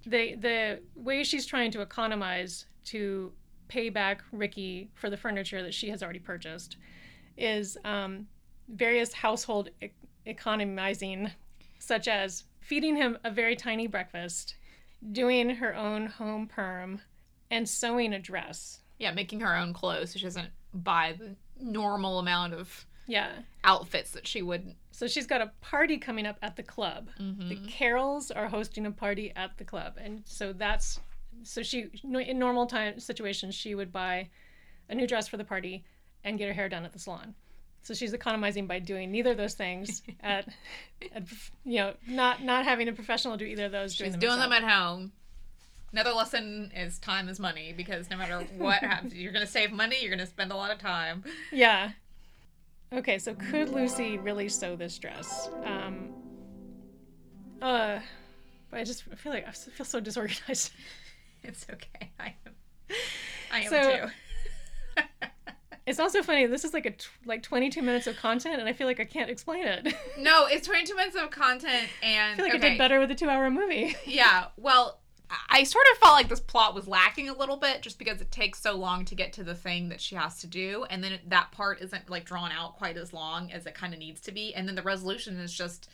the 0.06 0.36
the 0.36 0.80
way 0.96 1.24
she's 1.26 1.46
trying 1.46 1.70
to 1.72 1.82
economize 1.82 2.66
to 2.86 3.34
pay 3.68 3.90
back 3.90 4.24
Ricky 4.32 4.90
for 4.94 5.10
the 5.10 5.18
furniture 5.18 5.62
that 5.64 5.74
she 5.74 5.90
has 5.90 6.02
already 6.02 6.20
purchased 6.20 6.78
is 7.38 7.78
um, 7.84 8.28
various 8.70 9.12
household 9.12 9.70
e- 9.84 9.90
economizing, 10.26 11.30
such 11.80 12.08
as 12.08 12.46
feeding 12.62 12.96
him 12.96 13.18
a 13.26 13.32
very 13.32 13.56
tiny 13.58 13.88
breakfast, 13.88 14.56
doing 15.12 15.50
her 15.50 15.76
own 15.76 16.06
home 16.06 16.48
perm, 16.48 17.02
and 17.52 17.68
sewing 17.68 18.14
a 18.14 18.20
dress. 18.20 18.80
Yeah, 18.98 19.12
making 19.12 19.42
her 19.42 19.58
own 19.58 19.74
clothes 19.74 20.12
so 20.12 20.20
she 20.20 20.26
doesn't 20.26 20.52
buy 20.74 21.16
the 21.20 21.36
normal 21.60 22.20
amount 22.20 22.54
of 22.54 22.86
Yeah. 23.08 23.32
outfits 23.64 24.12
that 24.12 24.28
she 24.28 24.42
would. 24.42 24.76
So 24.92 25.08
she's 25.08 25.28
got 25.28 25.42
a 25.42 25.52
party 25.62 25.98
coming 25.98 26.26
up 26.26 26.38
at 26.42 26.56
the 26.56 26.64
club. 26.64 27.10
The 27.18 27.24
mm-hmm. 27.24 27.66
Carols 27.68 28.32
are 28.32 28.48
hosting 28.48 28.86
a 28.86 28.92
party 28.92 29.32
at 29.36 29.58
the 29.58 29.64
club, 29.64 29.94
and 29.98 30.24
so 30.26 30.54
that's 30.54 31.00
so 31.44 31.64
she 31.64 31.90
in 32.04 32.40
normal 32.40 32.66
time 32.66 33.00
situations 33.00 33.54
she 33.56 33.76
would 33.76 33.92
buy 33.92 34.30
a 34.90 34.96
new 34.96 35.08
dress 35.08 35.28
for 35.28 35.38
the 35.38 35.44
party 35.44 35.84
and 36.24 36.38
get 36.38 36.48
her 36.48 36.54
hair 36.54 36.70
done 36.70 36.86
at 36.86 36.94
the 36.94 37.00
salon. 37.00 37.36
So 37.82 37.94
she's 37.94 38.14
economizing 38.14 38.66
by 38.66 38.80
doing 38.80 39.12
neither 39.12 39.32
of 39.32 39.38
those 39.38 39.54
things 39.54 40.02
at, 40.22 40.48
at 41.14 41.24
you 41.64 41.78
know 41.78 41.94
not 42.08 42.44
not 42.44 42.66
having 42.66 42.88
a 42.88 42.94
professional 42.94 43.38
do 43.38 43.46
either 43.46 43.66
of 43.66 43.72
those. 43.72 43.94
She's 43.94 44.00
doing 44.00 44.12
them, 44.12 44.20
doing 44.20 44.40
them 44.40 44.52
at 44.52 44.64
home. 44.64 45.12
Another 45.92 46.12
lesson 46.12 46.72
is 46.76 47.00
time 47.00 47.30
is 47.30 47.40
money 47.40 47.74
because 47.76 48.10
no 48.10 48.18
matter 48.18 48.40
what 48.58 48.80
happens, 48.84 49.14
you're 49.14 49.32
going 49.32 49.46
to 49.46 49.52
save 49.52 49.72
money, 49.72 49.98
you're 50.02 50.10
going 50.10 50.20
to 50.20 50.26
spend 50.26 50.52
a 50.52 50.56
lot 50.56 50.72
of 50.72 50.80
time. 50.80 51.24
Yeah. 51.54 51.92
Okay, 52.96 53.18
so 53.20 53.34
could 53.36 53.70
Lucy 53.70 54.18
really 54.18 54.48
sew 54.50 54.76
this 54.76 54.98
dress? 54.98 55.50
Um, 55.64 56.10
uh, 57.62 58.00
but 58.72 58.80
I 58.80 58.84
just 58.84 59.04
feel 59.04 59.32
like 59.34 59.48
I 59.48 59.52
feel 59.52 59.86
so 59.86 60.00
disorganized. 60.00 60.72
It's 61.48 61.64
okay. 61.72 62.12
I 62.20 62.34
am. 62.48 62.56
I 63.52 63.60
am 63.60 63.70
So- 63.70 64.08
too. 64.08 65.04
It's 65.88 66.00
also 66.00 66.24
funny. 66.24 66.48
This 66.48 66.64
is 66.66 66.74
like 66.74 66.88
a 66.88 66.92
t- 66.92 67.06
like 67.28 67.44
22 67.44 67.84
minutes 67.84 68.08
of 68.08 68.16
content, 68.18 68.60
and 68.60 68.68
I 68.68 68.74
feel 68.74 68.88
like 68.88 69.00
I 69.00 69.04
can't 69.06 69.30
explain 69.30 69.68
it. 69.68 69.94
No, 70.18 70.48
it's 70.48 70.66
22 70.66 70.96
minutes 70.96 71.16
of 71.16 71.30
content, 71.30 71.88
and 72.02 72.34
I 72.34 72.36
feel 72.38 72.46
like 72.46 72.56
okay. 72.56 72.66
I 72.66 72.70
did 72.72 72.78
better 72.80 73.00
with 73.00 73.12
a 73.12 73.14
two-hour 73.16 73.52
movie. 73.52 73.96
Yeah, 74.04 74.46
well, 74.58 75.00
I- 75.50 75.64
sort 75.64 75.86
of 75.92 75.98
felt 75.98 76.14
like 76.14 76.30
this 76.30 76.40
plot 76.40 76.76
was 76.76 76.88
lacking 76.88 77.30
a 77.30 77.34
little 77.34 77.58
bit 77.58 77.82
just 77.82 77.98
because 78.00 78.22
it 78.22 78.32
takes 78.32 78.62
so 78.62 78.76
long 78.76 79.06
to 79.06 79.16
get 79.16 79.34
to 79.34 79.44
the 79.44 79.56
thing 79.56 79.90
that 79.90 80.02
she 80.02 80.16
has 80.16 80.40
to 80.42 80.48
do, 80.48 80.86
and 80.90 81.04
then 81.04 81.20
that 81.28 81.52
part 81.52 81.82
isn't 81.82 82.10
like 82.10 82.26
drawn 82.26 82.52
out 82.52 82.78
quite 82.78 82.98
as 82.98 83.14
long 83.14 83.52
as 83.52 83.66
it 83.66 83.74
kind 83.74 83.94
of 83.94 84.00
needs 84.00 84.22
to 84.22 84.32
be, 84.32 84.54
and 84.54 84.68
then 84.68 84.76
the 84.76 84.82
resolution 84.82 85.38
is 85.40 85.54
just 85.54 85.90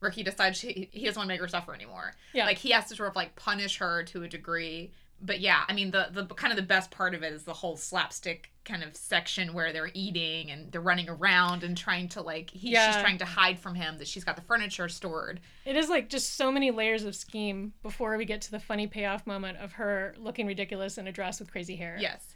Ricky 0.00 0.22
decides 0.24 0.58
she, 0.58 0.88
he 0.90 1.04
doesn't 1.04 1.20
want 1.20 1.28
to 1.28 1.32
make 1.32 1.40
her 1.40 1.48
suffer 1.48 1.72
anymore. 1.74 2.14
Yeah. 2.32 2.44
like 2.46 2.58
he 2.58 2.70
has 2.72 2.86
to 2.88 2.96
sort 2.96 3.08
of 3.08 3.16
like 3.16 3.36
punish 3.36 3.78
her 3.78 4.02
to 4.04 4.24
a 4.24 4.28
degree. 4.28 4.90
But 5.24 5.40
yeah, 5.40 5.62
I 5.68 5.72
mean 5.72 5.90
the 5.92 6.08
the 6.10 6.26
kind 6.26 6.52
of 6.52 6.56
the 6.56 6.62
best 6.66 6.90
part 6.90 7.14
of 7.14 7.22
it 7.22 7.32
is 7.32 7.44
the 7.44 7.52
whole 7.52 7.76
slapstick 7.76 8.50
kind 8.64 8.82
of 8.82 8.96
section 8.96 9.54
where 9.54 9.72
they're 9.72 9.90
eating 9.94 10.50
and 10.50 10.70
they're 10.70 10.80
running 10.80 11.08
around 11.08 11.64
and 11.64 11.76
trying 11.76 12.08
to 12.08 12.20
like 12.22 12.52
just 12.52 12.64
Yeah. 12.64 13.00
trying 13.00 13.18
to 13.18 13.24
hide 13.24 13.58
from 13.58 13.74
him 13.74 13.98
that 13.98 14.06
she's 14.08 14.24
got 14.24 14.36
the 14.36 14.42
furniture 14.42 14.88
stored. 14.88 15.40
It 15.64 15.76
is 15.76 15.88
like 15.88 16.08
just 16.08 16.36
so 16.36 16.50
many 16.52 16.70
layers 16.70 17.04
of 17.04 17.14
scheme 17.16 17.72
before 17.82 18.16
we 18.16 18.24
get 18.24 18.40
to 18.42 18.50
the 18.50 18.60
funny 18.60 18.86
payoff 18.86 19.26
moment 19.26 19.58
of 19.58 19.72
her 19.72 20.14
looking 20.18 20.46
ridiculous 20.46 20.98
in 20.98 21.06
a 21.08 21.12
dress 21.12 21.40
with 21.40 21.50
crazy 21.50 21.76
hair. 21.76 21.96
Yes. 22.00 22.34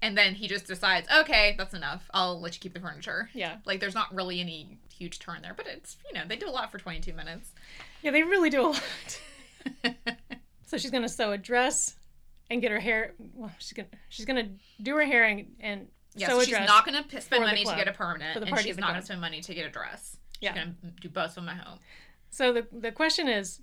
And 0.00 0.16
then 0.16 0.34
he 0.34 0.46
just 0.46 0.66
decides, 0.66 1.08
okay, 1.12 1.54
that's 1.58 1.74
enough. 1.74 2.08
I'll 2.14 2.40
let 2.40 2.54
you 2.54 2.60
keep 2.60 2.72
the 2.72 2.78
furniture. 2.80 3.28
Yeah. 3.34 3.56
Like, 3.66 3.80
there's 3.80 3.96
not 3.96 4.14
really 4.14 4.38
any 4.40 4.78
huge 4.96 5.18
turn 5.18 5.42
there, 5.42 5.54
but 5.56 5.66
it's, 5.66 5.96
you 6.06 6.14
know, 6.16 6.24
they 6.26 6.36
do 6.36 6.48
a 6.48 6.52
lot 6.52 6.70
for 6.70 6.78
22 6.78 7.12
minutes. 7.14 7.50
Yeah, 8.02 8.12
they 8.12 8.22
really 8.22 8.48
do 8.48 8.60
a 8.60 8.68
lot. 8.68 9.20
so 10.66 10.78
she's 10.78 10.92
gonna 10.92 11.08
sew 11.08 11.32
a 11.32 11.38
dress 11.38 11.96
and 12.50 12.60
get 12.60 12.70
her 12.70 12.80
hair. 12.80 13.14
Well, 13.34 13.50
she's 13.58 13.72
gonna 13.72 13.88
she's 14.08 14.24
gonna 14.24 14.48
do 14.82 14.96
her 14.96 15.04
hair 15.04 15.24
and, 15.24 15.46
and 15.60 15.88
a 16.16 16.40
she's 16.40 16.52
not 16.66 16.84
for 16.84 17.20
spend 17.20 17.44
money 17.44 17.64
to 17.64 17.74
get 17.76 17.88
a 17.88 17.92
permanent, 17.92 18.36
and 18.44 18.58
she's 18.60 18.78
not 18.78 18.88
gonna 18.90 19.02
spend 19.02 19.20
money 19.20 19.40
to 19.40 19.54
get 19.54 19.66
a 19.66 19.70
dress. 19.70 20.16
She's 20.40 20.44
Yeah. 20.44 20.54
to 20.54 20.70
do 21.00 21.08
both 21.08 21.30
of 21.30 21.34
them 21.36 21.48
at 21.48 21.58
home. 21.58 21.78
So 22.30 22.52
the 22.52 22.66
the 22.72 22.92
question 22.92 23.28
is, 23.28 23.60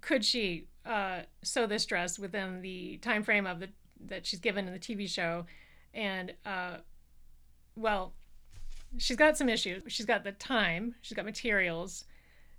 could 0.00 0.24
she 0.24 0.66
uh, 0.84 1.22
sew 1.42 1.66
this 1.66 1.84
dress 1.86 2.18
within 2.18 2.60
the 2.62 2.98
time 2.98 3.22
frame 3.22 3.46
of 3.46 3.60
the 3.60 3.68
that 4.06 4.26
she's 4.26 4.40
given 4.40 4.66
in 4.66 4.72
the 4.72 4.78
TV 4.78 5.08
show? 5.08 5.46
And 5.94 6.32
uh, 6.46 6.78
well, 7.76 8.14
she's 8.98 9.16
got 9.16 9.36
some 9.36 9.48
issues. 9.48 9.82
She's 9.88 10.06
got 10.06 10.24
the 10.24 10.32
time. 10.32 10.94
She's 11.02 11.14
got 11.16 11.24
materials. 11.24 12.04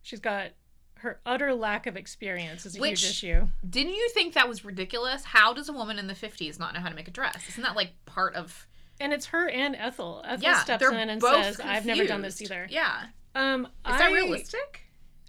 She's 0.04 0.20
got 0.20 0.52
her 1.04 1.20
utter 1.26 1.54
lack 1.54 1.86
of 1.86 1.96
experience 1.96 2.66
is 2.66 2.76
a 2.78 2.80
Which- 2.82 3.02
huge 3.02 3.12
issue. 3.12 3.48
Didn't 3.70 3.94
you 3.94 4.10
think 4.14 4.34
that 4.34 4.48
was 4.50 4.66
ridiculous? 4.66 5.24
How 5.26 5.54
does 5.54 5.70
a 5.70 5.74
woman 5.74 6.00
in 6.00 6.08
the 6.08 6.14
50s 6.14 6.58
not 6.60 6.74
know 6.74 6.80
how 6.80 6.90
to 6.90 6.96
make 6.96 7.08
a 7.08 7.12
dress? 7.12 7.48
Isn't 7.50 7.64
that 7.64 7.76
like 7.76 7.92
part 8.06 8.36
of. 8.36 8.68
And 9.00 9.12
it's 9.12 9.28
her 9.28 9.50
and 9.50 9.76
Ethel. 9.76 10.22
Ethel 10.26 10.44
Yeah, 10.44 10.60
steps 10.60 10.84
in 10.86 11.10
and 11.10 11.22
says, 11.22 11.60
"I've 11.60 11.86
never 11.86 12.06
done 12.06 12.22
this 12.22 12.42
either." 12.42 12.68
Yeah. 12.70 13.08
Um, 13.36 13.66
Is 13.66 13.70
I, 13.86 13.98
that 13.98 14.12
realistic? 14.14 14.82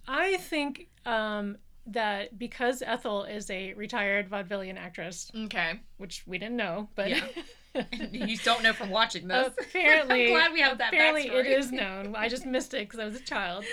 I 0.06 0.37
think 0.37 0.88
um, 1.06 1.56
that 1.87 2.38
because 2.38 2.82
Ethel 2.82 3.24
is 3.24 3.50
a 3.50 3.72
retired 3.74 4.28
vaudevillian 4.30 4.76
actress, 4.78 5.30
Okay. 5.34 5.80
which 5.96 6.22
we 6.26 6.38
didn't 6.38 6.56
know, 6.56 6.88
but 6.94 7.08
Yeah. 7.10 7.26
you 8.12 8.37
don't 8.38 8.62
know 8.62 8.72
from 8.74 8.90
watching 8.90 9.26
this. 9.26 9.52
apparently, 9.58 10.26
I'm 10.26 10.30
glad 10.32 10.52
we 10.52 10.60
have 10.60 10.78
that 10.78 10.92
apparently 10.92 11.26
it 11.26 11.32
backstory. 11.32 11.58
is 11.58 11.72
known. 11.72 12.14
I 12.14 12.28
just 12.28 12.46
missed 12.46 12.74
it 12.74 12.87
because 12.88 13.00
I 13.00 13.06
was 13.06 13.16
a 13.16 13.24
child. 13.24 13.64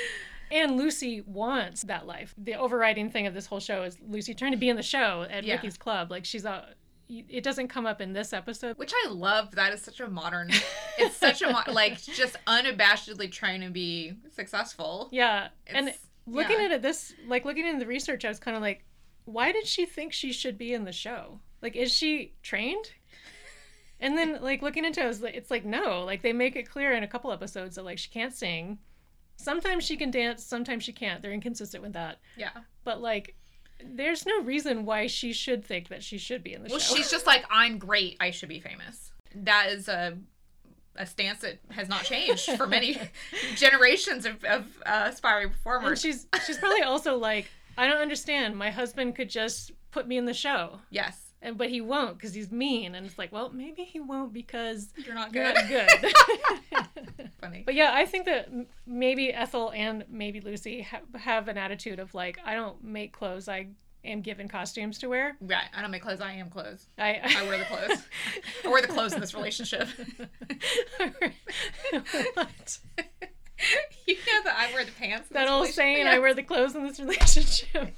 And 0.51 0.77
Lucy 0.77 1.21
wants 1.21 1.83
that 1.83 2.05
life. 2.05 2.33
The 2.37 2.55
overriding 2.55 3.09
thing 3.09 3.25
of 3.27 3.33
this 3.33 3.45
whole 3.45 3.59
show 3.59 3.83
is 3.83 3.97
Lucy 4.05 4.33
trying 4.33 4.51
to 4.51 4.57
be 4.57 4.69
in 4.69 4.75
the 4.75 4.83
show 4.83 5.25
at 5.29 5.43
Yeah. 5.43 5.53
Ricky's 5.55 5.77
club. 5.77 6.11
Like 6.11 6.25
she's 6.25 6.45
a. 6.45 6.75
It 7.09 7.43
doesn't 7.43 7.67
come 7.67 7.85
up 7.85 7.99
in 7.99 8.13
this 8.13 8.31
episode. 8.31 8.77
Which 8.77 8.93
I 9.05 9.09
love. 9.09 9.55
That 9.55 9.73
is 9.73 9.81
such 9.81 9.99
a 9.99 10.09
modern. 10.09 10.49
It's 10.97 11.15
such 11.17 11.41
a 11.41 11.51
mo- 11.51 11.61
like 11.73 12.01
just 12.01 12.37
unabashedly 12.47 13.29
trying 13.31 13.61
to 13.61 13.69
be 13.69 14.13
successful. 14.33 15.09
Yeah, 15.11 15.49
and 15.67 15.93
looking 16.25 16.59
yeah. 16.59 16.65
at 16.65 16.71
it, 16.71 16.81
this 16.81 17.13
like 17.27 17.43
looking 17.43 17.65
into 17.65 17.79
the 17.79 17.87
research, 17.87 18.23
I 18.23 18.29
was 18.29 18.39
kind 18.39 18.55
of 18.55 18.61
like, 18.63 18.85
why 19.25 19.51
did 19.51 19.67
she 19.67 19.85
think 19.85 20.13
she 20.13 20.31
should 20.31 20.57
be 20.57 20.73
in 20.73 20.85
the 20.85 20.93
show? 20.93 21.39
Like, 21.61 21.75
is 21.75 21.91
she 21.91 22.33
trained? 22.43 22.91
And 23.99 24.17
then 24.17 24.41
like 24.41 24.61
looking 24.61 24.85
into 24.85 25.05
it, 25.05 25.21
like- 25.21 25.35
it's 25.35 25.51
like 25.51 25.65
no, 25.65 26.03
like 26.05 26.21
they 26.21 26.33
make 26.33 26.55
it 26.55 26.69
clear 26.69 26.93
in 26.93 27.03
a 27.03 27.07
couple 27.07 27.31
episodes 27.31 27.75
that 27.75 27.83
like 27.85 27.97
she 27.99 28.09
can't 28.09 28.33
sing. 28.33 28.79
Sometimes 29.41 29.83
she 29.83 29.97
can 29.97 30.11
dance, 30.11 30.43
sometimes 30.43 30.83
she 30.83 30.93
can't. 30.93 31.21
They're 31.21 31.31
inconsistent 31.33 31.83
with 31.83 31.93
that. 31.93 32.19
Yeah. 32.37 32.51
But 32.83 33.01
like, 33.01 33.35
there's 33.83 34.25
no 34.25 34.41
reason 34.43 34.85
why 34.85 35.07
she 35.07 35.33
should 35.33 35.65
think 35.65 35.87
that 35.89 36.03
she 36.03 36.17
should 36.17 36.43
be 36.43 36.53
in 36.53 36.63
the 36.63 36.69
Well, 36.69 36.79
show. 36.79 36.93
Well, 36.93 36.97
she's 36.97 37.09
just 37.11 37.25
like, 37.25 37.45
I'm 37.49 37.77
great. 37.77 38.17
I 38.19 38.31
should 38.31 38.49
be 38.49 38.59
famous. 38.59 39.11
That 39.35 39.67
is 39.69 39.87
a 39.87 40.17
a 40.97 41.05
stance 41.05 41.39
that 41.39 41.57
has 41.69 41.87
not 41.87 42.03
changed 42.03 42.43
for 42.57 42.67
many 42.67 42.97
generations 43.55 44.25
of, 44.25 44.43
of 44.43 44.65
uh, 44.85 45.07
aspiring 45.09 45.45
and 45.45 45.53
performers. 45.53 46.01
she's 46.01 46.27
she's 46.45 46.57
probably 46.57 46.81
also 46.83 47.15
like, 47.17 47.49
I 47.77 47.87
don't 47.87 48.01
understand. 48.01 48.57
My 48.57 48.69
husband 48.71 49.15
could 49.15 49.29
just 49.29 49.71
put 49.91 50.05
me 50.07 50.17
in 50.17 50.25
the 50.25 50.33
show. 50.33 50.79
yes. 50.89 51.20
And 51.41 51.57
but 51.57 51.69
he 51.69 51.81
won't 51.81 52.17
because 52.17 52.33
he's 52.33 52.51
mean 52.51 52.93
and 52.95 53.05
it's 53.05 53.17
like 53.17 53.31
well 53.31 53.49
maybe 53.51 53.83
he 53.83 53.99
won't 53.99 54.31
because 54.33 54.89
You're 54.97 55.15
not 55.15 55.33
you're 55.33 55.51
good. 55.53 55.55
not 55.55 56.01
good 56.01 57.29
Funny. 57.41 57.63
but 57.65 57.73
yeah 57.75 57.91
i 57.93 58.05
think 58.05 58.25
that 58.25 58.49
maybe 58.85 59.33
ethel 59.33 59.71
and 59.75 60.05
maybe 60.09 60.39
lucy 60.41 60.81
ha- 60.83 60.99
have 61.17 61.47
an 61.47 61.57
attitude 61.57 61.99
of 61.99 62.13
like 62.13 62.37
i 62.45 62.53
don't 62.53 62.83
make 62.83 63.11
clothes 63.13 63.47
i 63.49 63.67
am 64.05 64.21
given 64.21 64.47
costumes 64.47 64.97
to 64.99 65.07
wear 65.09 65.35
Right. 65.41 65.65
I 65.75 65.81
don't 65.81 65.91
make 65.91 66.01
clothes. 66.01 66.21
I 66.21 66.31
am 66.33 66.49
clothes. 66.49 66.87
i, 66.97 67.19
I 67.23 67.43
wear 67.47 67.57
the 67.59 67.65
clothes. 67.65 68.03
I 68.65 68.67
wear 68.67 68.81
the 68.81 68.87
clothes 68.87 69.13
in 69.13 69.19
this 69.21 69.33
relationship. 69.35 69.87
what? 72.33 72.79
you 74.07 74.15
know 74.15 74.43
that 74.43 74.55
I 74.57 74.73
wear 74.73 74.85
the 74.85 74.91
pants. 74.91 75.29
That 75.29 75.47
old 75.47 75.67
saying 75.67 76.07
i 76.07 76.17
wear 76.17 76.33
the 76.33 76.41
clothes 76.41 76.75
in 76.75 76.81
this 76.83 76.99
relationship 76.99 77.95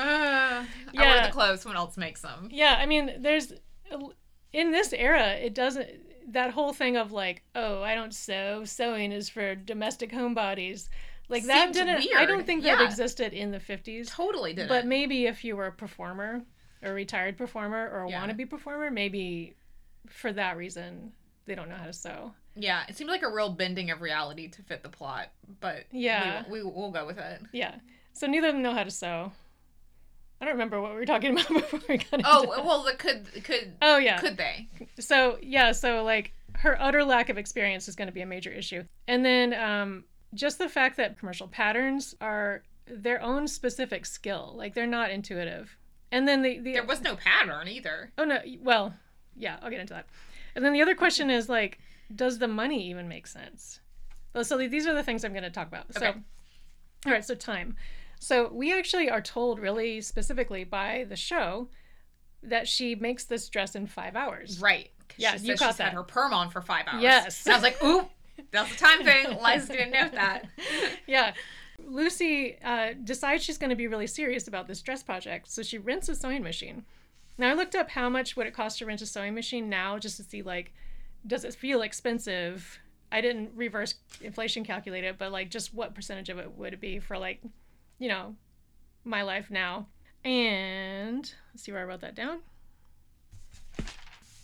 Uh, 0.00 0.64
I 0.64 0.66
wear 0.94 1.16
Yeah. 1.16 1.26
the 1.26 1.32
clothes. 1.32 1.60
Someone 1.62 1.76
else 1.76 1.96
makes 1.96 2.20
them. 2.20 2.48
Yeah, 2.50 2.76
I 2.78 2.86
mean, 2.86 3.12
there's 3.18 3.52
in 4.52 4.70
this 4.72 4.92
era, 4.92 5.30
it 5.34 5.54
doesn't 5.54 5.88
that 6.32 6.50
whole 6.52 6.72
thing 6.72 6.96
of 6.96 7.10
like, 7.12 7.42
oh, 7.54 7.82
I 7.82 7.94
don't 7.94 8.14
sew. 8.14 8.64
Sewing 8.64 9.10
is 9.12 9.28
for 9.28 9.54
domestic 9.54 10.12
homebodies. 10.12 10.88
Like 11.28 11.44
that 11.44 11.74
Seems 11.74 11.76
didn't. 11.76 12.08
I 12.16 12.24
don't 12.26 12.36
weird. 12.38 12.46
think 12.46 12.62
that 12.64 12.80
existed 12.80 13.32
in 13.32 13.50
the 13.52 13.60
fifties. 13.60 14.10
Totally 14.10 14.52
didn't. 14.52 14.68
But 14.68 14.86
maybe 14.86 15.26
if 15.26 15.44
you 15.44 15.56
were 15.56 15.66
a 15.66 15.72
performer, 15.72 16.42
a 16.82 16.92
retired 16.92 17.36
performer, 17.36 17.88
or 17.92 18.02
a 18.04 18.10
Yeah. 18.10 18.26
wannabe 18.26 18.48
performer, 18.50 18.90
maybe 18.90 19.54
for 20.08 20.32
that 20.32 20.56
reason 20.56 21.12
they 21.46 21.54
don't 21.54 21.68
know 21.68 21.76
how 21.76 21.86
to 21.86 21.92
sew. 21.92 22.32
Yeah, 22.56 22.82
it 22.88 22.96
seemed 22.96 23.10
like 23.10 23.22
a 23.22 23.28
real 23.30 23.50
bending 23.50 23.90
of 23.90 24.00
reality 24.02 24.48
to 24.48 24.62
fit 24.62 24.82
the 24.82 24.88
plot, 24.88 25.30
but 25.60 25.84
Yeah. 25.92 26.42
we, 26.48 26.62
we 26.62 26.70
we'll 26.70 26.90
go 26.90 27.06
with 27.06 27.18
it. 27.18 27.42
Yeah. 27.52 27.76
So 28.12 28.26
neither 28.26 28.48
of 28.48 28.54
them 28.54 28.62
know 28.62 28.74
how 28.74 28.84
to 28.84 28.90
sew. 28.90 29.32
I 30.40 30.44
don't 30.46 30.54
remember 30.54 30.80
what 30.80 30.92
we 30.92 30.96
were 30.98 31.06
talking 31.06 31.32
about 31.38 31.48
before 31.48 31.80
we 31.88 31.96
got 31.98 32.12
into 32.14 32.24
Oh 32.26 32.46
well, 32.48 32.82
the 32.84 32.94
could 32.94 33.26
could 33.44 33.74
Oh 33.82 33.98
yeah. 33.98 34.18
could 34.18 34.36
they? 34.36 34.68
so 34.98 35.38
yeah 35.42 35.72
so 35.72 36.02
like 36.02 36.32
her 36.56 36.76
utter 36.80 37.04
lack 37.04 37.28
of 37.28 37.38
experience 37.38 37.88
is 37.88 37.96
going 37.96 38.08
to 38.08 38.12
be 38.12 38.20
a 38.22 38.26
major 38.26 38.50
issue 38.50 38.82
and 39.08 39.24
then 39.24 39.54
um, 39.54 40.04
just 40.34 40.58
the 40.58 40.68
fact 40.68 40.96
that 40.96 41.18
commercial 41.18 41.48
patterns 41.48 42.14
are 42.20 42.62
their 42.86 43.22
own 43.22 43.46
specific 43.48 44.04
skill 44.04 44.54
like 44.56 44.74
they're 44.74 44.86
not 44.86 45.10
intuitive 45.10 45.76
and 46.12 46.26
then 46.26 46.42
the, 46.42 46.58
the 46.58 46.72
There 46.72 46.84
was 46.84 47.00
no 47.02 47.16
pattern 47.16 47.68
either. 47.68 48.12
oh 48.18 48.24
no 48.24 48.40
well 48.60 48.94
yeah 49.36 49.56
i'll 49.62 49.70
get 49.70 49.80
into 49.80 49.94
that 49.94 50.06
and 50.56 50.64
then 50.64 50.72
the 50.72 50.82
other 50.82 50.94
question 50.94 51.30
is 51.30 51.48
like 51.48 51.78
does 52.14 52.38
the 52.40 52.48
money 52.48 52.90
even 52.90 53.06
make 53.08 53.26
sense 53.28 53.78
Well, 54.34 54.42
so 54.44 54.58
these 54.58 54.86
are 54.86 54.92
the 54.94 55.04
things 55.04 55.24
i'm 55.24 55.32
going 55.32 55.44
to 55.44 55.50
talk 55.50 55.68
about 55.68 55.94
so 55.94 56.08
Okay. 56.08 56.18
all 57.06 57.12
right 57.12 57.24
so 57.24 57.34
time 57.36 57.76
so 58.20 58.48
we 58.52 58.72
actually 58.72 59.10
are 59.10 59.20
told 59.20 59.58
really 59.58 60.00
specifically 60.00 60.62
by 60.62 61.04
the 61.08 61.16
show 61.16 61.68
that 62.44 62.68
she 62.68 62.94
makes 62.94 63.24
this 63.24 63.48
dress 63.48 63.74
in 63.74 63.86
five 63.86 64.14
hours 64.14 64.60
Right. 64.60 64.90
Yeah, 65.16 65.36
she 65.36 65.46
you 65.46 65.56
caught 65.56 65.70
she's 65.70 65.78
had 65.78 65.92
her 65.92 66.02
perm 66.02 66.32
on 66.32 66.50
for 66.50 66.60
five 66.60 66.86
hours. 66.86 67.02
Yes. 67.02 67.44
And 67.46 67.52
I 67.52 67.56
was 67.56 67.62
like, 67.62 67.82
ooh, 67.82 68.06
that's 68.50 68.70
the 68.70 68.76
time 68.76 69.04
thing. 69.04 69.38
Liza 69.44 69.72
didn't 69.72 69.90
know 69.90 70.08
that. 70.10 70.46
yeah. 71.06 71.34
Lucy 71.86 72.58
uh, 72.62 72.92
decides 73.04 73.42
she's 73.42 73.58
going 73.58 73.70
to 73.70 73.76
be 73.76 73.86
really 73.86 74.06
serious 74.06 74.48
about 74.48 74.66
this 74.66 74.82
dress 74.82 75.02
project, 75.02 75.50
so 75.50 75.62
she 75.62 75.78
rents 75.78 76.08
a 76.08 76.14
sewing 76.14 76.42
machine. 76.42 76.84
Now 77.38 77.50
I 77.50 77.54
looked 77.54 77.74
up 77.74 77.90
how 77.90 78.08
much 78.08 78.36
would 78.36 78.46
it 78.46 78.54
cost 78.54 78.78
to 78.78 78.86
rent 78.86 79.00
a 79.00 79.06
sewing 79.06 79.34
machine 79.34 79.68
now, 79.68 79.98
just 79.98 80.16
to 80.18 80.22
see 80.22 80.42
like, 80.42 80.72
does 81.26 81.44
it 81.44 81.54
feel 81.54 81.82
expensive? 81.82 82.78
I 83.12 83.20
didn't 83.20 83.50
reverse 83.56 83.94
inflation 84.20 84.64
calculate 84.64 85.04
it, 85.04 85.18
but 85.18 85.32
like, 85.32 85.50
just 85.50 85.74
what 85.74 85.94
percentage 85.94 86.28
of 86.28 86.38
it 86.38 86.56
would 86.56 86.74
it 86.74 86.80
be 86.80 86.98
for 86.98 87.18
like, 87.18 87.40
you 88.00 88.08
know, 88.08 88.34
my 89.04 89.22
life 89.22 89.48
now? 89.48 89.86
And 90.24 91.32
let's 91.52 91.62
see 91.62 91.70
where 91.70 91.82
I 91.82 91.84
wrote 91.84 92.00
that 92.00 92.16
down. 92.16 92.40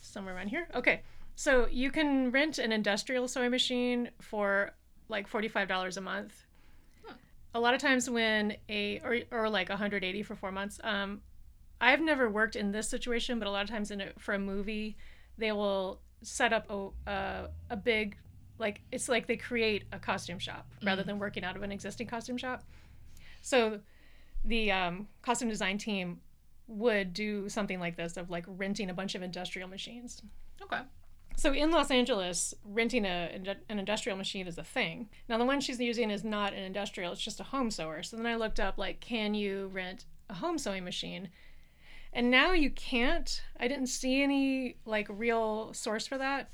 Somewhere 0.03 0.37
around 0.37 0.49
here. 0.49 0.69
Okay, 0.75 1.03
so 1.35 1.67
you 1.71 1.91
can 1.91 2.31
rent 2.31 2.59
an 2.59 2.71
industrial 2.71 3.27
sewing 3.27 3.51
machine 3.51 4.11
for 4.21 4.71
like 5.09 5.27
forty-five 5.27 5.67
dollars 5.67 5.97
a 5.97 6.01
month 6.01 6.47
a 7.57 7.61
lot 7.61 7.73
of 7.73 7.81
times 7.81 8.09
when 8.11 8.55
a 8.69 9.01
or, 9.01 9.21
or 9.31 9.49
like 9.49 9.71
180 9.71 10.23
for 10.23 10.35
four 10.35 10.53
months 10.53 10.79
um 10.85 11.23
i've 11.81 12.03
never 12.03 12.29
worked 12.29 12.55
in 12.55 12.71
this 12.71 12.89
situation 12.89 13.39
but 13.39 13.49
a 13.49 13.51
lot 13.51 13.63
of 13.63 13.71
times 13.71 13.91
in 13.91 14.03
a, 14.03 14.09
for 14.19 14.35
a 14.35 14.39
movie 14.39 14.97
they 15.39 15.51
will 15.53 16.01
set 16.23 16.53
up 16.53 16.67
a, 16.71 17.11
a, 17.11 17.49
a 17.71 17.77
big 17.77 18.17
like 18.59 18.83
it's 18.93 19.09
like 19.09 19.27
they 19.27 19.37
create 19.37 19.85
a 19.93 19.99
costume 19.99 20.39
shop 20.39 20.67
rather 20.85 21.03
than 21.03 21.19
working 21.19 21.45
out 21.45 21.57
of 21.57 21.63
an 21.63 21.73
existing 21.73 22.07
costume 22.07 22.37
shop 22.37 22.63
so 23.47 23.79
the 24.45 24.73
um, 24.73 25.07
costume 25.23 25.49
design 25.49 25.79
team 25.79 26.21
would 26.67 27.13
do 27.13 27.49
something 27.49 27.79
like 27.79 27.97
this 27.97 28.17
of 28.17 28.29
like 28.29 28.45
renting 28.49 28.91
a 28.91 28.95
bunch 28.95 29.15
of 29.15 29.23
industrial 29.23 29.69
machines 29.69 30.21
Okay. 30.61 30.81
so 31.37 31.53
in 31.53 31.71
Los 31.71 31.93
Angeles, 31.93 32.55
renting 32.65 33.05
a, 33.05 33.31
an 33.69 33.79
industrial 33.79 34.19
machine 34.19 34.49
is 34.49 34.59
a 34.59 34.65
thing. 34.65 35.09
Now 35.29 35.39
the 35.39 35.45
one 35.45 35.61
she's 35.61 35.79
using 35.79 36.11
is 36.11 36.25
not 36.25 36.55
an 36.55 36.65
industrial; 36.65 37.13
it's 37.13 37.21
just 37.21 37.39
a 37.41 37.45
home 37.45 37.71
sewer. 37.71 38.03
So 38.03 38.17
then 38.17 38.27
I 38.27 38.35
looked 38.35 38.59
up 38.59 38.79
like, 38.79 38.99
can 39.01 39.35
you 39.35 39.69
rent 39.73 40.07
a 40.29 40.35
home 40.35 40.59
sewing 40.59 40.83
machine? 40.83 41.29
And 42.13 42.31
now 42.31 42.53
you 42.53 42.71
can't. 42.71 43.43
I 43.61 43.69
didn't 43.69 43.89
see 43.89 44.23
any 44.23 44.77
like 44.87 45.07
real 45.11 45.73
source 45.75 46.07
for 46.07 46.19
that. 46.19 46.51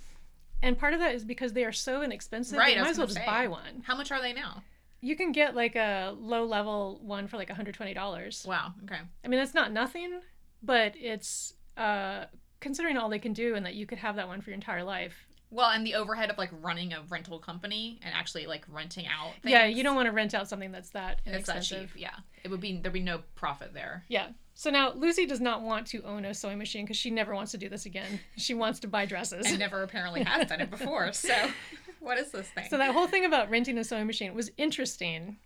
And 0.61 0.76
part 0.76 0.93
of 0.95 1.01
that 1.01 1.14
is 1.14 1.24
because 1.24 1.53
they 1.53 1.64
are 1.64 1.72
so 1.72 2.03
inexpensive. 2.03 2.59
Right, 2.59 2.74
you 2.74 2.80
I 2.80 2.82
might 2.82 2.90
as 2.90 2.99
well 2.99 3.07
just 3.07 3.24
buy 3.24 3.47
one. 3.47 3.82
How 3.86 3.97
much 3.97 4.11
are 4.11 4.20
they 4.20 4.32
now? 4.32 4.62
You 5.03 5.16
can 5.16 5.32
get 5.32 5.55
like 5.55 5.76
a 5.76 6.14
low 6.18 6.44
level 6.44 7.00
one 7.03 7.26
for 7.26 7.36
like 7.36 7.48
$120. 7.48 8.46
Wow. 8.46 8.72
Okay. 8.84 9.00
I 9.24 9.28
mean, 9.28 9.38
that's 9.38 9.53
not 9.53 9.72
nothing, 9.72 10.20
but 10.62 10.94
it's 10.96 11.55
uh, 11.76 12.24
considering 12.61 12.96
all 12.96 13.09
they 13.09 13.18
can 13.18 13.32
do 13.32 13.55
and 13.55 13.66
that 13.66 13.74
you 13.74 13.84
could 13.84 13.98
have 13.98 14.16
that 14.16 14.28
one 14.28 14.40
for 14.40 14.50
your 14.50 14.55
entire 14.55 14.84
life. 14.84 15.26
Well, 15.50 15.68
and 15.70 15.86
the 15.86 15.96
overhead 15.96 16.30
of 16.30 16.38
like 16.38 16.50
running 16.62 16.94
a 16.94 17.03
rental 17.11 17.38
company 17.38 18.00
and 18.03 18.14
actually 18.14 18.46
like 18.46 18.64
renting 18.70 19.07
out. 19.07 19.32
Things, 19.42 19.53
Yeah, 19.53 19.66
you 19.66 19.82
don't 19.82 19.94
want 19.94 20.07
to 20.07 20.12
rent 20.12 20.32
out 20.32 20.48
something 20.48 20.72
that's 20.72 20.90
that 20.90 21.20
It's 21.26 21.46
that 21.46 21.62
cheap. 21.62 21.90
Yeah. 21.94 22.14
It 22.42 22.50
would 22.50 22.61
be 22.61 22.78
there'd 22.78 22.94
be 22.94 23.00
no 23.00 23.20
profit 23.34 23.74
there. 23.74 24.05
Yeah. 24.09 24.28
So 24.55 24.70
now 24.70 24.92
Lucy 24.92 25.26
does 25.26 25.40
not 25.40 25.62
want 25.62 25.86
to 25.88 26.03
own 26.05 26.24
a 26.24 26.32
sewing 26.32 26.59
machine 26.59 26.84
because 26.84 26.96
she 26.96 27.11
never 27.11 27.34
wants 27.34 27.53
to 27.53 27.59
do 27.59 27.68
this 27.68 27.84
again. 27.84 28.20
She 28.36 28.55
wants 28.55 28.80
to 28.80 28.88
buy 28.88 29.05
dresses. 29.05 29.44
And 29.46 29.59
never 29.59 29.82
apparently 29.82 30.22
has 30.22 30.48
done 30.48 30.61
it 30.61 30.70
before. 30.70 31.12
So, 31.12 31.34
what 32.03 32.18
is 32.18 32.30
this 32.32 32.48
thing? 32.48 32.66
so 32.68 32.78
that 32.78 32.92
whole 32.92 33.07
thing 33.07 33.24
about 33.24 33.50
renting 33.50 33.78
a 33.78 33.84
sewing 33.84 34.07
machine 34.07 34.34
was 34.34 34.50
interesting, 34.57 35.36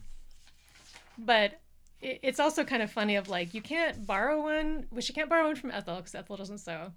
but 1.19 1.61
it, 2.01 2.21
it's 2.23 2.41
also 2.41 2.65
kind 2.65 2.83
of 2.83 2.91
funny. 2.91 3.17
Of 3.17 3.29
like, 3.29 3.55
you 3.55 3.63
can't 3.63 4.07
borrow 4.07 4.43
one. 4.43 4.87
Well, 4.91 5.01
she 5.01 5.13
can't 5.13 5.29
borrow 5.29 5.47
one 5.47 5.57
from 5.57 5.71
Ethel 5.71 5.97
because 5.97 6.15
Ethel 6.15 6.37
doesn't 6.37 6.59
sew. 6.59 6.93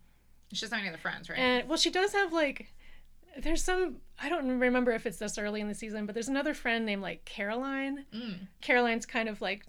She 0.54 0.62
doesn't 0.62 0.78
have 0.78 0.84
any 0.84 0.90
other 0.90 1.02
friends, 1.02 1.30
right? 1.30 1.38
And 1.38 1.70
well, 1.70 1.78
she 1.78 1.92
does 1.92 2.14
have 2.14 2.34
like, 2.34 2.74
there's 3.38 3.64
some. 3.64 3.98
I 4.22 4.30
don't 4.30 4.60
remember 4.60 4.92
if 4.92 5.06
it's 5.06 5.18
this 5.18 5.38
early 5.38 5.62
in 5.62 5.68
the 5.68 5.76
season, 5.76 6.06
but 6.06 6.14
there's 6.14 6.28
another 6.28 6.54
friend 6.54 6.86
named 6.86 7.02
like 7.02 7.26
Caroline. 7.26 8.06
Mm. 8.14 8.48
Caroline's 8.62 9.06
kind 9.06 9.30
of 9.30 9.42
like 9.42 9.66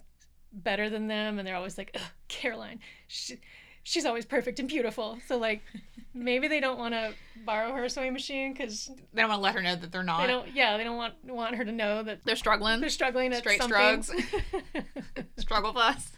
better 0.51 0.89
than 0.89 1.07
them, 1.07 1.39
and 1.39 1.47
they're 1.47 1.55
always 1.55 1.77
like, 1.77 1.91
Ugh, 1.95 2.01
Caroline, 2.27 2.79
she, 3.07 3.39
she's 3.83 4.05
always 4.05 4.25
perfect 4.25 4.59
and 4.59 4.67
beautiful. 4.67 5.17
So 5.27 5.37
like, 5.37 5.61
maybe 6.13 6.47
they 6.47 6.59
don't 6.59 6.77
want 6.77 6.93
to 6.93 7.13
borrow 7.45 7.73
her 7.73 7.87
sewing 7.89 8.13
machine 8.13 8.53
because 8.53 8.89
They 9.13 9.21
don't 9.21 9.29
want 9.29 9.39
to 9.39 9.43
let 9.43 9.55
her 9.55 9.61
know 9.61 9.75
that 9.75 9.91
they're 9.91 10.03
not. 10.03 10.21
they 10.21 10.27
don't. 10.27 10.47
Yeah, 10.53 10.77
they 10.77 10.83
don't 10.83 10.97
want 10.97 11.13
want 11.25 11.55
her 11.55 11.65
to 11.65 11.71
know 11.71 12.03
that 12.03 12.19
They're 12.25 12.35
struggling. 12.35 12.79
they're 12.81 12.89
struggling 12.89 13.33
at 13.33 13.39
Straight. 13.39 13.61
Struggle 15.37 15.73
bus. 15.73 16.11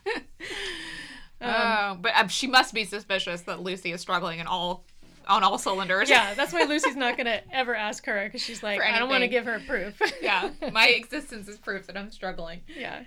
Um, 1.42 1.52
oh, 1.52 1.98
but 2.02 2.14
um, 2.16 2.28
she 2.30 2.48
must 2.48 2.74
be 2.74 2.86
suspicious 2.86 3.42
that 3.42 3.62
Lucy 3.62 3.92
is 3.92 4.00
struggling 4.02 4.40
in 4.40 4.48
all 4.48 4.86
on 5.28 5.44
all 5.44 5.58
cylinders. 5.58 6.10
yeah, 6.10 6.34
that's 6.34 6.54
why 6.54 6.64
Lucy's 6.70 6.96
not 6.96 7.18
gonna 7.18 7.42
ever 7.52 7.76
ask 7.76 8.06
her 8.06 8.26
because 8.26 8.42
she's 8.42 8.62
like, 8.64 8.82
I 8.82 8.98
don't 9.00 9.10
want 9.10 9.22
to 9.24 9.28
give 9.28 9.46
her 9.46 9.60
proof. 9.68 10.00
yeah. 10.22 10.52
My 10.72 10.88
existence 10.88 11.48
is 11.48 11.58
proof 11.58 11.88
that 11.88 11.98
I'm 11.98 12.12
struggling. 12.12 12.62
yeah. 12.68 13.04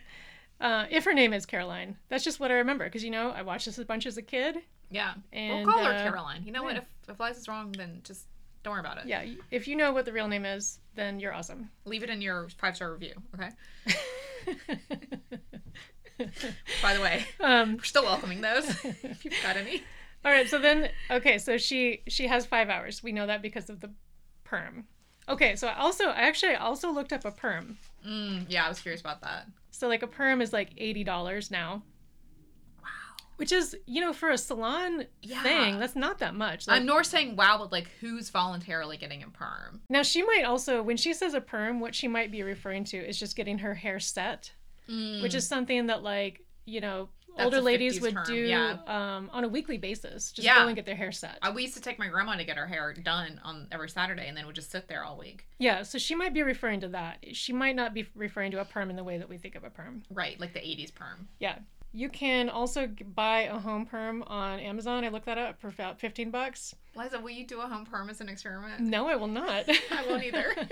Uh, 0.61 0.87
if 0.91 1.05
her 1.05 1.13
name 1.13 1.33
is 1.33 1.45
Caroline, 1.45 1.97
that's 2.09 2.25
just 2.25 2.41
what 2.41 2.51
I 2.51 2.55
remember 2.55 2.85
because 2.85 3.05
you 3.05 3.11
know 3.11 3.31
I 3.31 3.43
watched 3.43 3.67
this 3.67 3.79
a 3.79 3.85
bunch 3.85 4.07
as 4.07 4.17
a 4.17 4.23
kid. 4.23 4.57
Yeah. 4.91 5.15
And, 5.33 5.67
we'll 5.67 5.75
call 5.75 5.85
her 5.85 5.93
uh, 5.93 6.03
Caroline. 6.03 6.43
You 6.45 6.53
know 6.53 6.63
what? 6.63 6.75
yeah. 6.75 6.81
If 6.81 7.11
if 7.11 7.21
Liza's 7.21 7.49
wrong, 7.49 7.73
then 7.73 8.01
just 8.05 8.27
don't 8.63 8.73
worry 8.73 8.81
about 8.81 8.99
it. 8.99 9.07
Yeah, 9.07 9.25
if 9.53 9.69
you 9.69 9.77
know 9.77 9.93
what 9.93 10.07
the 10.07 10.13
real 10.13 10.27
name 10.27 10.45
is, 10.45 10.81
then 10.97 11.21
you're 11.21 11.33
awesome. 11.33 11.71
Leave 11.85 12.03
it 12.03 12.11
in 12.11 12.21
your 12.21 12.49
five 12.59 12.75
star 12.75 12.93
review. 12.93 13.15
Okay. 13.35 13.51
By 16.83 16.95
the 16.95 17.01
way, 17.01 17.25
um, 17.41 17.77
we're 17.77 17.85
still 17.85 18.03
welcoming 18.05 18.41
those 18.41 18.69
if 18.85 19.25
you've 19.25 19.35
got 19.43 19.57
any. 19.57 19.85
all 20.25 20.33
right, 20.33 20.49
so 20.49 20.59
then 20.59 20.89
okay, 21.11 21.39
so 21.39 21.59
she 21.59 22.03
she 22.09 22.27
has 22.27 22.45
five 22.47 22.69
hours. 22.69 23.03
We 23.03 23.13
know 23.13 23.27
that 23.27 23.41
because 23.41 23.71
of 23.71 23.81
the 23.81 23.91
perm. 24.43 24.87
Okay, 25.29 25.55
so 25.57 25.69
I 25.69 25.77
also 25.79 26.07
I 26.07 26.23
actually 26.23 26.55
also 26.55 26.91
looked 26.91 27.13
up 27.13 27.25
a 27.25 27.31
perm. 27.31 27.79
Mm, 28.07 28.47
yeah, 28.49 28.65
I 28.65 28.69
was 28.69 28.81
curious 28.81 29.01
about 29.01 29.21
that. 29.23 29.47
So 29.71 29.89
like 29.89 30.03
a 30.03 30.07
perm 30.07 30.41
is 30.41 30.53
like 30.53 30.71
eighty 30.79 31.05
dollars 31.05 31.51
now, 31.51 31.83
Wow. 32.83 32.89
which 33.37 33.53
is 33.53 33.77
you 33.87 34.01
know 34.01 34.13
for 34.13 34.31
a 34.31 34.39
salon 34.39 35.05
Yeah. 35.23 35.43
thing 35.43 35.79
that's 35.79 35.97
not 35.97 36.19
that 36.21 36.35
much. 36.35 36.67
Like, 36.67 36.81
I'm 36.81 36.87
nor 36.87 37.05
saying 37.05 37.37
wow, 37.37 37.59
but 37.59 37.73
like 37.73 37.89
who's 38.01 38.31
voluntarily 38.31 38.97
getting 38.97 39.23
a 39.23 39.29
perm? 39.29 39.83
now 39.91 40.03
she 40.03 40.23
might 40.23 40.45
also 40.45 40.83
when 40.83 40.97
she 40.97 41.13
says 41.13 41.35
a 41.35 41.41
perm, 41.41 41.81
what 41.81 41.95
she 41.95 42.09
might 42.09 42.31
be 42.31 42.43
referring 42.43 42.85
to 42.85 42.97
is 42.97 43.19
just 43.19 43.37
getting 43.37 43.59
her 43.59 43.75
hair 43.75 43.99
set, 44.01 44.53
which 44.89 45.35
is 45.35 45.47
something 45.47 45.87
that 45.89 46.03
like 46.03 46.43
you 46.67 46.81
know. 46.81 47.09
That's 47.37 47.45
older 47.45 47.61
ladies 47.61 48.01
would 48.01 48.15
term, 48.15 48.25
do 48.25 48.35
yeah. 48.35 48.79
um, 48.87 49.29
on 49.31 49.45
a 49.45 49.49
weekly 49.49 49.77
basis. 49.77 50.33
Just 50.33 50.47
Yeah. 50.47 50.55
go 50.55 50.69
and 50.69 50.75
get 50.75 50.87
their 50.87 50.97
hair 50.97 51.13
set. 51.13 51.39
We 51.55 51.63
used 51.63 51.75
to 51.75 51.83
take 51.83 51.99
my 51.99 52.09
grandma 52.09 52.35
to 52.37 52.45
get 52.45 52.57
her 52.57 52.67
hair 52.67 52.95
done 52.95 53.39
on 53.45 53.69
every 53.71 53.91
Saturday, 53.91 54.27
and 54.27 54.35
then 54.35 54.47
would 54.47 54.55
just 54.55 54.71
sit 54.71 54.89
there 54.89 55.05
all 55.05 55.19
week. 55.19 55.47
Yeah, 55.59 55.83
so 55.83 55.99
she 55.99 56.15
might 56.15 56.33
be 56.33 56.43
referring 56.43 56.81
to 56.81 56.89
that. 56.89 57.19
She 57.33 57.53
might 57.53 57.77
not 57.77 57.93
be 57.93 58.07
referring 58.15 58.53
to 58.53 58.61
a 58.63 58.65
perm 58.65 58.89
in 58.89 58.97
the 58.97 59.05
way 59.05 59.19
that 59.19 59.29
we 59.29 59.37
think 59.37 59.55
of 59.55 59.65
a 59.65 59.71
perm. 59.71 60.03
Right, 60.09 60.41
like 60.41 60.55
the 60.55 60.61
'80s 60.61 60.95
perm. 60.95 61.29
Yeah. 61.39 61.59
You 61.93 62.11
can 62.11 62.51
also 62.51 62.89
buy 63.15 63.43
a 63.45 63.59
home 63.59 63.87
perm 63.87 64.23
on 64.25 64.61
Amazon. 64.61 65.03
I 65.05 65.09
looked 65.09 65.25
that 65.25 65.39
up 65.39 65.59
for 65.59 65.69
about 65.69 65.99
15 65.99 66.31
bucks. 66.31 66.75
Liza, 66.95 67.19
will 67.21 67.31
you 67.31 67.47
do 67.47 67.63
a 67.63 67.67
home 67.67 67.87
perm 67.87 68.11
as 68.11 68.21
an 68.21 68.29
experiment? 68.29 68.81
No, 68.83 69.09
I 69.09 69.17
will 69.17 69.29
not. 69.29 69.65
I 69.91 70.07
won't 70.07 70.23
either. 70.23 70.55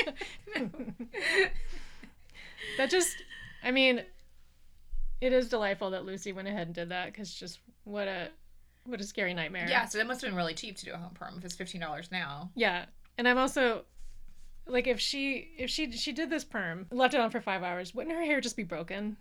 that 2.77 2.91
just, 2.91 3.17
I 3.63 3.71
mean, 3.71 4.03
it 5.25 5.33
is 5.33 5.49
delightful 5.49 5.91
that 5.91 6.05
Lucy 6.05 6.33
went 6.33 6.49
ahead 6.49 6.67
and 6.69 6.75
did 6.75 6.89
that 6.91 7.07
because 7.07 7.33
just 7.35 7.59
what 7.85 8.09
a 8.09 8.29
what 8.87 9.01
a 9.01 9.05
scary 9.05 9.33
nightmare. 9.35 9.67
yeah, 9.69 9.87
so 9.87 9.99
it 9.99 10.07
must 10.07 10.21
have 10.21 10.29
been 10.31 10.37
really 10.37 10.55
cheap 10.55 10.77
to 10.77 10.85
do 10.85 10.93
a 10.93 10.97
home 10.97 11.15
perm 11.15 11.35
if 11.39 11.45
it's 11.45 11.55
fifteen 11.55 11.81
dollars 11.81 12.11
now. 12.13 12.51
Yeah, 12.55 12.85
and 13.19 13.27
I'm 13.27 13.39
also 13.39 13.85
like 14.67 14.87
if 14.87 15.01
she 15.01 15.51
if 15.59 15.71
she 15.71 15.91
she 15.93 16.13
did 16.13 16.31
this 16.31 16.45
perm 16.45 16.87
left 16.91 17.15
it 17.15 17.21
on 17.21 17.31
for 17.31 17.41
five 17.41 17.63
hours, 17.63 17.95
wouldn't 17.95 18.15
her 18.15 18.23
hair 18.23 18.41
just 18.41 18.57
be 18.57 18.63
broken? 18.65 19.17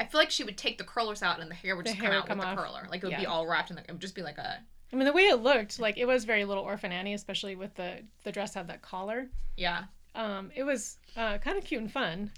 I 0.00 0.06
feel 0.06 0.18
like 0.20 0.30
she 0.30 0.42
would 0.44 0.56
take 0.58 0.78
the 0.78 0.84
curlers 0.84 1.22
out, 1.22 1.38
and 1.40 1.50
the 1.50 1.54
hair 1.54 1.76
would 1.76 1.84
The 1.86 1.90
just 1.90 2.00
hair 2.00 2.10
come 2.10 2.18
out 2.20 2.26
come 2.26 2.38
with 2.38 2.46
off. 2.46 2.56
the 2.56 2.62
curler. 2.62 2.86
Like 2.90 3.02
it 3.04 3.06
would 3.06 3.16
be 3.18 3.26
all 3.26 3.46
wrapped 3.46 3.70
in 3.70 3.76
the. 3.76 3.82
It 3.82 3.92
would 3.92 4.00
just 4.00 4.14
be 4.14 4.22
like 4.22 4.38
a 4.38 4.58
I 4.92 4.96
mean, 4.96 5.04
the 5.06 5.12
way 5.12 5.22
it 5.22 5.36
looked, 5.42 5.78
like 5.78 5.96
it 5.96 6.04
was 6.06 6.24
very 6.24 6.44
little 6.44 6.62
Orphan 6.64 6.92
Annie, 6.92 7.14
especially 7.14 7.54
with 7.56 7.74
the 7.74 7.98
the 8.24 8.32
dress 8.32 8.54
had 8.54 8.68
that 8.68 8.82
collar. 8.82 9.28
yeah. 9.56 9.84
Um, 10.14 10.50
it 10.54 10.64
was 10.64 10.98
uh, 11.16 11.38
kind 11.38 11.56
of 11.56 11.64
cute 11.64 11.80
and 11.80 11.90
fun. 11.90 12.30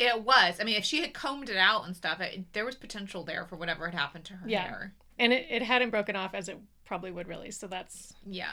It 0.00 0.22
was. 0.22 0.58
I 0.60 0.64
mean, 0.64 0.76
if 0.76 0.84
she 0.84 1.00
had 1.02 1.12
combed 1.14 1.48
it 1.50 1.56
out 1.56 1.84
and 1.86 1.94
stuff, 1.96 2.20
it, 2.20 2.52
there 2.54 2.64
was 2.64 2.74
potential 2.74 3.22
there 3.22 3.44
for 3.46 3.54
whatever 3.56 3.84
had 3.86 3.94
happened 3.94 4.24
to 4.24 4.32
her 4.34 4.48
Yeah. 4.48 4.62
hair. 4.62 4.94
and 5.18 5.32
it, 5.32 5.46
it 5.50 5.62
hadn't 5.62 5.90
broken 5.90 6.16
off 6.16 6.34
as 6.34 6.48
it 6.48 6.58
probably 6.86 7.10
would 7.10 7.28
really 7.28 7.50
so 7.52 7.66
that's 7.68 8.14
Yeah. 8.26 8.50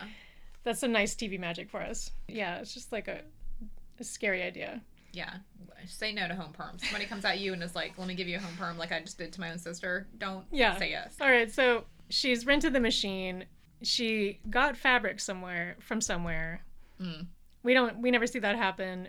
that's 0.64 0.80
some 0.82 0.92
nice 0.92 1.16
tv 1.16 1.40
magic 1.40 1.70
for 1.72 1.82
us 1.82 2.12
yeah 2.28 2.58
it's 2.58 2.74
just 2.74 2.92
like 2.92 3.08
a, 3.08 3.22
a 4.00 4.04
scary 4.04 4.44
idea 4.44 4.82
Yeah. 5.14 5.34
Say 5.86 6.12
no 6.12 6.28
to 6.28 6.36
home 6.36 6.52
perm. 6.52 6.78
Somebody 6.80 7.06
comes 7.06 7.24
at 7.24 7.40
you 7.40 7.54
and 7.54 7.64
is 7.64 7.74
like, 7.76 7.98
"Let 7.98 8.08
me 8.10 8.16
give 8.16 8.28
you 8.28 8.36
a 8.38 8.40
home 8.42 8.58
perm," 8.58 8.78
like 8.78 8.92
I 8.92 9.00
just 9.00 9.18
did 9.18 9.32
to 9.34 9.40
my 9.40 9.52
own 9.52 9.58
sister. 9.60 10.08
Don't 10.18 10.46
Yeah. 10.52 10.78
say 10.78 10.90
yes. 10.90 11.16
all 11.22 11.30
right 11.30 11.50
so 11.52 11.86
she's 12.10 12.46
rented 12.46 12.74
the 12.74 12.80
machine 12.82 13.46
she 13.84 14.40
got 14.50 14.76
fabric 14.76 15.20
somewhere 15.22 15.78
from 15.80 16.02
somewhere 16.02 16.64
Mm. 17.02 17.28
we 17.64 17.74
don't 17.74 18.00
we 18.02 18.10
never 18.12 18.28
see 18.28 18.40
that 18.40 18.56
happen 18.58 19.08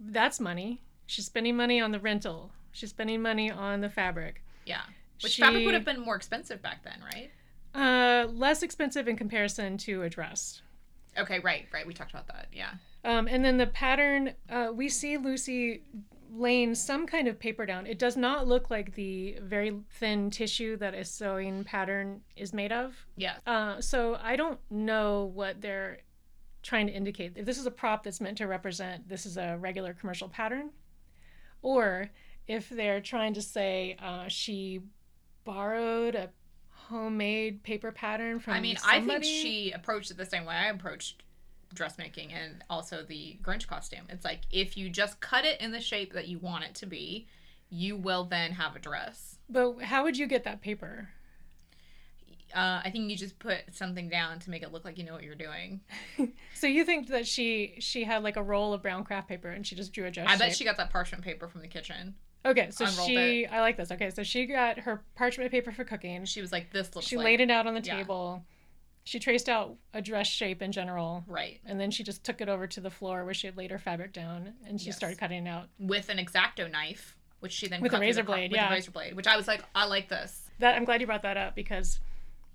that's 0.00 0.38
money 0.40 0.82
she's 1.10 1.26
spending 1.26 1.56
money 1.56 1.80
on 1.80 1.90
the 1.90 1.98
rental 2.00 2.50
she's 2.72 2.90
spending 2.90 3.20
money 3.20 3.50
on 3.50 3.80
the 3.80 3.88
fabric 3.90 4.42
Yeah. 4.64 4.82
Which 5.22 5.32
She- 5.32 5.42
fabric 5.42 5.64
would 5.66 5.74
have 5.74 5.84
been 5.84 6.00
more 6.00 6.16
expensive 6.16 6.62
back 6.62 6.82
then, 6.84 7.02
right? 7.14 7.30
uh 7.74 8.26
less 8.32 8.62
expensive 8.62 9.06
in 9.08 9.16
comparison 9.16 9.76
to 9.78 10.02
a 10.02 10.08
dress 10.10 10.62
Okay, 11.18 11.40
right, 11.40 11.66
right. 11.72 11.84
We 11.84 11.92
talked 11.92 12.12
about 12.12 12.28
that. 12.28 12.46
Yeah. 12.52 12.70
Um, 13.04 13.26
and 13.26 13.44
then 13.44 13.58
the 13.58 13.66
pattern, 13.66 14.32
uh, 14.48 14.68
we 14.72 14.88
see 14.88 15.16
Lucy 15.16 15.82
laying 16.32 16.72
some 16.76 17.04
kind 17.04 17.26
of 17.26 17.36
paper 17.40 17.66
down. 17.66 17.84
It 17.84 17.98
does 17.98 18.16
not 18.16 18.46
look 18.46 18.70
like 18.70 18.94
the 18.94 19.36
very 19.42 19.76
thin 19.90 20.30
tissue 20.30 20.76
that 20.76 20.94
a 20.94 21.04
sewing 21.04 21.64
pattern 21.64 22.20
is 22.36 22.52
made 22.52 22.70
of. 22.70 22.94
Yeah. 23.16 23.34
Uh, 23.44 23.80
so 23.80 24.18
I 24.22 24.36
don't 24.36 24.60
know 24.70 25.24
what 25.34 25.60
they're 25.60 25.98
trying 26.62 26.86
to 26.86 26.92
indicate. 26.92 27.32
If 27.34 27.44
this 27.44 27.58
is 27.58 27.66
a 27.66 27.72
prop 27.72 28.04
that's 28.04 28.20
meant 28.20 28.38
to 28.38 28.46
represent 28.46 29.08
this 29.08 29.26
is 29.26 29.36
a 29.36 29.56
regular 29.58 29.92
commercial 29.92 30.28
pattern, 30.28 30.70
or 31.62 32.10
if 32.46 32.68
they're 32.68 33.00
trying 33.00 33.34
to 33.34 33.42
say 33.42 33.96
uh, 34.02 34.28
she 34.28 34.80
borrowed 35.44 36.14
a 36.14 36.30
homemade 36.90 37.62
paper 37.62 37.92
pattern 37.92 38.40
from. 38.40 38.54
I 38.54 38.60
mean, 38.60 38.76
I 38.86 39.00
think 39.00 39.24
she 39.24 39.72
approached 39.72 40.10
it 40.10 40.16
the 40.16 40.26
same 40.26 40.44
way 40.44 40.54
I 40.54 40.66
approached 40.66 41.22
dressmaking 41.72 42.32
and 42.32 42.64
also 42.68 43.04
the 43.04 43.38
Grinch 43.42 43.66
costume. 43.66 44.06
It's 44.08 44.24
like 44.24 44.40
if 44.50 44.76
you 44.76 44.90
just 44.90 45.20
cut 45.20 45.44
it 45.44 45.60
in 45.60 45.70
the 45.70 45.80
shape 45.80 46.12
that 46.14 46.28
you 46.28 46.38
want 46.38 46.64
it 46.64 46.74
to 46.76 46.86
be, 46.86 47.28
you 47.70 47.96
will 47.96 48.24
then 48.24 48.52
have 48.52 48.74
a 48.74 48.80
dress. 48.80 49.38
But 49.48 49.82
how 49.82 50.02
would 50.02 50.18
you 50.18 50.26
get 50.26 50.44
that 50.44 50.60
paper? 50.60 51.10
Uh, 52.54 52.80
I 52.84 52.90
think 52.90 53.10
you 53.10 53.16
just 53.16 53.38
put 53.38 53.58
something 53.72 54.08
down 54.08 54.38
to 54.40 54.50
make 54.50 54.62
it 54.62 54.72
look 54.72 54.84
like 54.84 54.98
you 54.98 55.04
know 55.04 55.12
what 55.14 55.22
you're 55.22 55.34
doing. 55.34 55.80
So 56.54 56.66
you 56.66 56.84
think 56.84 57.08
that 57.08 57.26
she 57.26 57.76
she 57.78 58.04
had 58.04 58.22
like 58.22 58.36
a 58.36 58.42
roll 58.42 58.74
of 58.74 58.82
brown 58.82 59.02
craft 59.04 59.28
paper 59.28 59.48
and 59.48 59.66
she 59.66 59.74
just 59.74 59.92
drew 59.94 60.04
a 60.04 60.10
dress 60.10 60.26
I 60.28 60.36
bet 60.36 60.48
shape? 60.48 60.56
she 60.58 60.64
got 60.64 60.76
that 60.76 60.90
parchment 60.90 61.24
paper 61.24 61.48
from 61.48 61.62
the 61.62 61.68
kitchen. 61.68 62.14
Okay, 62.44 62.70
so 62.70 62.84
she 62.86 63.46
I 63.46 63.60
like 63.60 63.76
this. 63.78 63.90
Okay, 63.90 64.10
so 64.10 64.22
she 64.22 64.44
got 64.46 64.78
her 64.80 65.02
parchment 65.14 65.50
paper 65.50 65.72
for 65.72 65.84
cooking. 65.84 66.24
She 66.26 66.40
was 66.42 66.52
like, 66.52 66.70
"This 66.72 66.94
looks 66.94 67.06
She 67.06 67.16
like 67.16 67.24
laid 67.24 67.40
it 67.40 67.50
out 67.50 67.66
on 67.66 67.74
the 67.74 67.80
yeah. 67.80 67.96
table. 67.96 68.44
She 69.04 69.18
traced 69.18 69.48
out 69.48 69.76
a 69.94 70.02
dress 70.02 70.26
shape 70.26 70.60
in 70.60 70.72
general, 70.72 71.24
right 71.26 71.60
and 71.64 71.80
then 71.80 71.90
she 71.90 72.02
just 72.04 72.22
took 72.24 72.40
it 72.42 72.48
over 72.50 72.66
to 72.66 72.80
the 72.80 72.90
floor 72.90 73.24
where 73.24 73.32
she 73.34 73.46
had 73.46 73.56
laid 73.56 73.70
her 73.70 73.78
fabric 73.78 74.12
down, 74.12 74.52
and 74.66 74.78
she 74.80 74.86
Yes. 74.88 74.96
started 74.96 75.18
cutting 75.18 75.46
it 75.46 75.50
out. 75.50 75.68
with 75.78 76.10
an 76.10 76.18
exacto 76.18 76.70
knife, 76.70 77.16
which 77.40 77.52
she 77.52 77.68
then 77.68 77.80
With 77.80 77.94
a 77.94 77.98
razor 77.98 78.20
the 78.22 78.26
co- 78.26 78.32
blade, 78.34 78.50
with 78.52 78.60
yeah. 78.60 78.68
a 78.68 78.72
razor 78.72 78.90
blade, 78.90 79.14
which 79.16 79.26
I 79.26 79.36
was 79.38 79.48
like, 79.48 79.62
I 79.74 79.86
like 79.86 80.08
this. 80.10 80.42
That 80.58 80.76
I'm 80.76 80.84
glad 80.84 81.00
you 81.00 81.06
brought 81.06 81.22
that 81.22 81.38
up 81.38 81.54
because 81.54 82.00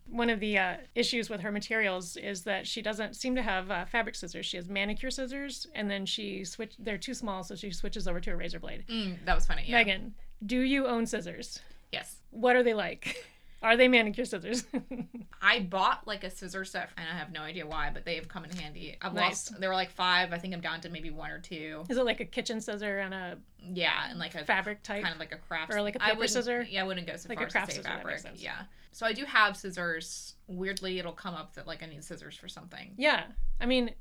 one 0.09 0.29
of 0.29 0.39
the 0.39 0.57
uh, 0.57 0.77
issues 0.93 1.29
with 1.29 1.41
her 1.41 1.51
materials 1.51 2.15
is 2.17 2.43
that 2.43 2.67
she 2.67 2.81
doesn't 2.81 3.15
seem 3.15 3.35
to 3.35 3.41
have 3.41 3.71
uh, 3.71 3.85
fabric 3.85 4.15
scissors. 4.15 4.45
She 4.45 4.57
has 4.57 4.67
manicure 4.69 5.09
scissors, 5.11 5.67
and 5.75 5.89
then 5.89 6.05
she 6.05 6.43
switch. 6.45 6.75
They're 6.79 6.97
too 6.97 7.13
small, 7.13 7.43
so 7.43 7.55
she 7.55 7.71
switches 7.71 8.07
over 8.07 8.19
to 8.19 8.31
a 8.31 8.35
razor 8.35 8.59
blade. 8.59 8.85
Mm, 8.87 9.25
that 9.25 9.35
was 9.35 9.45
funny. 9.45 9.63
Yeah. 9.65 9.83
Meghan, 9.83 10.11
do 10.45 10.59
you 10.61 10.85
own 10.87 11.05
scissors? 11.05 11.59
Yes. 11.91 12.17
What 12.31 12.55
are 12.55 12.63
they 12.63 12.73
like? 12.73 13.17
Are 13.61 13.77
they 13.77 13.87
manicure 13.87 14.25
scissors? 14.25 14.65
I 15.41 15.61
bought 15.61 16.05
like 16.05 16.23
a 16.23 16.29
scissor 16.29 16.65
set, 16.65 16.89
and 16.97 17.07
I 17.11 17.17
have 17.17 17.31
no 17.31 17.41
idea 17.41 17.65
why, 17.65 17.89
but 17.91 18.05
they 18.05 18.13
have 18.15 18.27
come 18.27 18.43
in 18.45 18.51
handy. 18.55 18.95
I've 19.01 19.13
Nice. 19.15 19.49
lost. 19.49 19.59
There 19.59 19.69
were 19.69 19.75
like 19.75 19.89
five. 19.89 20.31
I 20.33 20.37
think 20.37 20.53
I'm 20.53 20.61
down 20.61 20.81
to 20.81 20.89
maybe 20.89 21.09
one 21.09 21.31
or 21.31 21.39
two. 21.39 21.83
Is 21.89 21.97
it 21.97 22.05
like 22.05 22.19
a 22.19 22.25
kitchen 22.25 22.61
scissor 22.61 22.99
and 22.99 23.11
a 23.11 23.37
Yeah, 23.73 24.09
and 24.09 24.19
like 24.19 24.35
a 24.35 24.43
fabric 24.45 24.83
type? 24.83 25.01
kind 25.03 25.13
of 25.13 25.19
like 25.19 25.33
a 25.33 25.37
craft 25.37 25.73
Or 25.73 25.81
like 25.81 25.95
a 25.95 26.03
I 26.03 26.11
paper 26.11 26.27
scissor? 26.27 26.65
Yeah, 26.69 26.81
I 26.81 26.83
wouldn't 26.87 27.07
go 27.07 27.15
so 27.17 27.29
Like 27.29 27.37
a 27.37 27.41
far 27.41 27.47
as 27.47 27.51
craft 27.51 27.69
to 27.69 27.75
say 27.77 27.81
scissor, 27.81 27.95
fabric. 27.97 28.21
Yeah. 28.35 28.61
So 28.91 29.05
I 29.05 29.13
do 29.13 29.25
have 29.25 29.57
scissors. 29.57 30.35
Weirdly, 30.47 30.99
it'll 30.99 31.11
come 31.11 31.35
up 31.35 31.53
that 31.55 31.67
like 31.67 31.83
I 31.83 31.87
need 31.87 32.03
scissors 32.03 32.35
for 32.37 32.47
something. 32.47 32.93
Yeah. 32.97 33.23
I 33.59 33.65
mean, 33.65 33.91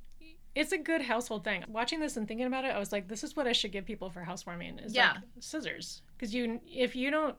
it's 0.54 0.72
a 0.72 0.78
good 0.78 1.02
household 1.02 1.42
thing. 1.44 1.64
Watching 1.68 1.98
this 2.00 2.16
and 2.16 2.28
thinking 2.28 2.46
about 2.46 2.64
it, 2.64 2.68
I 2.68 2.78
was 2.78 2.92
like, 2.92 3.08
this 3.08 3.24
is 3.24 3.34
what 3.34 3.46
I 3.46 3.52
should 3.52 3.72
give 3.72 3.84
people 3.84 4.10
for 4.10 4.22
housewarming 4.22 4.78
is 4.78 4.94
Yeah. 4.94 5.12
like 5.14 5.22
scissors. 5.40 6.02
Because 6.16 6.32
you, 6.34 6.60
if 6.66 6.94
you 6.94 7.10
don't 7.10 7.34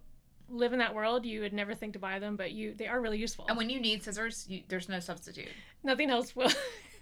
live 0.49 0.73
in 0.73 0.79
that 0.79 0.93
world, 0.93 1.25
you 1.25 1.41
would 1.41 1.53
never 1.53 1.73
think 1.73 1.93
to 1.93 1.99
buy 1.99 2.19
them, 2.19 2.35
but 2.35 2.51
you, 2.51 2.73
they 2.73 2.87
are 2.87 2.99
really 2.99 3.17
useful. 3.17 3.45
And 3.47 3.57
when 3.57 3.69
you 3.69 3.79
need 3.79 4.03
scissors, 4.03 4.45
you, 4.49 4.63
there's 4.67 4.89
no 4.89 4.99
substitute. 4.99 5.47
Nothing 5.83 6.09
else 6.09 6.35
will. 6.35 6.51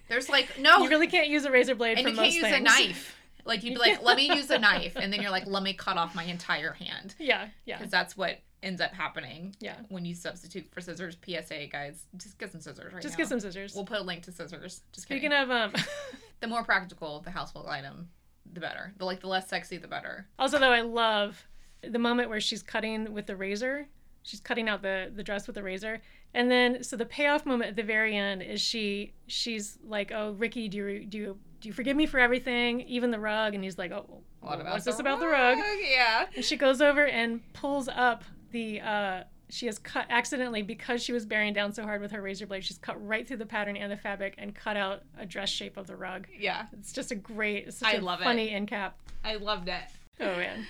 There's 0.07 0.29
like 0.29 0.59
no, 0.59 0.77
you 0.83 0.89
really 0.89 1.07
can't 1.07 1.27
use 1.29 1.45
a 1.45 1.51
razor 1.51 1.75
blade 1.75 1.97
and 1.97 2.05
for 2.05 2.09
you 2.11 2.15
can't 2.15 2.33
use 2.33 2.43
things. 2.43 2.57
a 2.57 2.59
knife. 2.59 3.17
Like 3.45 3.63
you'd 3.63 3.73
be 3.73 3.79
like, 3.79 4.01
let 4.03 4.17
me 4.17 4.27
use 4.33 4.49
a 4.49 4.59
knife, 4.59 4.93
and 4.95 5.11
then 5.11 5.21
you're 5.21 5.31
like, 5.31 5.45
let 5.47 5.63
me 5.63 5.73
cut 5.73 5.97
off 5.97 6.15
my 6.15 6.23
entire 6.23 6.73
hand, 6.73 7.15
Yeah, 7.19 7.47
yeah, 7.65 7.77
because 7.77 7.91
that's 7.91 8.15
what 8.17 8.39
ends 8.61 8.79
up 8.79 8.93
happening 8.93 9.53
yeah. 9.59 9.75
when 9.89 10.05
you 10.05 10.15
substitute 10.15 10.65
for 10.71 10.79
scissors. 10.79 11.17
PSA, 11.25 11.67
guys, 11.69 12.05
just 12.15 12.37
get 12.37 12.51
some 12.51 12.61
scissors 12.61 12.93
right 12.93 13.01
Just 13.01 13.15
now. 13.15 13.23
get 13.23 13.27
some 13.27 13.39
scissors. 13.41 13.75
We'll 13.75 13.83
put 13.85 13.99
a 13.99 14.03
link 14.03 14.23
to 14.23 14.31
scissors. 14.31 14.81
Just 14.93 15.03
Speaking 15.05 15.31
kidding. 15.31 15.43
of, 15.43 15.51
um, 15.51 15.73
the 16.39 16.47
more 16.47 16.63
practical 16.63 17.19
the 17.19 17.31
household 17.31 17.67
item, 17.67 18.07
the 18.51 18.61
better. 18.61 18.93
The 18.97 19.05
like 19.05 19.19
the 19.19 19.27
less 19.27 19.49
sexy, 19.49 19.77
the 19.77 19.87
better. 19.87 20.27
also 20.39 20.59
though, 20.59 20.71
I 20.71 20.81
love 20.81 21.45
the 21.81 21.99
moment 21.99 22.29
where 22.29 22.39
she's 22.39 22.63
cutting 22.63 23.13
with 23.13 23.25
the 23.25 23.35
razor. 23.35 23.87
She's 24.25 24.39
cutting 24.39 24.69
out 24.69 24.81
the 24.81 25.11
the 25.13 25.23
dress 25.23 25.47
with 25.47 25.55
the 25.55 25.63
razor, 25.63 26.01
and 26.33 26.49
then 26.49 26.81
so 26.81 26.95
the 26.95 27.05
payoff 27.05 27.45
moment 27.45 27.71
at 27.71 27.75
the 27.75 27.83
very 27.83 28.15
end 28.15 28.41
is 28.41 28.61
she 28.61 29.11
she's 29.27 29.77
like, 29.85 30.13
"Oh, 30.15 30.31
Ricky, 30.37 30.69
do 30.69 30.77
you 30.77 31.05
do 31.05 31.17
you 31.17 31.37
do 31.63 31.69
you 31.69 31.73
forgive 31.73 31.95
me 31.95 32.05
for 32.05 32.19
everything, 32.19 32.81
even 32.81 33.09
the 33.09 33.19
rug?" 33.19 33.55
And 33.55 33.63
he's 33.63 33.77
like, 33.77 33.91
"Oh, 33.91 34.21
what's 34.41 34.83
this 34.85 34.99
about 34.99 35.19
the 35.21 35.27
rug?" 35.27 35.57
Yeah. 35.81 36.25
And 36.35 36.43
she 36.45 36.57
goes 36.57 36.81
over 36.81 37.05
and 37.07 37.41
pulls 37.53 37.87
up 37.87 38.23
the. 38.51 38.81
uh 38.81 39.23
she 39.49 39.67
has 39.67 39.77
cut 39.77 40.07
accidentally 40.09 40.63
because 40.63 41.03
she 41.03 41.13
was 41.13 41.27
bearing 41.27 41.53
down 41.53 41.71
so 41.73 41.83
hard 41.83 42.01
with 42.01 42.11
her 42.11 42.23
razor 42.23 42.47
blade. 42.47 42.63
She's 42.63 42.79
cut 42.79 42.95
right 43.05 43.27
through 43.27 43.37
the 43.37 43.45
pattern 43.45 43.77
and 43.77 43.91
the 43.91 43.97
fabric 43.97 44.33
and 44.39 44.55
cut 44.55 44.75
out 44.77 45.03
a 45.15 45.27
dress 45.27 45.49
shape 45.49 45.77
of 45.77 45.85
the 45.85 45.95
rug. 45.95 46.25
Yeah. 46.35 46.65
It's 46.73 46.91
just 46.91 47.11
a 47.11 47.15
great, 47.15 47.67
it's 47.67 47.77
such 47.77 47.93
I 47.93 47.97
a 47.97 48.01
love 48.01 48.19
it. 48.21 48.23
funny 48.23 48.49
end 48.49 48.67
cap. 48.67 48.97
I 49.23 49.35
loved 49.35 49.67
it. 49.69 49.83
Oh 50.19 50.25
man. 50.37 50.65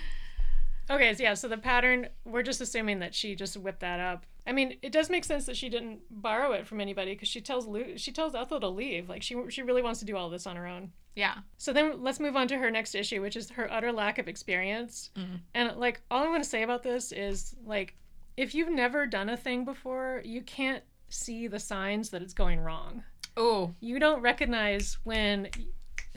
Okay, 0.90 1.14
so 1.14 1.24
yeah, 1.24 1.34
so 1.34 1.48
the 1.48 1.58
pattern, 1.58 2.10
we're 2.26 2.44
just 2.44 2.60
assuming 2.60 3.00
that 3.00 3.16
she 3.16 3.36
just 3.36 3.56
whipped 3.56 3.80
that 3.80 4.02
up. 4.02 4.26
I 4.46 4.52
mean, 4.52 4.78
it 4.82 4.92
does 4.92 5.10
make 5.10 5.24
sense 5.24 5.46
that 5.46 5.56
she 5.56 5.70
didn't 5.70 6.02
borrow 6.10 6.52
it 6.52 6.68
from 6.68 6.82
anybody 6.82 7.14
because 7.14 7.30
she 7.30 7.42
tells 7.42 7.66
Lu- 7.66 7.98
she 7.98 8.12
tells 8.12 8.36
Ethel 8.36 8.60
to 8.60 8.68
leave. 8.68 9.10
Like 9.10 9.24
she 9.24 9.38
she 9.50 9.62
really 9.62 9.82
wants 9.82 10.00
to 10.00 10.06
do 10.06 10.18
all 10.18 10.30
this 10.30 10.46
on 10.46 10.56
her 10.56 10.68
own. 10.68 10.92
Yeah. 11.16 11.36
So 11.58 11.72
then 11.72 12.04
let's 12.04 12.20
move 12.20 12.36
on 12.36 12.48
to 12.50 12.58
her 12.58 12.72
next 12.72 12.96
issue, 12.96 13.22
which 13.22 13.36
is 13.36 13.52
her 13.52 13.72
utter 13.72 13.92
lack 13.92 14.18
of 14.18 14.28
experience. 14.28 15.12
Mm-hmm. 15.16 15.36
And 15.54 15.78
like 15.78 16.02
all 16.12 16.24
I 16.24 16.30
want 16.30 16.44
to 16.44 16.50
say 16.50 16.64
about 16.64 16.84
this 16.84 17.12
is 17.12 17.56
like 17.66 17.96
if 18.36 18.56
you've 18.56 18.72
never 18.72 19.06
done 19.06 19.30
a 19.30 19.38
thing 19.38 19.64
before, 19.64 20.22
you 20.26 20.42
can't 20.42 20.84
see 21.10 21.48
the 21.48 21.60
signs 21.60 22.10
that 22.10 22.22
it's 22.22 22.34
going 22.34 22.60
wrong. 22.60 23.04
Oh. 23.38 23.74
You 23.80 24.00
don't 24.00 24.22
recognize 24.22 24.98
when 25.04 25.50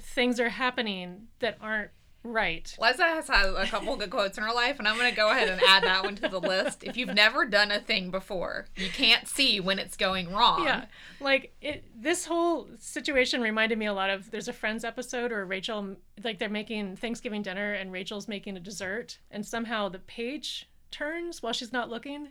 things 0.00 0.40
are 0.40 0.48
happening 0.48 1.28
that 1.40 1.58
aren't 1.60 1.90
right. 2.32 2.76
Liza 2.80 3.04
has 3.04 3.28
had 3.28 3.46
a 3.46 3.66
couple 3.66 3.96
good 3.96 4.10
quotes 4.10 4.36
in 4.36 4.44
her 4.44 4.52
life, 4.52 4.78
and 4.78 4.86
I'm 4.86 4.96
going 4.96 5.10
to 5.10 5.16
go 5.16 5.30
ahead 5.30 5.48
and 5.48 5.60
add 5.66 5.84
that 5.84 6.04
one 6.04 6.16
to 6.16 6.28
the 6.28 6.40
list. 6.40 6.84
If 6.84 6.96
you've 6.96 7.14
never 7.14 7.46
done 7.46 7.70
a 7.70 7.80
thing 7.80 8.10
before, 8.10 8.66
you 8.76 8.88
can't 8.88 9.26
see 9.28 9.60
when 9.60 9.78
it's 9.78 9.96
going 9.96 10.32
wrong. 10.32 10.64
Yeah, 10.64 10.86
like 11.20 11.54
it. 11.60 11.84
This 11.94 12.26
whole 12.26 12.68
situation 12.78 13.40
reminded 13.40 13.78
me 13.78 13.86
a 13.86 13.92
lot 13.92 14.10
of. 14.10 14.30
There's 14.30 14.48
a 14.48 14.52
Friends 14.52 14.84
episode 14.84 15.30
where 15.30 15.44
Rachel, 15.44 15.96
like 16.22 16.38
they're 16.38 16.48
making 16.48 16.96
Thanksgiving 16.96 17.42
dinner 17.42 17.72
and 17.74 17.92
Rachel's 17.92 18.28
making 18.28 18.56
a 18.56 18.60
dessert, 18.60 19.18
and 19.30 19.46
somehow 19.46 19.88
the 19.88 19.98
page 19.98 20.68
turns 20.90 21.42
while 21.42 21.52
she's 21.52 21.72
not 21.72 21.90
looking, 21.90 22.28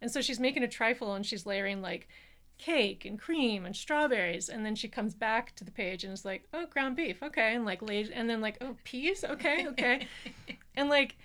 and 0.00 0.10
so 0.10 0.20
she's 0.20 0.40
making 0.40 0.62
a 0.62 0.68
trifle 0.68 1.14
and 1.14 1.24
she's 1.24 1.46
layering 1.46 1.82
like 1.82 2.08
cake 2.60 3.04
and 3.04 3.18
cream 3.18 3.64
and 3.64 3.74
strawberries, 3.74 4.48
and 4.48 4.64
then 4.64 4.74
she 4.74 4.86
comes 4.86 5.14
back 5.14 5.54
to 5.56 5.64
the 5.64 5.70
page 5.70 6.04
and 6.04 6.12
is 6.12 6.24
like, 6.24 6.46
oh, 6.52 6.66
ground 6.66 6.94
beef, 6.94 7.22
okay, 7.22 7.54
and 7.54 7.64
like 7.64 7.80
lays, 7.82 8.10
and 8.10 8.28
then 8.28 8.40
like, 8.40 8.58
oh, 8.60 8.76
peas, 8.84 9.24
okay, 9.24 9.66
okay, 9.66 10.06
and 10.76 10.88
like. 10.88 11.16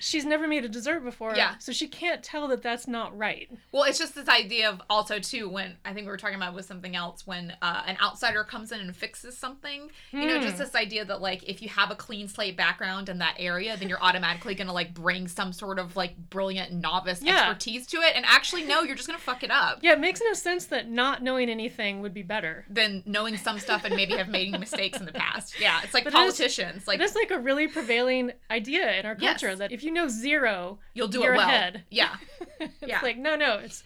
She's 0.00 0.24
never 0.24 0.46
made 0.46 0.64
a 0.64 0.68
dessert 0.68 1.00
before, 1.00 1.34
Yeah. 1.36 1.56
so 1.58 1.72
she 1.72 1.88
can't 1.88 2.22
tell 2.22 2.48
that 2.48 2.62
that's 2.62 2.86
not 2.88 3.16
right. 3.16 3.48
Well, 3.72 3.84
it's 3.84 3.98
just 3.98 4.14
this 4.14 4.28
idea 4.28 4.68
of 4.68 4.80
also 4.88 5.18
too 5.18 5.48
when 5.48 5.76
I 5.84 5.92
think 5.92 6.06
we 6.06 6.10
were 6.10 6.16
talking 6.16 6.36
about 6.36 6.54
with 6.54 6.64
something 6.66 6.94
else 6.96 7.26
when 7.26 7.54
uh, 7.62 7.82
an 7.86 7.96
outsider 8.02 8.44
comes 8.44 8.72
in 8.72 8.80
and 8.80 8.94
fixes 8.96 9.36
something. 9.36 9.90
You 10.12 10.26
know, 10.26 10.36
Hmm. 10.38 10.42
just 10.44 10.58
this 10.58 10.74
idea 10.74 11.04
that 11.04 11.20
like 11.20 11.42
if 11.48 11.62
you 11.62 11.68
have 11.70 11.90
a 11.90 11.94
clean 11.96 12.28
slate 12.28 12.56
background 12.56 13.08
in 13.08 13.18
that 13.18 13.34
area, 13.38 13.76
then 13.76 13.88
you're 13.88 14.02
automatically 14.02 14.54
gonna 14.54 14.72
like 14.72 14.94
bring 14.94 15.28
some 15.28 15.52
sort 15.52 15.78
of 15.78 15.96
like 15.96 16.16
brilliant 16.30 16.72
novice 16.72 17.22
Yeah. 17.22 17.40
expertise 17.48 17.86
to 17.88 17.98
it. 17.98 18.14
And 18.16 18.24
actually, 18.26 18.64
no, 18.64 18.82
you're 18.82 18.96
just 18.96 19.08
gonna 19.08 19.18
fuck 19.18 19.42
it 19.42 19.50
up. 19.50 19.78
Yeah, 19.82 19.92
it 19.92 20.00
makes 20.00 20.20
no 20.24 20.32
sense 20.34 20.66
that 20.66 20.88
not 20.88 21.22
knowing 21.22 21.48
anything 21.48 22.00
would 22.02 22.14
be 22.14 22.22
better. 22.22 22.64
Than 22.68 23.02
knowing 23.06 23.36
some 23.36 23.58
stuff 23.58 23.84
and 23.84 23.96
maybe 23.96 24.16
have 24.16 24.28
made 24.28 24.58
mistakes 24.58 24.98
in 24.98 25.06
the 25.06 25.12
past. 25.12 25.58
Yeah, 25.60 25.80
it's 25.82 25.94
like 25.94 26.04
But 26.04 26.12
politicians. 26.12 26.86
like 26.86 26.98
Like, 26.98 27.06
it's 27.06 27.14
like 27.16 27.30
a 27.30 27.38
really 27.38 27.68
prevailing 27.68 28.32
idea 28.50 28.92
in 28.98 29.06
our 29.06 29.16
Yes. 29.18 29.40
culture 29.40 29.54
that 29.56 29.70
if 29.72 29.84
you 29.84 29.87
know 29.90 30.08
zero, 30.08 30.78
you'll 30.94 31.08
do 31.08 31.22
it 31.22 31.30
well. 31.30 31.40
ahead. 31.40 31.84
Yeah. 31.90 32.16
it's 32.60 32.74
Yeah. 32.84 33.00
like 33.02 33.18
no, 33.18 33.36
no, 33.36 33.58
it's 33.58 33.82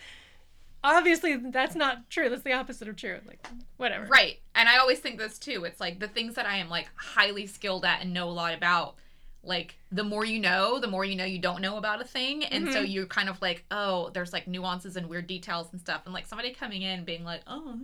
obviously 0.85 1.37
that's 1.37 1.75
not 1.75 2.11
true. 2.11 2.29
That's 2.29 2.43
the 2.43 2.53
opposite 2.53 2.89
of 2.89 2.97
true. 2.97 3.21
Like 3.27 3.47
whatever. 3.77 4.07
Right. 4.07 4.41
And 4.55 4.69
I 4.69 4.79
always 4.79 4.99
think 4.99 5.19
this 5.19 5.39
too. 5.39 5.65
It's 5.65 5.81
like 5.81 6.01
the 6.01 6.09
things 6.09 6.35
that 6.35 6.47
I 6.47 6.57
am 6.57 6.69
like 6.69 6.89
highly 6.97 7.47
skilled 7.47 7.85
at 7.85 8.03
and 8.03 8.13
know 8.13 8.29
a 8.29 8.33
lot 8.33 8.55
about. 8.55 8.97
Like 9.45 9.75
the 9.91 10.05
more 10.05 10.25
you 10.25 10.39
know, 10.39 10.79
the 10.79 10.87
more 10.87 11.05
you 11.05 11.17
know 11.17 11.25
you 11.25 11.39
don't 11.39 11.63
know 11.63 11.77
about 11.77 12.01
a 12.01 12.05
thing. 12.05 12.45
And 12.45 12.73
so 12.73 12.79
mm-hmm. 12.79 12.93
you're 12.93 13.07
kind 13.07 13.29
of 13.29 13.43
like, 13.43 13.65
oh, 13.73 14.11
there's 14.11 14.33
like 14.33 14.47
nuances 14.47 14.97
and 14.97 15.09
weird 15.09 15.27
details 15.27 15.67
and 15.73 15.81
stuff. 15.81 16.03
And 16.05 16.15
like 16.15 16.27
somebody 16.27 16.53
coming 16.53 16.83
in 16.83 17.05
being 17.05 17.25
like, 17.25 17.41
oh. 17.49 17.77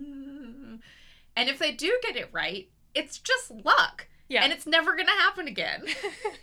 And 1.35 1.49
if 1.49 1.59
they 1.59 1.73
do 1.73 1.97
get 2.01 2.15
it 2.15 2.29
right, 2.31 2.69
it's 2.95 3.17
just 3.19 3.51
luck. 3.51 4.07
Yeah. 4.29 4.43
And 4.43 4.53
it's 4.53 4.65
never 4.65 4.95
going 4.95 5.07
to 5.07 5.11
happen 5.11 5.47
again. 5.47 5.83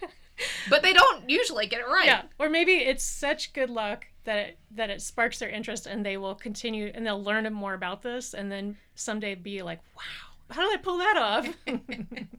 but 0.70 0.82
they 0.82 0.92
don't 0.92 1.30
usually 1.30 1.66
get 1.66 1.80
it 1.80 1.86
right. 1.86 2.06
Yeah. 2.06 2.22
Or 2.38 2.50
maybe 2.50 2.72
it's 2.72 3.04
such 3.04 3.52
good 3.52 3.70
luck 3.70 4.06
that 4.24 4.38
it, 4.38 4.58
that 4.72 4.90
it 4.90 5.00
sparks 5.00 5.38
their 5.38 5.48
interest 5.48 5.86
and 5.86 6.04
they 6.04 6.16
will 6.16 6.34
continue 6.34 6.90
and 6.94 7.06
they'll 7.06 7.22
learn 7.22 7.50
more 7.52 7.74
about 7.74 8.02
this 8.02 8.34
and 8.34 8.50
then 8.50 8.76
someday 8.96 9.34
be 9.34 9.62
like, 9.62 9.80
wow, 9.96 10.02
how 10.50 10.68
did 10.68 10.78
I 10.78 10.82
pull 10.82 10.98
that 10.98 11.16
off? 11.16 11.48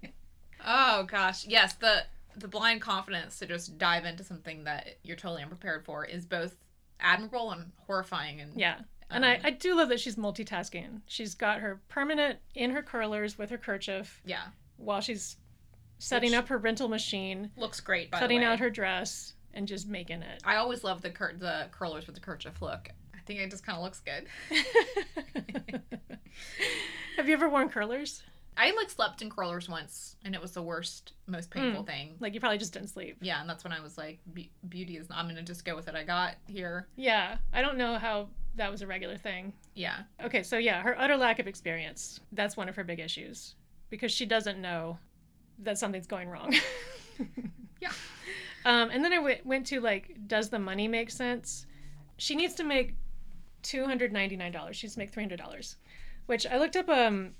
Oh 0.65 1.03
gosh, 1.03 1.45
yes 1.47 1.75
the 1.75 2.03
the 2.35 2.47
blind 2.47 2.81
confidence 2.81 3.39
to 3.39 3.45
just 3.47 3.77
dive 3.77 4.05
into 4.05 4.23
something 4.23 4.65
that 4.65 4.97
you're 5.03 5.15
totally 5.15 5.41
unprepared 5.41 5.85
for 5.85 6.05
is 6.05 6.25
both 6.25 6.55
admirable 6.99 7.51
and 7.51 7.71
horrifying. 7.85 8.41
And 8.41 8.59
yeah. 8.59 8.79
And 9.09 9.23
Um, 9.23 9.31
I, 9.31 9.39
I 9.45 9.49
do 9.51 9.75
love 9.75 9.89
that 9.89 9.99
she's 9.99 10.17
multitasking. 10.17 11.01
She's 11.07 11.33
got 11.33 11.61
her 11.61 11.79
permanent 11.87 12.39
in 12.53 12.71
her 12.71 12.83
curlers 12.83 13.37
with 13.37 13.49
her 13.49 13.57
kerchief 13.57 14.21
yeah, 14.25 14.47
while 14.77 15.01
she's 15.01 15.37
setting 15.99 16.31
Which- 16.31 16.39
up 16.39 16.47
her 16.49 16.57
rental 16.57 16.87
machine, 16.87 17.51
looks 17.57 17.79
great. 17.79 18.11
By 18.11 18.19
cutting 18.19 18.39
the 18.39 18.45
way. 18.45 18.51
out 18.51 18.59
her 18.59 18.69
dress, 18.69 19.33
and 19.53 19.67
just 19.67 19.87
making 19.87 20.21
it. 20.21 20.41
I 20.45 20.57
always 20.57 20.83
love 20.83 21.01
the 21.01 21.09
cur- 21.09 21.35
the 21.37 21.67
curlers 21.71 22.05
with 22.05 22.15
the 22.15 22.21
kerchief 22.21 22.61
look. 22.61 22.89
I 23.13 23.19
think 23.25 23.39
it 23.39 23.49
just 23.49 23.65
kind 23.65 23.77
of 23.77 23.83
looks 23.83 24.01
good. 24.01 24.27
Have 27.17 27.27
you 27.27 27.33
ever 27.33 27.49
worn 27.49 27.69
curlers? 27.69 28.23
I 28.59 28.71
like 28.71 28.89
slept 28.89 29.21
in 29.21 29.29
curlers 29.29 29.69
once, 29.69 30.15
and 30.25 30.33
it 30.33 30.41
was 30.41 30.51
the 30.51 30.63
worst, 30.63 31.13
most 31.27 31.53
hmm. 31.53 31.59
painful 31.59 31.83
thing. 31.83 32.15
Like 32.19 32.33
you 32.33 32.39
probably 32.39 32.57
just 32.57 32.73
didn't 32.73 32.89
sleep. 32.89 33.17
Yeah, 33.21 33.39
and 33.39 33.49
that's 33.49 33.63
when 33.63 33.73
I 33.73 33.81
was 33.81 33.97
like, 33.97 34.19
"Be- 34.33 34.51
"Beauty 34.67 34.97
is. 34.97 35.07
I'm 35.11 35.27
gonna 35.27 35.43
just 35.43 35.63
go 35.63 35.75
with 35.75 35.87
it. 35.87 35.95
I 35.95 36.03
got 36.03 36.35
here." 36.47 36.87
Yeah, 36.95 37.37
I 37.53 37.61
don't 37.61 37.77
know 37.77 37.97
how 37.97 38.29
that 38.55 38.71
was 38.71 38.81
a 38.81 38.87
regular 38.87 39.17
thing. 39.17 39.53
Yeah, 39.75 39.99
Okay, 40.23 40.41
so 40.41 40.57
yeah, 40.57 40.81
her 40.81 40.99
utter 40.99 41.15
lack 41.15 41.37
of 41.37 41.47
experience. 41.47 42.19
That's 42.31 42.57
one 42.57 42.67
of 42.67 42.75
her 42.75 42.83
big 42.83 42.99
issues 42.99 43.53
because 43.89 44.11
she 44.11 44.25
doesn't 44.25 44.59
know 44.61 44.97
that 45.59 45.77
something's 45.77 46.07
going 46.07 46.29
wrong. 46.29 46.53
Yeah. 47.79 47.91
Um, 48.65 48.89
and 48.91 49.03
then 49.05 49.13
I 49.13 49.17
w- 49.17 49.37
went 49.43 49.67
to 49.67 49.79
like, 49.79 50.15
does 50.27 50.49
the 50.49 50.57
money 50.59 50.87
make 50.87 51.11
sense? 51.11 51.65
She 52.17 52.35
needs 52.35 52.55
to 52.55 52.63
make 52.63 52.95
$299. 53.63 54.73
She 54.73 54.87
needs 54.87 54.93
to 54.95 54.99
make 54.99 55.11
$300, 55.11 55.75
which 56.25 56.47
I 56.47 56.57
looked 56.57 56.75
up 56.75 56.89
um, 56.89 57.31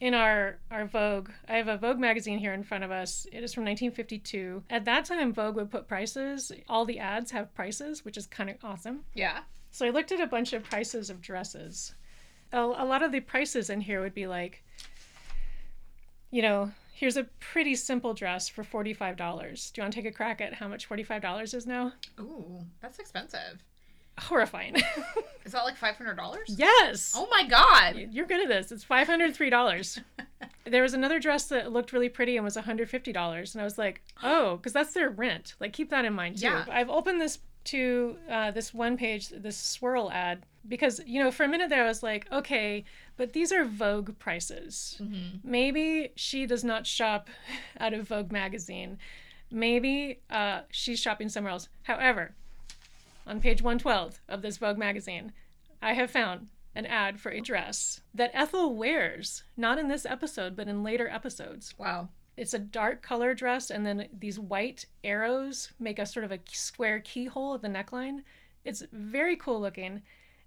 in 0.00 0.14
our, 0.14 0.58
our 0.70 0.86
Vogue. 0.86 1.30
I 1.48 1.56
have 1.56 1.68
a 1.68 1.76
Vogue 1.76 1.98
magazine 1.98 2.38
here 2.38 2.54
in 2.54 2.62
front 2.62 2.84
of 2.84 2.90
us. 2.90 3.26
It 3.32 3.44
is 3.44 3.52
from 3.52 3.64
1952. 3.64 4.64
At 4.70 4.84
that 4.86 5.04
time, 5.04 5.32
Vogue 5.32 5.56
would 5.56 5.70
put 5.70 5.86
prices. 5.86 6.50
All 6.68 6.84
the 6.84 6.98
ads 6.98 7.30
have 7.32 7.54
prices, 7.54 8.04
which 8.04 8.16
is 8.16 8.26
kind 8.26 8.50
of 8.50 8.56
awesome. 8.64 9.04
yeah. 9.14 9.40
So 9.70 9.84
I 9.84 9.90
looked 9.90 10.12
at 10.12 10.20
a 10.20 10.26
bunch 10.28 10.52
of 10.52 10.62
prices 10.62 11.10
of 11.10 11.20
dresses. 11.20 11.94
A, 12.52 12.58
a 12.58 12.84
lot 12.86 13.02
of 13.02 13.10
the 13.10 13.18
prices 13.20 13.70
in 13.70 13.80
here 13.80 14.00
would 14.00 14.14
be 14.14 14.26
like, 14.28 14.63
you 16.34 16.42
know, 16.42 16.72
here's 16.92 17.16
a 17.16 17.22
pretty 17.38 17.76
simple 17.76 18.12
dress 18.12 18.48
for 18.48 18.64
$45. 18.64 19.16
Do 19.16 19.80
you 19.80 19.84
want 19.84 19.94
to 19.94 20.02
take 20.02 20.04
a 20.04 20.10
crack 20.12 20.40
at 20.40 20.54
how 20.54 20.66
much 20.66 20.88
$45 20.88 21.54
is 21.54 21.64
now? 21.64 21.92
Ooh, 22.18 22.58
that's 22.80 22.98
expensive. 22.98 23.62
Horrifying. 24.18 24.74
Is 25.44 25.52
that 25.52 25.62
like 25.64 25.76
five 25.76 25.96
hundred 25.96 26.16
dollars? 26.16 26.54
yes. 26.56 27.14
Oh 27.16 27.28
my 27.30 27.46
god. 27.46 28.08
You're 28.10 28.26
good 28.26 28.40
at 28.40 28.48
this. 28.48 28.72
It's 28.72 28.84
$503. 28.84 30.02
there 30.64 30.82
was 30.82 30.94
another 30.94 31.20
dress 31.20 31.46
that 31.48 31.72
looked 31.72 31.92
really 31.92 32.08
pretty 32.08 32.36
and 32.36 32.44
was 32.44 32.56
$150. 32.56 33.52
And 33.52 33.60
I 33.60 33.64
was 33.64 33.78
like, 33.78 34.02
oh, 34.22 34.56
because 34.56 34.72
that's 34.72 34.92
their 34.92 35.10
rent. 35.10 35.54
Like, 35.60 35.72
keep 35.72 35.90
that 35.90 36.04
in 36.04 36.14
mind 36.14 36.38
too. 36.38 36.46
Yeah. 36.46 36.64
I've 36.68 36.90
opened 36.90 37.20
this 37.20 37.38
to 37.64 38.16
uh, 38.28 38.50
this 38.50 38.74
one 38.74 38.96
page, 38.96 39.28
this 39.28 39.56
swirl 39.56 40.10
ad, 40.12 40.44
because, 40.68 41.00
you 41.06 41.22
know, 41.22 41.30
for 41.30 41.44
a 41.44 41.48
minute 41.48 41.68
there 41.70 41.84
I 41.84 41.88
was 41.88 42.02
like, 42.02 42.26
okay, 42.32 42.84
but 43.16 43.32
these 43.32 43.52
are 43.52 43.64
Vogue 43.64 44.18
prices. 44.18 44.96
Mhm. 45.00 45.40
Maybe 45.44 46.10
she 46.16 46.46
does 46.46 46.64
not 46.64 46.86
shop 46.86 47.28
out 47.80 47.92
of 47.94 48.08
Vogue 48.08 48.32
magazine. 48.32 48.98
Maybe 49.50 50.20
uh, 50.30 50.62
she's 50.70 50.98
shopping 51.00 51.28
somewhere 51.28 51.52
else. 51.52 51.68
However, 51.84 52.34
on 53.26 53.40
page 53.40 53.62
112 53.62 54.20
of 54.28 54.42
this 54.42 54.56
Vogue 54.58 54.78
magazine, 54.78 55.32
I 55.80 55.92
have 55.94 56.10
found 56.10 56.48
an 56.74 56.86
ad 56.86 57.20
for 57.20 57.30
a 57.30 57.40
dress 57.40 58.00
that 58.12 58.32
Ethel 58.34 58.74
wears, 58.74 59.44
not 59.56 59.78
in 59.78 59.88
this 59.88 60.04
episode, 60.04 60.56
but 60.56 60.66
in 60.66 60.82
later 60.82 61.08
episodes. 61.08 61.74
Wow. 61.78 62.08
It's 62.36 62.52
a 62.54 62.58
dark 62.58 63.00
color 63.00 63.32
dress, 63.32 63.70
and 63.70 63.86
then 63.86 64.08
these 64.18 64.40
white 64.40 64.86
arrows 65.04 65.72
make 65.78 66.00
a 66.00 66.06
sort 66.06 66.24
of 66.24 66.32
a 66.32 66.40
square 66.50 66.98
keyhole 66.98 67.54
at 67.54 67.62
the 67.62 67.68
neckline. 67.68 68.24
It's 68.64 68.82
very 68.92 69.36
cool 69.36 69.60
looking. 69.60 70.02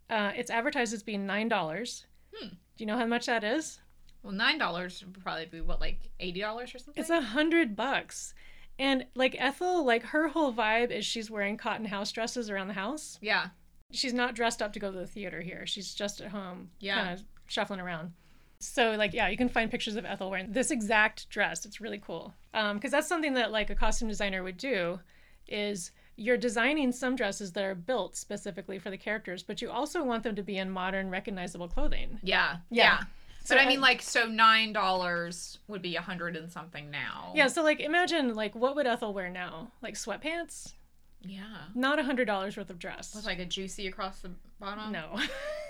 Uh, 0.09 0.33
it's 0.35 0.51
advertised 0.51 0.93
as 0.93 1.01
being 1.01 1.25
$9. 1.25 2.05
Hmm. 2.39 2.47
Do 2.49 2.55
you 2.77 2.85
know 2.85 2.97
how 2.97 3.05
much 3.05 3.25
that 3.25 3.43
is? 3.43 3.79
Well, 4.23 4.33
nine 4.33 4.57
dollars 4.57 5.03
would 5.05 5.21
probably 5.23 5.45
be 5.45 5.61
what, 5.61 5.79
like 5.79 6.09
eighty 6.19 6.39
dollars 6.41 6.73
or 6.75 6.79
something. 6.79 6.99
It's 7.01 7.09
a 7.09 7.21
hundred 7.21 7.75
bucks. 7.75 8.33
And 8.79 9.05
like 9.15 9.35
Ethel, 9.39 9.83
like 9.85 10.03
her 10.03 10.27
whole 10.27 10.53
vibe 10.53 10.91
is 10.91 11.05
she's 11.05 11.31
wearing 11.31 11.57
cotton 11.57 11.85
house 11.85 12.11
dresses 12.11 12.49
around 12.49 12.67
the 12.67 12.73
house. 12.73 13.17
yeah. 13.21 13.47
She's 13.93 14.13
not 14.13 14.35
dressed 14.35 14.61
up 14.61 14.73
to 14.73 14.79
go 14.79 14.91
to 14.91 14.97
the 14.99 15.07
theater 15.07 15.39
here. 15.39 15.65
She's 15.65 15.95
just 15.95 16.19
at 16.19 16.29
home, 16.31 16.71
Yeah. 16.81 16.95
kind 16.95 17.13
of 17.19 17.25
shuffling 17.47 17.79
around. 17.79 18.11
So 18.59 18.91
like 18.97 19.13
yeah, 19.13 19.29
you 19.29 19.37
can 19.37 19.47
find 19.49 19.71
pictures 19.71 19.95
of 19.95 20.03
Ethel 20.05 20.29
wearing 20.29 20.51
this 20.51 20.71
exact 20.71 21.29
dress. 21.29 21.65
It's 21.65 21.79
really 21.79 21.99
cool. 22.05 22.33
Um, 22.53 22.75
because 22.77 22.91
that's 22.91 23.07
something 23.07 23.33
that 23.35 23.51
like 23.51 23.69
a 23.69 23.75
costume 23.75 24.09
designer 24.09 24.43
would 24.43 24.57
do, 24.57 24.99
is 25.47 25.91
you're 26.17 26.35
designing 26.37 26.91
some 26.91 27.15
dresses 27.15 27.53
that 27.53 27.63
are 27.63 27.75
built 27.75 28.17
specifically 28.17 28.79
for 28.79 28.89
the 28.89 28.97
characters, 28.97 29.43
but 29.43 29.61
you 29.61 29.69
also 29.69 30.03
want 30.03 30.23
them 30.23 30.35
to 30.35 30.43
be 30.43 30.57
in 30.57 30.69
modern, 30.69 31.09
recognizable 31.09 31.67
clothing. 31.67 32.19
Yeah. 32.23 32.57
Yeah. 32.69 32.83
Yeah. 32.83 32.99
So 33.43 33.55
but 33.55 33.61
I 33.61 33.65
I- 33.65 33.67
mean, 33.67 33.79
like, 33.79 34.01
so 34.01 34.25
nine 34.25 34.73
dollars 34.73 35.59
would 35.67 35.81
be 35.81 35.95
a 35.95 36.01
hundred 36.01 36.35
and 36.35 36.51
something 36.51 36.91
now. 36.91 37.31
Yeah, 37.35 37.47
so 37.47 37.63
like 37.63 37.79
imagine 37.79 38.35
like 38.35 38.55
what 38.55 38.75
would 38.75 38.87
Ethel 38.87 39.13
wear 39.13 39.29
now? 39.29 39.71
Like 39.81 39.93
sweatpants? 39.93 40.73
Yeah. 41.21 41.43
Not 41.73 41.99
a 41.99 42.03
hundred 42.03 42.25
dollars 42.25 42.57
worth 42.57 42.69
of 42.69 42.79
dress. 42.79 43.15
With 43.15 43.25
like 43.25 43.39
a 43.39 43.45
juicy 43.45 43.87
across 43.87 44.19
the 44.19 44.31
bottom. 44.59 44.91
No. 44.91 45.19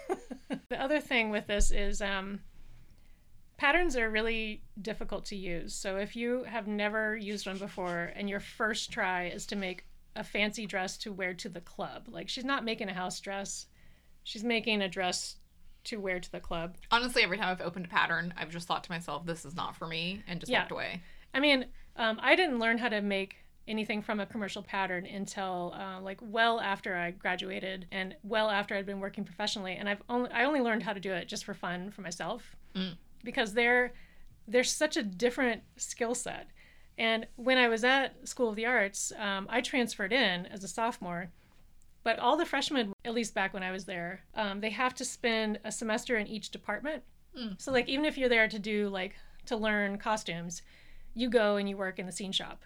the 0.69 0.81
other 0.81 0.99
thing 1.01 1.29
with 1.29 1.45
this 1.47 1.71
is 1.71 2.01
um, 2.01 2.39
patterns 3.57 3.95
are 3.97 4.09
really 4.09 4.63
difficult 4.81 5.25
to 5.25 5.35
use. 5.35 5.73
So 5.73 5.97
if 5.97 6.15
you 6.15 6.43
have 6.45 6.67
never 6.67 7.15
used 7.17 7.47
one 7.47 7.57
before 7.57 8.11
and 8.15 8.29
your 8.29 8.39
first 8.39 8.91
try 8.91 9.25
is 9.27 9.45
to 9.47 9.55
make 9.55 9.83
a 10.17 10.23
fancy 10.23 10.65
dress 10.65 10.97
to 10.99 11.13
wear 11.13 11.33
to 11.35 11.49
the 11.49 11.61
club, 11.61 12.07
like 12.09 12.27
she's 12.27 12.43
not 12.45 12.65
making 12.65 12.89
a 12.89 12.93
house 12.93 13.19
dress, 13.19 13.67
she's 14.23 14.43
making 14.43 14.81
a 14.81 14.89
dress 14.89 15.35
to 15.85 15.97
wear 15.99 16.19
to 16.19 16.31
the 16.31 16.39
club. 16.39 16.75
Honestly, 16.91 17.23
every 17.23 17.37
time 17.37 17.47
I've 17.49 17.61
opened 17.61 17.85
a 17.85 17.89
pattern, 17.89 18.33
I've 18.35 18.49
just 18.49 18.67
thought 18.67 18.83
to 18.83 18.91
myself, 18.91 19.25
"This 19.25 19.45
is 19.45 19.55
not 19.55 19.75
for 19.75 19.87
me," 19.87 20.21
and 20.27 20.39
just 20.39 20.51
Yeah. 20.51 20.59
walked 20.61 20.71
away. 20.71 21.01
I 21.33 21.39
mean, 21.39 21.67
um, 21.95 22.19
I 22.21 22.35
didn't 22.35 22.59
learn 22.59 22.77
how 22.77 22.89
to 22.89 22.99
make 23.01 23.37
anything 23.67 24.01
from 24.01 24.19
a 24.19 24.25
commercial 24.25 24.63
pattern 24.63 25.05
until 25.05 25.73
uh, 25.75 25.99
like 26.01 26.19
well 26.21 26.59
after 26.59 26.95
I 26.95 27.11
graduated 27.11 27.85
and 27.91 28.15
well 28.23 28.49
after 28.49 28.75
I'd 28.75 28.85
been 28.85 28.99
working 29.01 29.23
professionally. 29.25 29.75
And 29.75 29.87
I've 29.89 30.01
only 30.09 30.31
I 30.31 30.45
only 30.45 30.61
learned 30.61 30.83
how 30.83 30.93
to 30.93 30.99
do 30.99 31.11
it 31.13 31.27
just 31.27 31.45
for 31.45 31.53
fun 31.53 31.91
for 31.91 32.01
myself 32.01 32.55
Mm. 32.75 32.97
because 33.23 33.53
they're 33.53 33.93
they're 34.47 34.63
such 34.63 34.95
a 34.97 35.03
different 35.03 35.63
skill 35.75 36.15
set. 36.15 36.47
And 36.97 37.27
when 37.35 37.57
I 37.57 37.67
was 37.67 37.83
at 37.83 38.27
School 38.27 38.49
of 38.49 38.55
the 38.55 38.65
Arts, 38.65 39.11
um, 39.19 39.47
I 39.49 39.61
transferred 39.61 40.11
in 40.11 40.47
as 40.47 40.63
a 40.63 40.67
sophomore. 40.67 41.31
But 42.03 42.19
all 42.19 42.37
the 42.37 42.45
freshmen, 42.45 42.93
at 43.03 43.13
least 43.13 43.35
back 43.35 43.53
when 43.53 43.63
I 43.63 43.71
was 43.71 43.85
there, 43.85 44.21
um, 44.33 44.61
they 44.61 44.69
have 44.69 44.95
to 44.95 45.05
spend 45.05 45.59
a 45.63 45.71
semester 45.71 46.17
in 46.17 46.25
each 46.25 46.51
department. 46.51 47.03
Mm. 47.37 47.61
So, 47.61 47.71
like, 47.71 47.89
even 47.89 48.05
if 48.05 48.17
you're 48.17 48.29
there 48.29 48.47
to 48.47 48.59
do, 48.59 48.89
like, 48.89 49.15
to 49.45 49.57
learn 49.57 49.97
costumes, 49.97 50.61
you 51.13 51.29
go 51.29 51.57
and 51.57 51.67
you 51.67 51.77
work 51.77 51.99
in 51.99 52.05
the 52.05 52.11
scene 52.11 52.31
shop. 52.31 52.63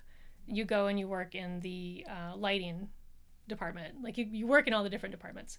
You 0.48 0.64
go 0.64 0.88
and 0.88 1.00
you 1.00 1.08
work 1.08 1.34
in 1.36 1.60
the 1.62 2.06
uh, 2.10 2.36
lighting 2.38 2.90
department. 3.48 3.96
Like, 4.04 4.18
you, 4.18 4.28
you 4.30 4.48
work 4.48 4.68
in 4.68 4.74
all 4.74 4.84
the 4.84 4.90
different 4.90 5.14
departments. 5.14 5.58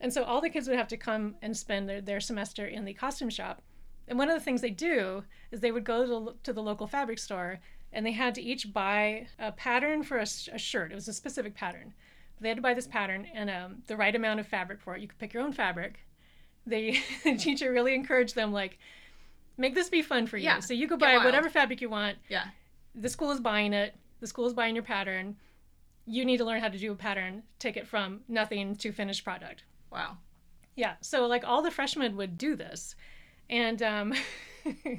And 0.00 0.12
so, 0.12 0.22
all 0.22 0.40
the 0.40 0.50
kids 0.50 0.68
would 0.68 0.78
have 0.78 0.88
to 0.88 0.96
come 0.96 1.34
and 1.42 1.56
spend 1.56 1.88
their, 1.88 2.00
their 2.00 2.20
semester 2.20 2.66
in 2.66 2.84
the 2.84 2.94
costume 2.94 3.30
shop. 3.30 3.62
And 4.06 4.18
one 4.18 4.28
of 4.28 4.34
the 4.34 4.44
things 4.44 4.60
they 4.60 4.70
do 4.70 5.24
is 5.50 5.60
they 5.60 5.72
would 5.72 5.84
go 5.84 6.06
to 6.06 6.36
to 6.42 6.52
the 6.52 6.62
local 6.62 6.86
fabric 6.86 7.18
store 7.18 7.60
and 7.94 8.04
they 8.04 8.12
had 8.12 8.34
to 8.34 8.42
each 8.42 8.72
buy 8.72 9.28
a 9.38 9.52
pattern 9.52 10.02
for 10.02 10.18
a 10.18 10.26
shirt. 10.26 10.92
It 10.92 10.96
was 10.96 11.08
a 11.08 11.12
specific 11.12 11.54
pattern. 11.54 11.94
They 12.40 12.48
had 12.48 12.56
to 12.58 12.62
buy 12.62 12.74
this 12.74 12.88
pattern 12.88 13.26
and 13.32 13.48
um, 13.48 13.82
the 13.86 13.96
right 13.96 14.14
amount 14.14 14.40
of 14.40 14.46
fabric 14.46 14.80
for 14.80 14.96
it. 14.96 15.00
You 15.00 15.08
could 15.08 15.18
pick 15.18 15.32
your 15.32 15.42
own 15.42 15.52
fabric. 15.52 16.04
They, 16.66 17.00
the 17.24 17.36
teacher 17.36 17.72
really 17.72 17.94
encouraged 17.94 18.34
them, 18.34 18.52
like, 18.52 18.78
make 19.56 19.74
this 19.74 19.88
be 19.88 20.02
fun 20.02 20.26
for 20.26 20.36
you. 20.36 20.44
Yeah, 20.44 20.58
So 20.58 20.74
you 20.74 20.86
go 20.86 20.96
buy 20.96 21.16
whatever 21.18 21.48
fabric 21.48 21.80
you 21.80 21.88
want. 21.88 22.18
Yeah. 22.28 22.46
The 22.94 23.08
school 23.08 23.30
is 23.30 23.40
buying 23.40 23.72
it. 23.72 23.94
The 24.20 24.26
school 24.26 24.46
is 24.46 24.52
buying 24.52 24.74
your 24.74 24.84
pattern. 24.84 25.36
You 26.06 26.24
need 26.24 26.38
to 26.38 26.44
learn 26.44 26.60
how 26.60 26.68
to 26.68 26.78
do 26.78 26.92
a 26.92 26.96
pattern. 26.96 27.44
Take 27.58 27.76
it 27.76 27.86
from 27.86 28.20
nothing 28.28 28.76
to 28.76 28.92
finished 28.92 29.24
product. 29.24 29.64
Wow. 29.90 30.18
Yeah. 30.76 30.94
So 31.00 31.26
like 31.26 31.44
all 31.46 31.62
the 31.62 31.70
freshmen 31.70 32.16
would 32.16 32.36
do 32.36 32.56
this. 32.56 32.96
And 33.48 33.82
um, 33.82 34.14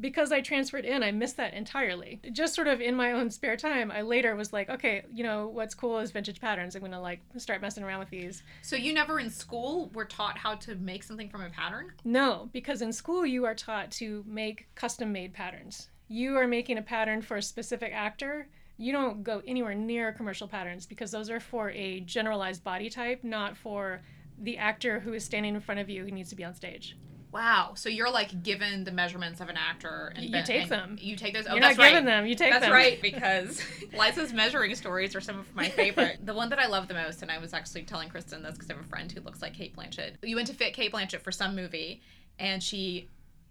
because 0.00 0.32
I 0.32 0.40
transferred 0.40 0.84
in, 0.84 1.02
I 1.02 1.12
missed 1.12 1.36
that 1.36 1.54
entirely. 1.54 2.20
Just 2.32 2.54
sort 2.54 2.66
of 2.66 2.80
in 2.80 2.94
my 2.94 3.12
own 3.12 3.30
spare 3.30 3.56
time, 3.56 3.90
I 3.90 4.02
later 4.02 4.34
was 4.34 4.52
like, 4.52 4.68
okay, 4.68 5.02
you 5.12 5.22
know, 5.22 5.48
what's 5.48 5.74
cool 5.74 5.98
is 5.98 6.10
vintage 6.10 6.40
patterns. 6.40 6.74
I'm 6.74 6.80
going 6.80 6.92
to 6.92 7.00
like 7.00 7.20
start 7.36 7.60
messing 7.60 7.84
around 7.84 8.00
with 8.00 8.10
these. 8.10 8.42
So 8.62 8.76
you 8.76 8.92
never 8.92 9.20
in 9.20 9.30
school 9.30 9.90
were 9.94 10.04
taught 10.04 10.38
how 10.38 10.56
to 10.56 10.74
make 10.76 11.02
something 11.02 11.28
from 11.28 11.42
a 11.42 11.50
pattern? 11.50 11.92
No, 12.04 12.48
because 12.52 12.82
in 12.82 12.92
school 12.92 13.24
you 13.24 13.44
are 13.44 13.54
taught 13.54 13.90
to 13.92 14.24
make 14.26 14.66
custom 14.74 15.12
made 15.12 15.32
patterns. 15.32 15.88
You 16.08 16.36
are 16.36 16.46
making 16.46 16.78
a 16.78 16.82
pattern 16.82 17.22
for 17.22 17.36
a 17.36 17.42
specific 17.42 17.92
actor. 17.94 18.48
You 18.76 18.92
don't 18.92 19.22
go 19.22 19.42
anywhere 19.46 19.74
near 19.74 20.12
commercial 20.12 20.48
patterns 20.48 20.86
because 20.86 21.10
those 21.10 21.30
are 21.30 21.40
for 21.40 21.70
a 21.70 22.00
generalized 22.00 22.64
body 22.64 22.90
type, 22.90 23.22
not 23.22 23.56
for 23.56 24.02
the 24.38 24.58
actor 24.58 25.00
who 25.00 25.12
is 25.12 25.24
standing 25.24 25.54
in 25.54 25.60
front 25.60 25.80
of 25.80 25.88
you 25.88 26.04
who 26.04 26.10
needs 26.10 26.30
to 26.30 26.36
be 26.36 26.44
on 26.44 26.54
stage. 26.54 26.96
Wow. 27.32 27.72
So 27.76 27.88
you're 27.88 28.10
like 28.10 28.42
given 28.42 28.84
the 28.84 28.92
measurements 28.92 29.40
of 29.40 29.48
an 29.48 29.56
actor 29.56 30.12
and 30.14 30.24
You 30.24 30.42
take 30.42 30.62
and 30.62 30.70
them. 30.70 30.98
You 31.00 31.16
take 31.16 31.34
those. 31.34 31.46
Oh, 31.46 31.52
You're 31.52 31.60
that's 31.60 31.78
not 31.78 31.84
right. 31.84 31.90
giving 31.90 32.04
them. 32.04 32.26
You 32.26 32.34
take 32.34 32.52
That's 32.52 32.64
them. 32.64 32.72
That's 32.72 32.84
right, 32.84 33.02
because 33.02 33.62
Liza's 33.98 34.32
measuring 34.32 34.74
stories 34.74 35.16
are 35.16 35.20
some 35.20 35.38
of 35.38 35.54
my 35.54 35.68
favorite. 35.68 36.18
the 36.24 36.34
one 36.34 36.50
that 36.50 36.58
I 36.58 36.66
love 36.66 36.88
the 36.88 36.94
most, 36.94 37.22
and 37.22 37.30
I 37.30 37.38
was 37.38 37.54
actually 37.54 37.84
telling 37.84 38.10
Kristen 38.10 38.42
this 38.42 38.52
because 38.52 38.70
I 38.70 38.74
have 38.74 38.84
a 38.84 38.88
friend 38.88 39.10
who 39.10 39.20
looks 39.22 39.40
like 39.40 39.54
Cate 39.54 39.74
Blanchett. 39.74 40.16
You 40.22 40.36
went 40.36 40.48
to 40.48 40.54
fit 40.54 40.74
Cate 40.74 40.92
Blanchett 40.92 41.22
for 41.22 41.32
some 41.32 41.56
movie, 41.56 42.02
and 42.38 42.62
she 42.62 43.08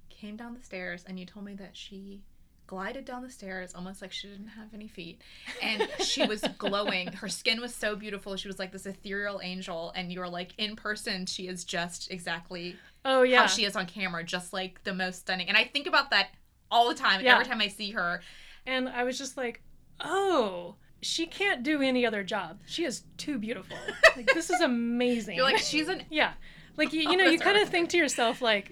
came 0.10 0.36
down 0.36 0.54
the 0.54 0.64
stairs, 0.64 1.04
and 1.08 1.20
you 1.20 1.26
told 1.26 1.46
me 1.46 1.56
that 1.56 1.76
she 1.76 2.22
glided 2.68 3.04
down 3.04 3.22
the 3.22 3.30
stairs 3.30 3.74
almost 3.76 4.02
like 4.02 4.14
she 4.14 4.30
didn't 4.30 4.48
have 4.48 4.74
any 4.74 4.88
feet 4.88 5.22
and 5.62 5.86
she 6.00 6.26
was 6.26 6.42
glowing 6.58 7.12
her 7.12 7.28
skin 7.28 7.60
was 7.60 7.76
so 7.76 7.98
beautiful 7.98 8.38
she 8.38 8.48
was 8.48 8.60
like 8.60 8.72
this 8.72 8.86
ethereal 8.86 9.42
angel 9.44 9.92
and 9.94 10.10
you 10.10 10.22
were 10.22 10.30
like 10.30 10.54
in 10.58 10.74
person 10.74 11.26
she 11.26 11.50
is 11.50 11.66
just 11.66 12.10
exactly 12.12 12.78
Oh 13.04 13.24
yeah. 13.24 13.42
how 13.42 13.48
she 13.48 13.66
is 13.66 13.76
on 13.76 13.86
camera 13.86 14.24
just 14.24 14.54
like 14.54 14.84
the 14.84 14.94
most 14.94 15.20
stunning 15.22 15.48
and 15.50 15.58
i 15.58 15.64
think 15.64 15.88
about 15.88 16.10
that 16.12 16.30
all 16.70 16.88
the 16.88 16.96
time 16.96 17.22
Yeah. 17.22 17.34
every 17.34 17.46
time 17.46 17.60
i 17.62 17.68
see 17.68 17.92
her 17.92 18.22
And 18.66 18.88
I 18.88 19.04
was 19.04 19.18
just 19.18 19.38
like, 19.38 19.62
oh, 20.00 20.76
she 21.02 21.26
can't 21.26 21.64
do 21.64 21.82
any 21.82 22.06
other 22.06 22.24
job. 22.24 22.60
She 22.68 22.84
is 22.86 23.04
too 23.18 23.40
beautiful. 23.40 23.76
Like, 24.16 24.32
this 24.36 24.52
is 24.52 24.62
amazing. 24.72 25.36
you're 25.36 25.46
like 25.46 25.58
she's 25.58 25.88
an 25.88 26.04
yeah. 26.12 26.34
Like, 26.78 26.94
you, 26.94 27.02
you 27.02 27.18
know, 27.18 27.26
you 27.26 27.40
kind 27.40 27.58
of 27.58 27.70
think 27.70 27.90
to 27.90 27.98
yourself, 27.98 28.40
like, 28.42 28.72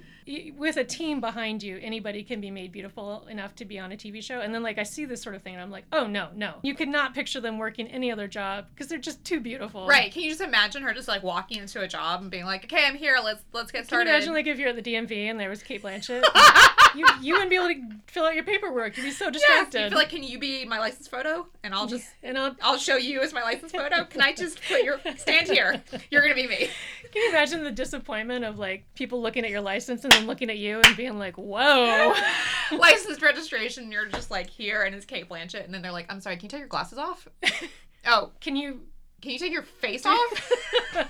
with 0.58 0.78
a 0.78 0.84
team 0.84 1.20
behind 1.22 1.64
you, 1.64 1.80
anybody 1.82 2.24
can 2.24 2.40
be 2.42 2.52
made 2.52 2.72
beautiful 2.72 3.26
enough 3.28 3.56
to 3.56 3.66
be 3.66 3.80
on 3.80 3.92
a 3.92 3.96
TV 3.96 4.24
show. 4.24 4.42
And 4.42 4.54
then, 4.54 4.64
like, 4.64 4.78
I 4.78 4.84
see 4.84 5.06
this 5.06 5.22
sort 5.22 5.36
of 5.36 5.42
thing, 5.42 5.54
and 5.54 5.62
I'm 5.62 5.72
like, 5.72 5.86
oh, 5.92 6.08
no, 6.08 6.30
no. 6.36 6.56
You 6.62 6.76
could 6.76 6.90
not 6.90 7.14
picture 7.14 7.40
them 7.42 7.58
working 7.58 7.88
any 7.88 8.12
other 8.12 8.28
job 8.28 8.66
because 8.74 8.88
they're 8.88 8.98
just 9.00 9.24
too 9.24 9.40
beautiful. 9.40 9.88
right 9.88 10.12
can 10.12 10.22
you 10.24 10.30
just 10.30 10.42
imagine 10.42 10.84
her 10.84 10.94
just 10.94 11.08
like 11.08 11.24
walking 11.24 11.58
into 11.60 11.82
a 11.82 11.88
job 11.88 12.22
and 12.22 12.30
being 12.32 12.46
like 12.46 12.64
okay 12.66 12.86
i'm 12.86 12.96
here 12.96 13.18
let's 13.24 13.42
let's 13.54 13.72
get 13.72 13.80
Can 13.80 13.84
you 13.84 13.88
started 13.88 14.10
imagine, 14.12 14.34
like, 14.34 14.48
if 14.48 14.58
you're 14.60 14.70
at 14.70 14.76
the 14.76 14.82
DMV 14.94 15.30
and 15.30 15.40
there 15.40 15.50
was 15.50 15.64
Cate 15.64 15.82
Blanchett? 15.84 16.24
you, 16.96 17.06
you 17.22 17.34
wouldn't 17.34 17.50
be 17.50 17.56
able 17.56 17.68
to 17.68 17.82
fill 18.08 18.26
out 18.26 18.36
your 18.36 18.44
paperwork. 18.44 18.98
You'd 18.98 19.04
be 19.04 19.12
so 19.12 19.30
distracted. 19.30 19.84
you 19.84 19.90
feel 19.90 19.98
like 19.98 20.10
can 20.10 20.24
you 20.24 20.40
be 20.40 20.66
my 20.66 20.80
license 20.80 21.08
photo 21.08 21.48
and 21.64 21.74
i'll 21.74 21.86
just 21.88 22.08
and 22.24 22.38
I'll, 22.38 22.56
I'll 22.62 22.78
show 22.78 22.96
you 22.98 23.22
as 23.22 23.34
my 23.34 23.42
license 23.44 23.72
photo. 23.72 24.04
Can 24.06 24.22
I 24.22 24.34
just 24.34 24.60
put 24.68 24.84
your 24.84 25.00
stand 25.18 25.48
here? 25.48 25.82
You're 26.12 26.22
gonna 26.22 26.36
be 26.36 26.48
me. 26.48 26.70
Can 27.12 27.24
you 27.24 27.30
imagine 27.30 27.64
the 27.64 27.72
disappointment 27.72 28.46
of 28.46 28.58
like 28.60 28.86
people 28.96 29.22
looking 29.22 29.44
at 29.44 29.50
your 29.50 29.62
license 29.62 30.04
and 30.04 30.12
then 30.14 30.28
looking 30.28 30.50
at 30.50 30.58
you 30.58 30.80
and 30.84 30.96
being 30.96 31.18
like, 31.18 31.36
"Whoa!" 31.38 32.14
License 32.78 33.22
registration. 33.22 33.92
You're 33.92 34.06
just 34.08 34.30
like 34.30 34.48
here, 34.50 34.84
and 34.84 34.94
it's 34.94 35.06
Cate 35.06 35.28
Blanchett, 35.28 35.66
and 35.66 35.74
then 35.74 35.82
they're 35.82 35.92
like, 35.92 36.06
"I'm 36.12 36.22
sorry, 36.22 36.36
can 36.36 36.44
you 36.46 36.50
take 36.50 36.60
your 36.60 36.68
glasses 36.68 36.98
off? 36.98 37.28
Oh, 38.06 38.32
Can 38.40 38.56
you? 38.56 38.80
can 39.22 39.32
you 39.32 39.40
take 39.40 39.52
your 39.52 39.64
face 39.64 40.06
off? 40.06 40.52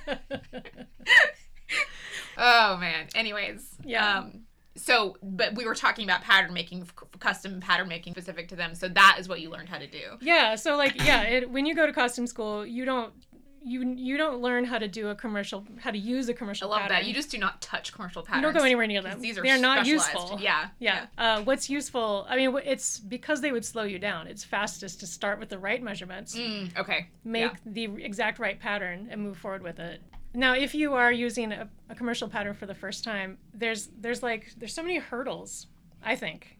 oh 2.37 2.77
man. 2.77 3.07
Anyways, 3.15 3.75
Yeah. 3.83 4.19
Um, 4.19 4.41
so, 4.79 5.17
but 5.21 5.55
we 5.55 5.65
were 5.65 5.75
talking 5.75 6.05
about 6.05 6.21
pattern 6.21 6.53
making, 6.53 6.87
custom 7.19 7.59
pattern 7.59 7.87
making 7.87 8.13
specific 8.13 8.47
to 8.49 8.55
them. 8.55 8.73
So 8.75 8.87
that 8.89 9.17
is 9.19 9.27
what 9.29 9.41
you 9.41 9.49
learned 9.49 9.69
how 9.69 9.77
to 9.77 9.87
do. 9.87 10.17
yeah. 10.21 10.55
So 10.55 10.75
like, 10.77 10.95
yeah, 11.03 11.23
it, 11.23 11.49
when 11.49 11.65
you 11.65 11.75
go 11.75 11.85
to 11.85 11.93
costume 11.93 12.27
school, 12.27 12.65
you 12.65 12.85
don't 12.85 13.13
you 13.61 13.93
you 13.97 14.15
don't 14.15 14.41
learn 14.41 14.63
how 14.63 14.77
to 14.77 14.87
do 14.87 15.09
a 15.09 15.15
commercial, 15.15 15.65
how 15.81 15.91
to 15.91 15.97
use 15.97 16.29
a 16.29 16.33
commercial. 16.33 16.69
I 16.69 16.75
love 16.77 16.81
pattern. 16.83 16.97
that. 16.99 17.05
You 17.05 17.13
just 17.13 17.29
do 17.29 17.37
not 17.37 17.61
touch 17.61 17.91
commercial 17.91 18.21
You 18.21 18.27
patterns. 18.27 18.43
don't 18.43 18.53
go 18.53 18.63
anywhere 18.63 18.87
near 18.87 19.01
them. 19.01 19.19
These 19.19 19.37
are 19.37 19.43
They're 19.43 19.57
not 19.59 19.85
useful. 19.85 20.39
Yeah. 20.41 20.69
Yeah. 20.79 21.07
Uh, 21.17 21.41
what's 21.41 21.69
useful? 21.69 22.25
I 22.29 22.37
mean, 22.37 22.55
it's 22.63 22.99
because 22.99 23.41
they 23.41 23.51
would 23.51 23.65
slow 23.65 23.83
you 23.83 23.99
down. 23.99 24.27
It's 24.27 24.45
fastest 24.45 25.01
to 25.01 25.07
start 25.07 25.41
with 25.41 25.49
the 25.49 25.59
right 25.59 25.83
measurements. 25.83 26.37
Mm, 26.37 26.77
okay. 26.79 27.07
make 27.25 27.51
Yeah. 27.51 27.57
the 27.65 27.83
exact 28.01 28.39
right 28.39 28.57
pattern 28.57 29.09
and 29.11 29.19
move 29.21 29.37
forward 29.37 29.61
with 29.61 29.77
it. 29.79 30.01
Now, 30.33 30.53
if 30.53 30.75
you 30.75 30.93
are 30.93 31.11
using 31.11 31.51
a, 31.51 31.69
a 31.89 31.95
commercial 31.95 32.29
pattern 32.29 32.53
for 32.53 32.65
the 32.65 32.75
first 32.75 33.03
time, 33.03 33.37
there's 33.53 33.89
there's 33.99 34.21
like 34.21 34.53
there's 34.57 34.73
so 34.73 34.83
many 34.83 34.97
hurdles. 34.97 35.67
I 36.03 36.15
think, 36.15 36.57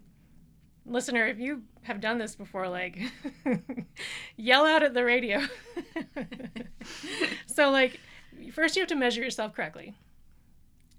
listener, 0.85 1.27
if 1.27 1.39
you 1.39 1.63
have 1.83 2.01
done 2.01 2.17
this 2.17 2.35
before, 2.35 2.67
like 2.67 2.99
yell 4.37 4.65
out 4.65 4.83
at 4.83 4.93
the 4.93 5.03
radio. 5.03 5.41
so, 7.45 7.69
like, 7.69 7.99
first 8.51 8.75
you 8.75 8.81
have 8.81 8.89
to 8.89 8.95
measure 8.95 9.21
yourself 9.21 9.53
correctly. 9.53 9.95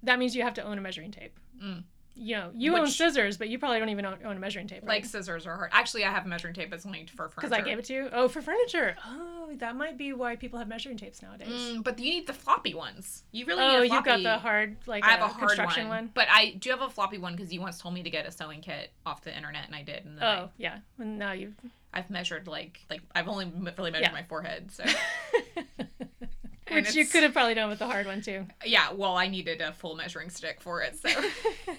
That 0.03 0.19
means 0.19 0.35
you 0.35 0.43
have 0.43 0.55
to 0.55 0.63
own 0.63 0.79
a 0.79 0.81
measuring 0.81 1.11
tape. 1.11 1.39
Mm. 1.63 1.85
You 2.17 2.37
know, 2.37 2.51
you 2.55 2.77
own 2.77 2.89
scissors, 2.89 3.39
but 3.39 3.49
you 3.49 3.59
probably 3.59 3.79
don't 3.79 3.89
even 3.89 4.05
own, 4.05 4.19
own 4.25 4.37
a 4.37 4.41
measuring 4.41 4.67
tape. 4.67 4.83
Like 4.85 5.05
scissors 5.07 5.47
are 5.47 5.57
hard. 5.57 5.71
Actually, 5.73 6.05
I 6.05 6.11
have 6.11 6.27
a 6.27 6.29
measuring 6.29 6.53
tape 6.53 6.69
that's 6.71 6.85
only 6.85 7.07
for 7.07 7.29
furniture. 7.29 7.49
because 7.49 7.53
I 7.53 7.61
gave 7.63 7.79
it 7.79 7.85
to 7.87 7.95
you. 7.95 8.09
Oh, 8.13 8.29
for 8.29 8.43
furniture. 8.43 8.95
Oh, 9.07 9.49
that 9.59 9.75
might 9.75 9.97
be 9.97 10.13
why 10.13 10.37
people 10.37 10.59
have 10.59 10.69
measuring 10.69 10.99
tapes 10.99 11.23
nowadays. 11.23 11.49
Mm, 11.49 11.83
but 11.83 11.99
you 11.99 12.11
need 12.11 12.27
the 12.27 12.33
floppy 12.35 12.75
ones. 12.75 13.25
You 13.33 13.47
really 13.47 13.63
Oh, 13.63 13.81
need 13.83 13.91
a 13.91 13.95
you 13.95 14.03
got 14.03 14.23
the 14.23 14.37
hard, 14.39 14.77
like 14.87 15.03
I 15.05 15.11
have 15.13 15.23
uh, 15.23 15.25
a 15.25 15.29
hard 15.29 15.39
construction 15.49 15.89
one, 15.89 15.97
one. 16.05 16.11
but 16.13 16.29
I 16.31 16.51
do 16.59 16.71
have 16.71 16.83
a 16.83 16.91
floppy 16.91 17.17
one 17.19 17.35
because 17.37 17.53
you 17.53 17.61
once 17.61 17.79
told 17.81 17.95
me 17.95 18.03
to 18.03 18.11
get 18.11 18.27
a 18.27 18.31
sewing 18.31 18.61
kit 18.61 18.91
off 19.07 19.23
the 19.23 19.35
internet, 19.35 19.67
and 19.67 19.75
I 19.75 19.83
did. 19.83 20.05
And 20.05 20.19
then 20.19 20.25
I- 20.25 20.41
Oh, 20.41 20.51
yeah. 20.59 20.79
And 20.99 21.19
now 21.19 21.33
you. 21.33 21.55
I've 21.95 22.11
measured 22.11 22.47
like 22.47 22.81
like 22.91 23.01
I've 23.15 23.29
only 23.29 23.51
really 23.79 23.91
measured 23.93 24.09
Yeah. 24.09 24.13
my 24.13 24.23
forehead. 24.25 24.71
So 24.73 24.85
Which 26.71 26.95
you 26.95 27.05
could 27.05 27.25
have 27.25 27.33
probably 27.33 27.55
done 27.55 27.69
with 27.69 27.81
the 27.81 27.87
hard 27.87 28.07
one 28.07 28.21
too. 28.23 28.47
yeah, 28.65 28.93
well, 28.93 29.17
I 29.17 29.27
needed 29.27 29.61
a 29.61 29.73
full 29.73 29.97
measuring 29.97 30.31
stick 30.31 30.61
for 30.61 30.83
it. 30.83 30.97
So 30.97 31.09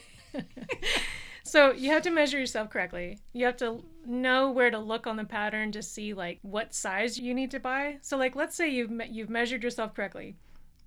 so 1.44 1.72
you 1.72 1.90
have 1.92 2.04
to 2.04 2.12
measure 2.12 2.40
yourself 2.40 2.70
correctly. 2.70 3.20
You 3.34 3.46
have 3.46 3.58
to 3.58 3.84
know 4.06 4.52
where 4.52 4.72
to 4.72 4.80
look 4.80 5.08
on 5.08 5.18
the 5.18 5.24
pattern 5.26 5.72
to 5.74 5.82
see 5.82 6.14
like 6.14 6.40
what 6.42 6.74
size 6.74 7.20
you 7.20 7.34
need 7.34 7.52
to 7.52 7.60
buy. 7.60 7.98
So 8.02 8.18
like 8.18 8.36
let's 8.36 8.56
say 8.56 8.70
you've 8.70 8.92
me- 8.92 9.10
you've 9.12 9.30
measured 9.30 9.64
yourself 9.64 9.94
correctly. 9.96 10.36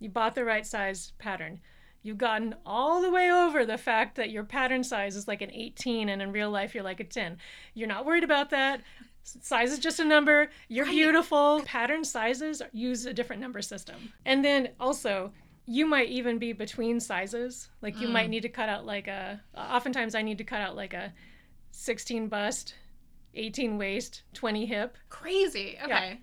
You 0.01 0.09
bought 0.11 0.35
the 0.35 0.45
right 0.45 0.66
size 0.66 1.12
pattern. 1.18 1.61
You've 2.03 2.18
gotten 2.18 2.55
all 2.66 3.01
the 3.01 3.11
way 3.11 3.30
over 3.30 3.64
the 3.64 3.78
fact 3.78 4.16
that 4.16 4.30
your 4.30 4.45
pattern 4.45 4.85
size 4.85 5.16
is 5.16 5.26
like 5.26 5.41
an 5.41 5.51
18 5.51 6.11
and 6.11 6.20
in 6.20 6.32
real 6.32 6.51
life 6.51 6.74
you're 6.74 6.85
like 6.85 7.01
a 7.01 7.05
10. 7.05 7.39
You're 7.72 7.89
not 7.89 8.05
worried 8.05 8.24
about 8.24 8.51
that. 8.51 8.82
Size 9.22 9.72
is 9.72 9.78
just 9.78 10.01
a 10.01 10.05
number. 10.05 10.51
You're 10.68 10.85
Right. 10.85 10.93
beautiful. 10.93 11.62
Pattern 11.64 12.05
sizes 12.05 12.61
use 12.74 13.07
a 13.07 13.14
different 13.14 13.41
number 13.41 13.62
system. 13.62 14.12
And 14.26 14.45
then 14.45 14.70
also, 14.78 15.32
you 15.67 15.87
might 15.87 16.09
even 16.09 16.39
be 16.39 16.53
between 16.53 17.01
sizes. 17.01 17.69
Like 17.81 17.99
you 18.01 18.09
might 18.09 18.29
need 18.31 18.43
to 18.43 18.49
cut 18.49 18.69
out 18.69 18.85
like 18.85 19.07
a. 19.09 19.41
Oftentimes, 19.57 20.15
I 20.15 20.23
need 20.23 20.39
to 20.39 20.45
cut 20.45 20.61
out 20.61 20.77
like 20.77 20.93
a 20.95 21.12
16 21.73 22.29
bust, 22.29 22.75
18 23.35 23.79
waist, 23.79 24.23
20 24.35 24.67
hip. 24.67 24.97
crazy. 25.09 25.79
Okay. 25.83 26.21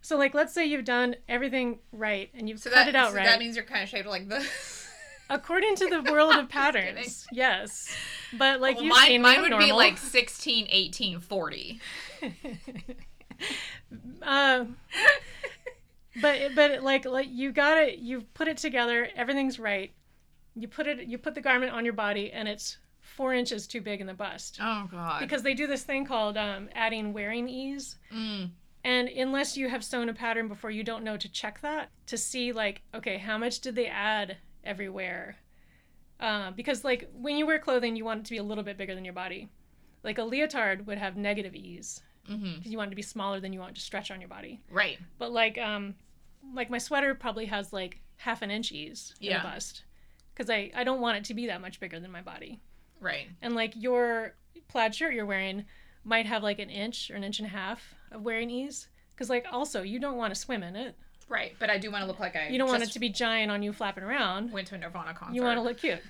So 0.00 0.16
like, 0.16 0.34
let's 0.34 0.52
say 0.52 0.66
you've 0.66 0.84
done 0.84 1.14
everything 1.28 1.78
right 1.92 2.30
and 2.34 2.48
you've 2.48 2.58
So 2.60 2.70
cut 2.70 2.76
that 2.86 2.88
it 2.88 2.96
out 2.96 3.10
so 3.10 3.16
right. 3.16 3.24
that 3.26 3.38
means 3.38 3.54
you're 3.56 3.64
kind 3.64 3.82
of 3.84 3.88
shaped 3.88 4.08
like 4.08 4.28
this. 4.28 4.88
According 5.30 5.76
to 5.76 5.86
the 5.86 6.02
world 6.10 6.34
of 6.34 6.48
patterns, 6.50 7.26
yes. 7.32 7.94
But 8.36 8.60
like 8.60 8.76
Well, 8.76 8.84
you've 8.84 8.94
mine, 8.94 9.22
mine 9.22 9.42
would 9.42 9.52
I'm 9.52 9.58
be 9.60 9.72
like 9.72 9.96
16, 9.98 10.66
18, 10.70 11.20
40. 11.20 11.80
uh, 14.22 14.64
but 16.20 16.54
but 16.54 16.82
like 16.82 17.04
like 17.04 17.28
you 17.30 17.52
got 17.52 17.78
it. 17.78 17.98
You 17.98 18.22
put 18.34 18.48
it 18.48 18.56
together. 18.56 19.08
Everything's 19.16 19.58
right. 19.58 19.92
You 20.54 20.68
put 20.68 20.86
it. 20.86 21.06
You 21.06 21.18
put 21.18 21.34
the 21.34 21.40
garment 21.40 21.72
on 21.72 21.84
your 21.84 21.94
body, 21.94 22.30
and 22.32 22.48
it's 22.48 22.78
four 23.00 23.34
inches 23.34 23.66
too 23.66 23.80
big 23.80 24.00
in 24.00 24.06
the 24.06 24.14
bust. 24.14 24.58
Oh 24.60 24.88
god. 24.90 25.20
Because 25.20 25.42
they 25.42 25.54
do 25.54 25.66
this 25.66 25.84
thing 25.84 26.04
called 26.04 26.36
um, 26.36 26.68
adding 26.74 27.12
wearing 27.12 27.48
ease. 27.48 27.96
Mm. 28.14 28.50
And 28.84 29.08
unless 29.08 29.56
you 29.56 29.68
have 29.68 29.84
sewn 29.84 30.08
a 30.08 30.14
pattern 30.14 30.48
before, 30.48 30.70
you 30.70 30.82
don't 30.82 31.04
know 31.04 31.16
to 31.16 31.30
check 31.30 31.60
that 31.60 31.88
to 32.06 32.18
see 32.18 32.52
like, 32.52 32.82
okay, 32.94 33.16
how 33.16 33.38
much 33.38 33.60
did 33.60 33.76
they 33.76 33.86
add 33.86 34.38
everywhere? 34.64 35.36
Uh, 36.18 36.50
because 36.50 36.84
like 36.84 37.08
when 37.14 37.36
you 37.36 37.46
wear 37.46 37.58
clothing, 37.58 37.96
you 37.96 38.04
want 38.04 38.20
it 38.20 38.24
to 38.26 38.30
be 38.30 38.38
a 38.38 38.42
little 38.42 38.64
bit 38.64 38.76
bigger 38.76 38.94
than 38.94 39.04
your 39.04 39.14
body. 39.14 39.48
Like 40.02 40.18
a 40.18 40.24
leotard 40.24 40.86
would 40.86 40.98
have 40.98 41.16
negative 41.16 41.54
ease 41.54 42.02
hmm 42.26 42.54
because 42.56 42.70
you 42.70 42.78
want 42.78 42.88
it 42.88 42.92
to 42.92 42.96
be 42.96 43.02
smaller 43.02 43.40
than 43.40 43.52
you 43.52 43.58
want 43.60 43.72
it 43.72 43.74
to 43.76 43.80
stretch 43.80 44.10
on 44.10 44.20
your 44.20 44.28
body. 44.28 44.60
Right. 44.70 44.98
But 45.18 45.32
like 45.32 45.58
um, 45.58 45.94
like 46.54 46.70
my 46.70 46.78
sweater 46.78 47.14
probably 47.14 47.46
has 47.46 47.72
like 47.72 48.00
half 48.16 48.42
an 48.42 48.50
inch 48.50 48.70
ease 48.72 49.14
in 49.20 49.28
Yeah. 49.30 49.42
the 49.42 49.48
bust 49.48 49.82
because 50.34 50.48
I 50.50 50.70
I 50.74 50.84
don't 50.84 51.00
want 51.00 51.18
it 51.18 51.24
to 51.24 51.34
be 51.34 51.46
that 51.46 51.60
much 51.60 51.80
bigger 51.80 51.98
than 52.00 52.10
my 52.10 52.22
body. 52.22 52.60
Right. 53.00 53.26
And 53.40 53.54
like 53.54 53.72
your 53.76 54.34
plaid 54.68 54.94
shirt 54.94 55.14
you're 55.14 55.26
wearing 55.26 55.64
might 56.04 56.26
have 56.26 56.42
like 56.42 56.58
an 56.58 56.70
inch 56.70 57.10
or 57.10 57.14
an 57.16 57.24
inch 57.24 57.38
and 57.38 57.46
a 57.46 57.50
half 57.50 57.94
of 58.12 58.22
wearing 58.22 58.50
ease. 58.50 58.88
Because 59.10 59.28
like 59.28 59.46
also 59.52 59.82
you 59.82 59.98
don't 59.98 60.16
want 60.16 60.32
to 60.34 60.40
swim 60.40 60.62
in 60.62 60.76
it. 60.76 60.96
Right. 61.28 61.54
But 61.58 61.70
I 61.70 61.78
do 61.78 61.90
want 61.90 62.02
to 62.02 62.06
look 62.06 62.20
like 62.20 62.36
I 62.36 62.48
You 62.48 62.58
don't 62.58 62.68
want 62.68 62.82
it 62.82 62.92
to 62.92 62.98
be 63.00 63.08
giant 63.08 63.50
on 63.50 63.62
you 63.62 63.72
flapping 63.72 64.04
around. 64.04 64.52
went 64.52 64.66
to 64.68 64.74
a 64.74 64.78
Nirvana 64.78 65.14
concert. 65.14 65.34
You 65.34 65.42
want 65.42 65.56
to 65.58 65.62
look 65.62 65.78
cute. 65.78 66.00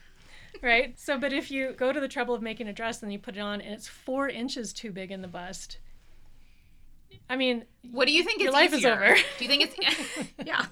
Right? 0.62 0.98
So 0.98 1.18
but 1.18 1.32
if 1.32 1.50
you 1.50 1.72
go 1.72 1.92
to 1.92 2.00
the 2.00 2.08
trouble 2.08 2.34
of 2.34 2.42
making 2.42 2.68
a 2.68 2.72
dress 2.72 3.02
and 3.02 3.12
you 3.12 3.18
put 3.18 3.36
it 3.36 3.40
on 3.40 3.60
and 3.60 3.72
it's 3.74 3.88
four 3.88 4.28
inches 4.28 4.72
too 4.72 4.90
big 4.92 5.10
in 5.10 5.22
the 5.22 5.28
bust. 5.28 5.78
I 7.30 7.36
mean, 7.36 7.64
What 7.90 8.06
do 8.06 8.12
you 8.12 8.22
think 8.22 8.42
Your 8.42 8.52
life 8.52 8.72
is 8.72 8.84
over. 8.84 9.14
Do 9.38 9.44
you 9.44 9.48
think 9.48 9.62
it's 9.62 9.76
yeah? 10.44 10.66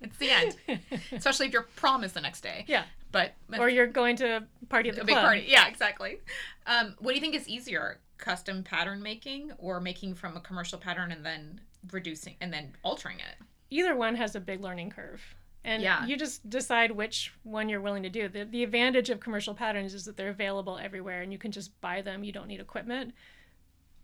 It's 0.00 0.16
the 0.18 0.30
end. 0.30 0.56
Especially 1.12 1.46
if 1.46 1.52
your 1.52 1.62
prom 1.76 2.04
is 2.04 2.12
the 2.12 2.20
next 2.20 2.40
day. 2.42 2.64
yeah. 2.68 2.84
But 3.12 3.34
Or 3.58 3.68
you're 3.68 3.86
going 3.86 4.16
to 4.16 4.44
party 4.68 4.88
at 4.90 4.96
the 4.96 5.02
a 5.02 5.04
big 5.04 5.14
club. 5.14 5.24
party. 5.24 5.44
Yeah, 5.48 5.68
exactly. 5.68 6.18
Um, 6.66 6.94
what 6.98 7.10
do 7.12 7.14
you 7.14 7.20
think 7.20 7.34
is 7.34 7.48
easier, 7.48 8.00
custom 8.18 8.62
pattern 8.62 9.02
making 9.02 9.52
or 9.58 9.80
making 9.80 10.14
from 10.16 10.36
a 10.36 10.40
commercial 10.40 10.78
pattern 10.78 11.12
and 11.12 11.24
then 11.24 11.60
reducing 11.92 12.34
and 12.40 12.52
then 12.52 12.74
altering 12.82 13.18
it? 13.20 13.36
Either 13.70 13.96
one 13.96 14.14
has 14.16 14.34
a 14.36 14.40
big 14.40 14.60
learning 14.60 14.90
curve. 14.90 15.22
And 15.64 15.82
Yeah. 15.82 16.04
you 16.06 16.16
just 16.16 16.48
decide 16.48 16.92
which 16.92 17.32
one 17.42 17.68
you're 17.68 17.80
willing 17.80 18.02
to 18.04 18.10
do. 18.10 18.28
The, 18.28 18.44
the 18.44 18.62
advantage 18.62 19.10
of 19.10 19.18
commercial 19.20 19.54
patterns 19.54 19.94
is 19.94 20.04
that 20.04 20.16
they're 20.16 20.28
available 20.30 20.78
everywhere 20.78 21.22
and 21.22 21.32
you 21.32 21.38
can 21.38 21.50
just 21.52 21.78
buy 21.80 22.02
them. 22.02 22.22
You 22.22 22.32
don't 22.32 22.46
need 22.48 22.60
equipment. 22.60 23.14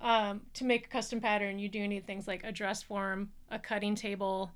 Um, 0.02 0.40
to 0.54 0.64
make 0.64 0.86
a 0.86 0.88
custom 0.88 1.20
pattern, 1.20 1.60
you 1.60 1.68
do 1.68 1.86
need 1.86 2.06
things 2.06 2.26
like 2.26 2.42
a 2.42 2.50
dress 2.50 2.82
form, 2.82 3.30
a 3.50 3.58
cutting 3.58 3.94
table. 3.94 4.50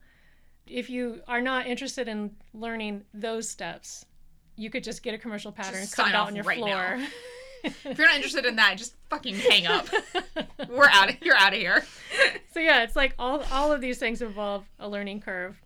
If 0.67 0.91
you 0.91 1.21
are 1.29 1.41
not 1.41 1.69
interested 1.69 2.09
in 2.09 2.33
learning 2.53 3.05
those 3.15 3.49
steps, 3.49 4.05
you 4.57 4.71
could 4.71 4.83
just 4.83 5.05
get 5.05 5.15
a 5.15 5.19
commercial 5.19 5.53
pattern, 5.53 5.83
Just 5.83 5.95
cut 5.95 6.09
it 6.09 6.15
out 6.17 6.27
on 6.27 6.35
your 6.35 6.45
right 6.45 6.59
floor. 6.59 6.99
If 7.85 7.99
you're 7.99 8.07
not 8.07 8.15
interested 8.15 8.45
in 8.45 8.55
that, 8.57 8.77
just 8.77 8.95
fucking 9.11 9.35
hang 9.35 9.67
up. 9.67 9.89
We're 10.69 10.89
out. 10.89 11.11
Of, 11.11 11.17
you're 11.21 11.37
out 11.37 11.53
of 11.53 11.59
here. 11.59 11.85
so 12.55 12.61
yeah, 12.61 12.85
it's 12.85 12.95
like 12.95 13.15
all 13.19 13.43
all 13.51 13.73
of 13.73 13.81
these 13.81 13.99
things 13.99 14.23
involve 14.23 14.65
a 14.79 14.89
learning 14.89 15.21
curve. 15.21 15.61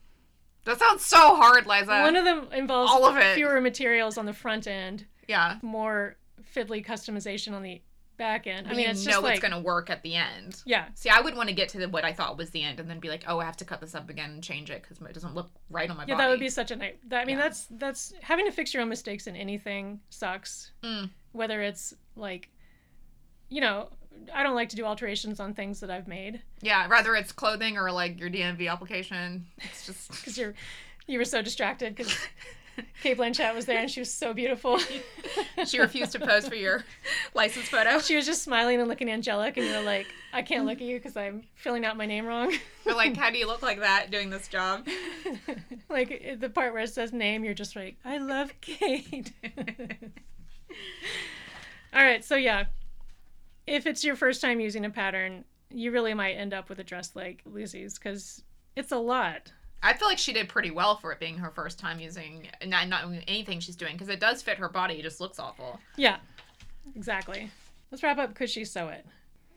That 0.64 0.78
sounds 0.78 1.04
so 1.04 1.36
hard, 1.36 1.66
Liza. 1.66 2.00
One 2.00 2.16
of 2.16 2.24
them 2.24 2.46
involves 2.54 2.90
all 2.90 3.04
of 3.04 3.18
it. 3.18 3.34
fewer 3.34 3.60
materials 3.60 4.16
on 4.16 4.24
the 4.24 4.32
front 4.32 4.66
end, 4.66 5.04
yeah. 5.28 5.58
more 5.60 6.16
fiddly 6.54 6.84
customization 6.84 7.52
on 7.52 7.62
the 7.62 7.82
back 8.20 8.46
end. 8.46 8.68
I 8.68 8.74
mean, 8.74 8.88
it's 8.90 9.04
know 9.04 9.12
just 9.12 9.22
like 9.22 9.36
it's 9.36 9.42
gonna 9.42 9.60
work 9.60 9.88
at 9.90 10.02
the 10.02 10.14
end. 10.14 10.62
yeah, 10.66 10.88
See, 10.94 11.08
I 11.08 11.20
would 11.20 11.34
want 11.34 11.48
to 11.48 11.54
get 11.54 11.70
to 11.70 11.78
the, 11.78 11.88
what 11.88 12.04
I 12.04 12.12
thought 12.12 12.36
was 12.36 12.50
the 12.50 12.62
end, 12.62 12.78
and 12.78 12.88
then 12.88 13.00
be 13.00 13.08
like, 13.08 13.24
"Oh, 13.26 13.40
I 13.40 13.44
have 13.46 13.56
to 13.56 13.64
cut 13.64 13.80
this 13.80 13.94
up 13.94 14.10
again 14.10 14.30
and 14.30 14.44
change 14.44 14.70
it 14.70 14.82
because 14.82 14.98
it 14.98 15.14
doesn't 15.14 15.34
look 15.34 15.50
right 15.70 15.90
on 15.90 15.96
my 15.96 16.04
yeah, 16.06 16.14
body." 16.14 16.24
that 16.24 16.30
would 16.30 16.38
be 16.38 16.50
such 16.50 16.70
a 16.70 16.76
night. 16.76 17.00
That, 17.08 17.22
I 17.22 17.24
mean, 17.24 17.38
Yeah. 17.38 17.44
that's 17.44 17.66
that's 17.70 18.12
having 18.20 18.44
to 18.44 18.52
fix 18.52 18.74
your 18.74 18.82
own 18.82 18.90
mistakes 18.90 19.26
in 19.26 19.34
anything 19.34 20.00
sucks. 20.10 20.70
Mm. 20.84 21.08
Whether 21.32 21.62
it's 21.62 21.94
like, 22.14 22.50
you 23.48 23.60
know, 23.62 23.88
I 24.34 24.42
don't 24.42 24.54
like 24.54 24.68
to 24.68 24.76
do 24.76 24.84
alterations 24.84 25.40
on 25.40 25.54
things 25.54 25.80
that 25.80 25.90
I've 25.90 26.06
made 26.06 26.42
Yeah, 26.60 26.86
rather 26.88 27.14
it's 27.16 27.32
clothing 27.32 27.78
or 27.78 27.90
like 27.90 28.20
your 28.20 28.28
DMV 28.28 28.70
application. 28.70 29.46
It's 29.58 29.86
just 29.86 30.10
because 30.10 30.36
you're 30.36 30.54
you 31.06 31.18
were 31.18 31.24
so 31.24 31.40
distracted 31.42 31.96
because 31.96 32.14
Cate 33.02 33.18
Blanchett 33.18 33.54
was 33.54 33.66
there 33.66 33.78
and 33.78 33.90
she 33.90 34.00
was 34.00 34.12
so 34.12 34.32
beautiful. 34.34 34.78
she 35.66 35.78
refused 35.78 36.12
to 36.12 36.18
pose 36.18 36.48
for 36.48 36.54
your 36.54 36.84
license 37.34 37.68
photo. 37.68 37.98
she 38.00 38.16
was 38.16 38.26
just 38.26 38.42
smiling 38.42 38.80
and 38.80 38.88
looking 38.88 39.10
angelic, 39.10 39.56
and 39.56 39.66
you're 39.66 39.82
like, 39.82 40.06
I 40.32 40.42
can't 40.42 40.66
look 40.66 40.78
at 40.78 40.86
you 40.86 40.96
because 40.96 41.16
I'm 41.16 41.42
filling 41.54 41.84
out 41.84 41.96
my 41.96 42.06
name 42.06 42.26
wrong. 42.26 42.54
You're 42.84 42.94
like, 42.94 43.16
"How 43.18 43.30
do 43.30 43.38
you 43.38 43.46
look 43.46 43.62
like 43.62 43.80
that 43.80 44.10
doing 44.10 44.30
this 44.30 44.48
job?" 44.48 44.86
like 45.88 46.36
the 46.38 46.48
part 46.50 46.72
where 46.72 46.82
it 46.82 46.90
says 46.90 47.12
name, 47.12 47.44
you're 47.44 47.54
just 47.54 47.76
like, 47.76 47.96
I 48.04 48.18
love 48.18 48.52
Cate. 48.60 49.32
All 51.92 52.02
right, 52.02 52.24
so 52.24 52.36
yeah, 52.36 52.66
if 53.66 53.86
it's 53.86 54.04
your 54.04 54.16
first 54.16 54.40
time 54.40 54.60
using 54.60 54.84
a 54.84 54.90
pattern, 54.90 55.44
you 55.70 55.90
really 55.90 56.14
might 56.14 56.32
end 56.32 56.54
up 56.54 56.68
with 56.68 56.78
a 56.78 56.84
dress 56.84 57.14
like 57.14 57.42
Lucy's 57.44 57.98
because 57.98 58.42
it's 58.76 58.92
a 58.92 58.98
lot. 58.98 59.52
I 59.82 59.94
feel 59.94 60.08
like 60.08 60.18
she 60.18 60.32
did 60.32 60.48
pretty 60.48 60.70
well 60.70 60.96
for 60.96 61.12
it 61.12 61.20
being 61.20 61.38
her 61.38 61.50
first 61.50 61.78
time 61.78 62.00
using 62.00 62.48
not 62.66 62.88
not 62.88 63.04
anything 63.26 63.60
she's 63.60 63.76
doing 63.76 63.94
because 63.94 64.08
it 64.08 64.20
does 64.20 64.42
fit 64.42 64.58
her 64.58 64.68
body. 64.68 64.94
It 64.94 65.02
just 65.02 65.20
looks 65.20 65.38
awful. 65.38 65.80
Yeah, 65.96 66.16
exactly. 66.94 67.50
Let's 67.90 68.02
wrap 68.02 68.18
up. 68.18 68.34
Could 68.34 68.50
she 68.50 68.64
sew 68.64 68.88
it? 68.88 69.06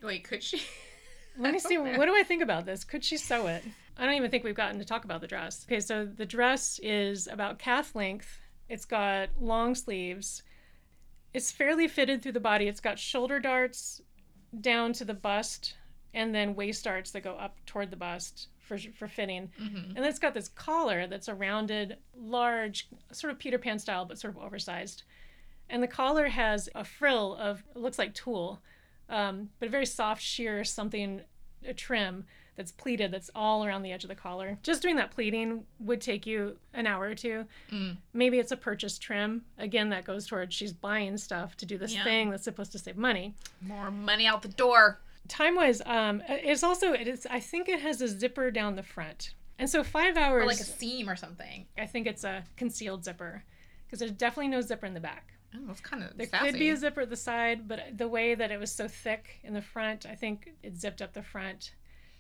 Wait, 0.02 0.24
could 0.24 0.42
she? 0.42 0.62
Let 1.38 1.54
me 1.54 1.60
see. 1.60 1.78
Man. 1.78 1.98
What 1.98 2.06
do 2.06 2.16
I 2.16 2.24
think 2.24 2.42
about 2.42 2.66
this? 2.66 2.84
Could 2.84 3.04
she 3.04 3.18
sew 3.18 3.48
it? 3.48 3.64
I 3.98 4.06
don't 4.06 4.16
even 4.16 4.32
think 4.32 4.44
we've 4.44 4.56
gotten 4.56 4.80
to 4.80 4.86
talk 4.86 5.04
about 5.04 5.22
the 5.22 5.28
dress. 5.28 5.66
Okay, 5.68 5.80
so 5.80 6.06
the 6.06 6.26
dress 6.26 6.80
is 6.82 7.28
about 7.28 7.60
calf 7.60 7.96
length. 7.96 8.40
It's 8.70 8.86
got 8.86 9.30
long 9.40 9.76
sleeves. 9.76 10.44
It's 11.34 11.52
fairly 11.52 11.88
fitted 11.88 12.22
through 12.22 12.32
the 12.32 12.40
body. 12.40 12.68
It's 12.68 12.80
got 12.80 12.98
shoulder 12.98 13.40
darts 13.40 14.02
down 14.62 14.94
to 14.94 15.06
the 15.06 15.14
bust 15.14 15.76
and 16.14 16.34
then 16.34 16.56
waist 16.56 16.84
darts 16.84 17.12
that 17.12 17.22
go 17.22 17.36
up 17.36 17.58
toward 17.66 17.90
the 17.90 17.98
bust 17.98 18.48
for, 18.78 18.92
for 18.92 19.08
fitting. 19.08 19.50
Mhm. 19.60 19.88
And 19.90 19.98
then 19.98 20.06
it's 20.06 20.20
got 20.20 20.34
this 20.34 20.48
collar 20.50 21.08
that's 21.08 21.28
a 21.28 21.36
rounded, 21.36 21.98
large, 22.18 22.88
sort 23.12 23.32
of 23.32 23.40
Peter 23.40 23.58
Pan 23.58 23.80
style, 23.80 24.06
but 24.06 24.20
sort 24.20 24.36
of 24.36 24.42
oversized. 24.42 25.04
And 25.70 25.82
the 25.82 25.88
collar 25.88 26.28
has 26.28 26.70
a 26.76 26.84
frill 26.84 27.36
of, 27.36 27.64
looks 27.76 27.98
like 27.98 28.14
tulle, 28.14 28.62
um, 29.10 29.50
but 29.60 29.68
a 29.68 29.72
very 29.72 29.86
soft 29.86 30.22
sheer 30.22 30.64
something, 30.64 31.22
a 31.66 31.74
trim 31.74 32.26
that's 32.56 32.72
pleated 32.72 33.10
that's 33.10 33.32
all 33.34 33.66
around 33.66 33.82
the 33.82 33.92
edge 33.92 34.04
of 34.04 34.10
the 34.10 34.16
collar. 34.16 34.60
Just 34.62 34.84
doing 34.84 34.96
that 34.98 35.10
pleating 35.10 35.66
would 35.80 36.02
take 36.02 36.28
you 36.28 36.58
an 36.74 36.86
hour 36.86 37.06
or 37.06 37.16
two. 37.16 37.46
Mm. 37.72 37.98
Maybe 38.14 38.38
it's 38.38 38.52
a 38.52 38.58
purchase 38.58 39.00
trim. 39.00 39.44
Again, 39.58 39.90
that 39.90 40.06
goes 40.06 40.28
towards 40.28 40.54
she's 40.54 40.72
buying 40.74 41.18
stuff 41.18 41.58
to 41.58 41.66
do 41.66 41.80
this 41.80 41.96
Yeah. 41.96 42.04
thing 42.04 42.30
that's 42.30 42.44
supposed 42.44 42.72
to 42.74 42.78
save 42.78 42.96
money. 42.98 43.34
More 43.62 43.90
money 43.90 44.28
out 44.28 44.44
the 44.44 44.50
door. 44.50 45.00
Time 45.28 45.56
wise, 45.56 45.82
um, 45.86 46.22
it's 46.28 46.64
also 46.64 46.94
it 46.94 47.08
is. 47.08 47.26
I 47.30 47.40
think 47.40 47.70
it 47.70 47.80
has 47.80 48.02
a 48.02 48.08
zipper 48.08 48.52
down 48.52 48.76
the 48.76 48.84
front, 48.84 49.34
and 49.58 49.70
so 49.70 49.84
five 49.84 50.18
hours. 50.18 50.44
Or 50.44 50.48
like 50.48 50.60
a 50.60 50.64
seam 50.64 51.10
or 51.10 51.16
something. 51.16 51.66
I 51.78 51.86
think 51.86 52.08
it's 52.08 52.24
a 52.24 52.44
concealed 52.58 53.06
zipper 53.06 53.44
because 53.86 54.00
there's 54.00 54.12
definitely 54.12 54.50
no 54.50 54.62
zipper 54.62 54.86
in 54.86 54.94
the 54.94 55.00
back. 55.00 55.34
Oh, 55.56 55.60
that's 55.68 55.80
kind 55.82 56.04
of 56.04 56.18
There 56.18 56.28
sassy. 56.28 56.50
could 56.52 56.60
be 56.60 56.70
a 56.72 56.76
zipper 56.78 57.02
at 57.02 57.10
the 57.10 57.16
side, 57.16 57.68
but 57.68 57.80
the 57.98 58.08
way 58.08 58.36
that 58.36 58.52
it 58.52 58.60
was 58.60 58.72
so 58.72 58.88
thick 58.88 59.40
in 59.44 59.54
the 59.54 59.62
front, 59.62 60.06
I 60.06 60.16
think 60.16 60.50
it 60.64 60.76
zipped 60.76 61.02
up 61.02 61.14
the 61.14 61.22
front, 61.24 61.74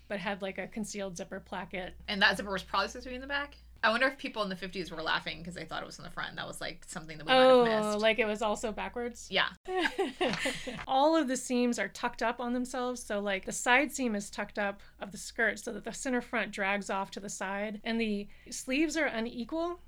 but 0.07 0.19
had 0.19 0.41
like 0.41 0.57
a 0.59 0.67
concealed 0.67 1.17
zipper 1.17 1.39
placket. 1.39 1.95
and 2.07 2.21
that 2.21 2.37
zipper 2.37 2.51
was 2.51 2.63
probably 2.63 2.87
supposed 2.89 3.03
to 3.05 3.09
be 3.09 3.15
in 3.15 3.21
the 3.21 3.27
back. 3.27 3.55
I 3.83 3.89
wonder 3.89 4.07
if 4.07 4.17
people 4.17 4.41
in 4.43 4.49
the 4.49 4.55
50s 4.55 4.91
were 4.91 5.01
laughing 5.03 5.39
because 5.39 5.55
they 5.55 5.65
thought 5.65 5.83
it 5.83 5.85
was 5.85 5.97
in 5.97 6.05
the 6.05 6.09
front. 6.09 6.37
That 6.37 6.47
was 6.47 6.61
like 6.61 6.85
something 6.87 7.17
that 7.17 7.25
we 7.27 7.31
might 7.33 7.39
have 7.39 7.51
Oh, 7.51 7.89
missed. 7.91 7.99
like 8.01 8.17
it 8.17 8.25
was 8.25 8.41
also 8.41 8.71
backwards. 8.71 9.27
yeah. 9.29 9.47
All 10.87 11.15
of 11.15 11.27
the 11.27 11.37
seams 11.37 11.77
are 11.79 11.87
tucked 11.89 12.23
up 12.23 12.39
on 12.39 12.53
themselves. 12.53 13.01
So, 13.03 13.19
like, 13.19 13.45
the 13.45 13.51
side 13.51 13.91
seam 13.91 14.15
is 14.15 14.29
tucked 14.29 14.57
up 14.59 14.79
of 14.99 15.11
the 15.11 15.17
skirt 15.17 15.59
so 15.59 15.71
that 15.73 15.83
the 15.83 15.93
center 15.93 16.21
front 16.21 16.51
drags 16.51 16.89
off 16.89 17.11
to 17.11 17.19
the 17.19 17.29
side, 17.29 17.81
and 17.83 17.99
the 17.99 18.27
sleeves 18.49 18.95
are 18.97 19.05
unequal. 19.05 19.79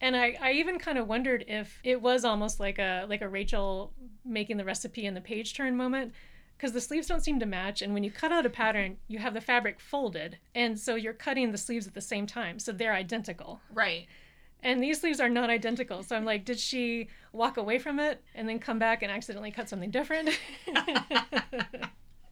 And 0.00 0.16
I, 0.16 0.36
I 0.40 0.52
even 0.52 0.78
kind 0.78 0.98
of 0.98 1.06
wondered 1.06 1.44
if 1.46 1.78
it 1.84 2.02
was 2.02 2.24
almost 2.24 2.58
like 2.58 2.78
a 2.80 3.06
like 3.08 3.22
a 3.22 3.28
Rachel 3.28 3.92
making 4.24 4.56
the 4.56 4.64
recipe 4.64 5.06
in 5.06 5.14
the 5.14 5.20
page 5.20 5.54
turn 5.54 5.76
moment 5.76 6.12
because 6.62 6.72
the 6.74 6.80
sleeves 6.80 7.08
don't 7.08 7.24
seem 7.24 7.40
to 7.40 7.46
match 7.46 7.82
and 7.82 7.92
when 7.92 8.04
you 8.04 8.10
cut 8.12 8.30
out 8.30 8.46
a 8.46 8.50
pattern 8.50 8.96
you 9.08 9.18
have 9.18 9.34
the 9.34 9.40
fabric 9.40 9.80
folded 9.80 10.38
and 10.54 10.78
so 10.78 10.94
you're 10.94 11.12
cutting 11.12 11.50
the 11.50 11.58
sleeves 11.58 11.88
at 11.88 11.94
the 11.94 12.00
same 12.00 12.24
time 12.24 12.60
so 12.60 12.70
they're 12.70 12.94
identical 12.94 13.60
Right. 13.74 14.06
and 14.62 14.80
these 14.80 15.00
sleeves 15.00 15.18
are 15.18 15.28
not 15.28 15.50
identical. 15.50 16.04
So 16.04 16.14
I'm 16.14 16.24
like, 16.24 16.44
did 16.44 16.60
she 16.60 17.08
walk 17.32 17.56
away 17.56 17.80
from 17.80 17.98
it 17.98 18.22
and 18.36 18.48
then 18.48 18.60
come 18.60 18.78
back 18.78 19.02
and 19.02 19.10
accidentally 19.10 19.50
cut 19.50 19.68
something 19.68 19.90
different? 19.90 20.28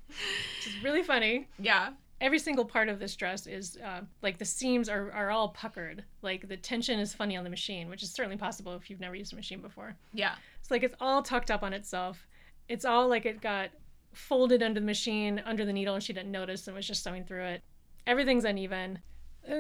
Which 0.09 0.66
is 0.66 0.83
really 0.85 1.03
funny. 1.03 1.49
Yeah. 1.59 1.91
Every 2.20 2.39
single 2.39 2.64
part 2.64 2.89
of 2.89 2.99
this 3.01 3.16
dress 3.16 3.47
is 3.49 3.78
uh, 3.85 4.03
like 4.22 4.39
the 4.39 4.45
seams 4.45 4.89
are, 4.89 5.11
are 5.12 5.31
all 5.31 5.49
puckered. 5.49 6.05
Like 6.22 6.49
the 6.49 6.57
tension 6.57 7.01
is 7.01 7.14
funny 7.14 7.37
on 7.37 7.45
the 7.45 7.51
machine, 7.51 7.89
which 7.89 8.03
is 8.03 8.12
certainly 8.12 8.37
possible 8.37 8.74
if 8.74 8.91
you've 8.91 9.01
never 9.01 9.14
used 9.16 9.33
a 9.33 9.37
machine 9.37 9.61
before. 9.61 9.97
Yeah. 10.12 10.35
It's 10.61 10.70
like 10.70 10.83
it's 10.83 10.95
all 11.01 11.22
tucked 11.22 11.51
up 11.51 11.62
on 11.62 11.72
itself. 11.72 12.26
It's 12.68 12.85
all 12.85 13.09
like 13.09 13.26
it 13.26 13.41
got 13.41 13.70
folded 14.13 14.63
under 14.63 14.81
the 14.81 14.87
machine, 14.87 15.43
under 15.45 15.65
the 15.65 15.73
needle, 15.73 15.95
and 15.95 16.03
she 16.03 16.13
didn't 16.13 16.33
notice 16.33 16.67
and 16.67 16.77
was 16.77 16.87
just 16.87 17.03
sewing 17.03 17.25
through 17.25 17.45
it. 17.45 17.63
Everything's 18.07 18.45
uneven. 18.45 19.01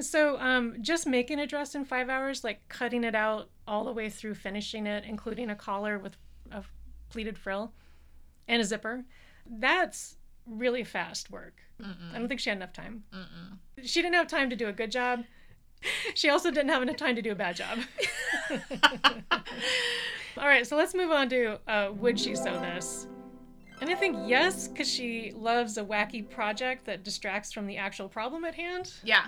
So, 0.00 0.38
um, 0.38 0.76
just 0.82 1.06
making 1.06 1.40
a 1.40 1.46
dress 1.46 1.74
in 1.74 1.84
five 1.84 2.08
hours, 2.10 2.44
like 2.44 2.60
cutting 2.68 3.04
it 3.04 3.14
out 3.14 3.48
all 3.66 3.84
the 3.84 3.92
way 3.92 4.10
through 4.10 4.34
finishing 4.34 4.86
it, 4.86 5.04
including 5.04 5.50
a 5.50 5.54
collar 5.54 5.98
with 5.98 6.16
a 6.50 6.62
pleated 7.08 7.38
frill 7.38 7.72
and 8.46 8.60
a 8.60 8.64
zipper, 8.64 9.04
that's 9.46 10.16
really 10.46 10.84
fast 10.84 11.30
work. 11.30 11.54
I 12.14 12.18
don't 12.18 12.28
think 12.28 12.40
she 12.40 12.50
had 12.50 12.58
enough 12.58 12.74
time. 12.74 13.04
Mm-mm. 13.14 13.56
She 13.84 14.02
didn't 14.02 14.16
have 14.16 14.26
time 14.26 14.50
to 14.50 14.56
do 14.56 14.68
a 14.68 14.72
good 14.72 14.90
job. 14.90 15.24
She 16.14 16.28
also 16.28 16.50
didn't 16.50 16.68
have 16.68 16.82
enough 16.82 16.96
time 16.96 17.16
to 17.16 17.22
do 17.22 17.32
a 17.32 17.34
bad 17.34 17.56
job. 17.56 17.78
All 20.36 20.46
right, 20.46 20.66
so 20.66 20.76
let's 20.76 20.94
move 20.94 21.10
on 21.10 21.30
to 21.30 21.58
uh, 21.66 21.92
would 21.96 22.20
she 22.20 22.34
sew 22.34 22.60
this? 22.60 23.06
And 23.80 23.88
I 23.90 23.94
think 23.94 24.16
yes, 24.26 24.68
because 24.68 24.88
she 24.88 25.32
loves 25.34 25.76
a 25.78 25.84
wacky 25.84 26.28
project 26.28 26.84
that 26.86 27.02
distracts 27.02 27.52
from 27.52 27.66
the 27.66 27.76
actual 27.78 28.08
problem 28.08 28.44
at 28.44 28.54
hand. 28.54 28.92
Yeah. 29.02 29.26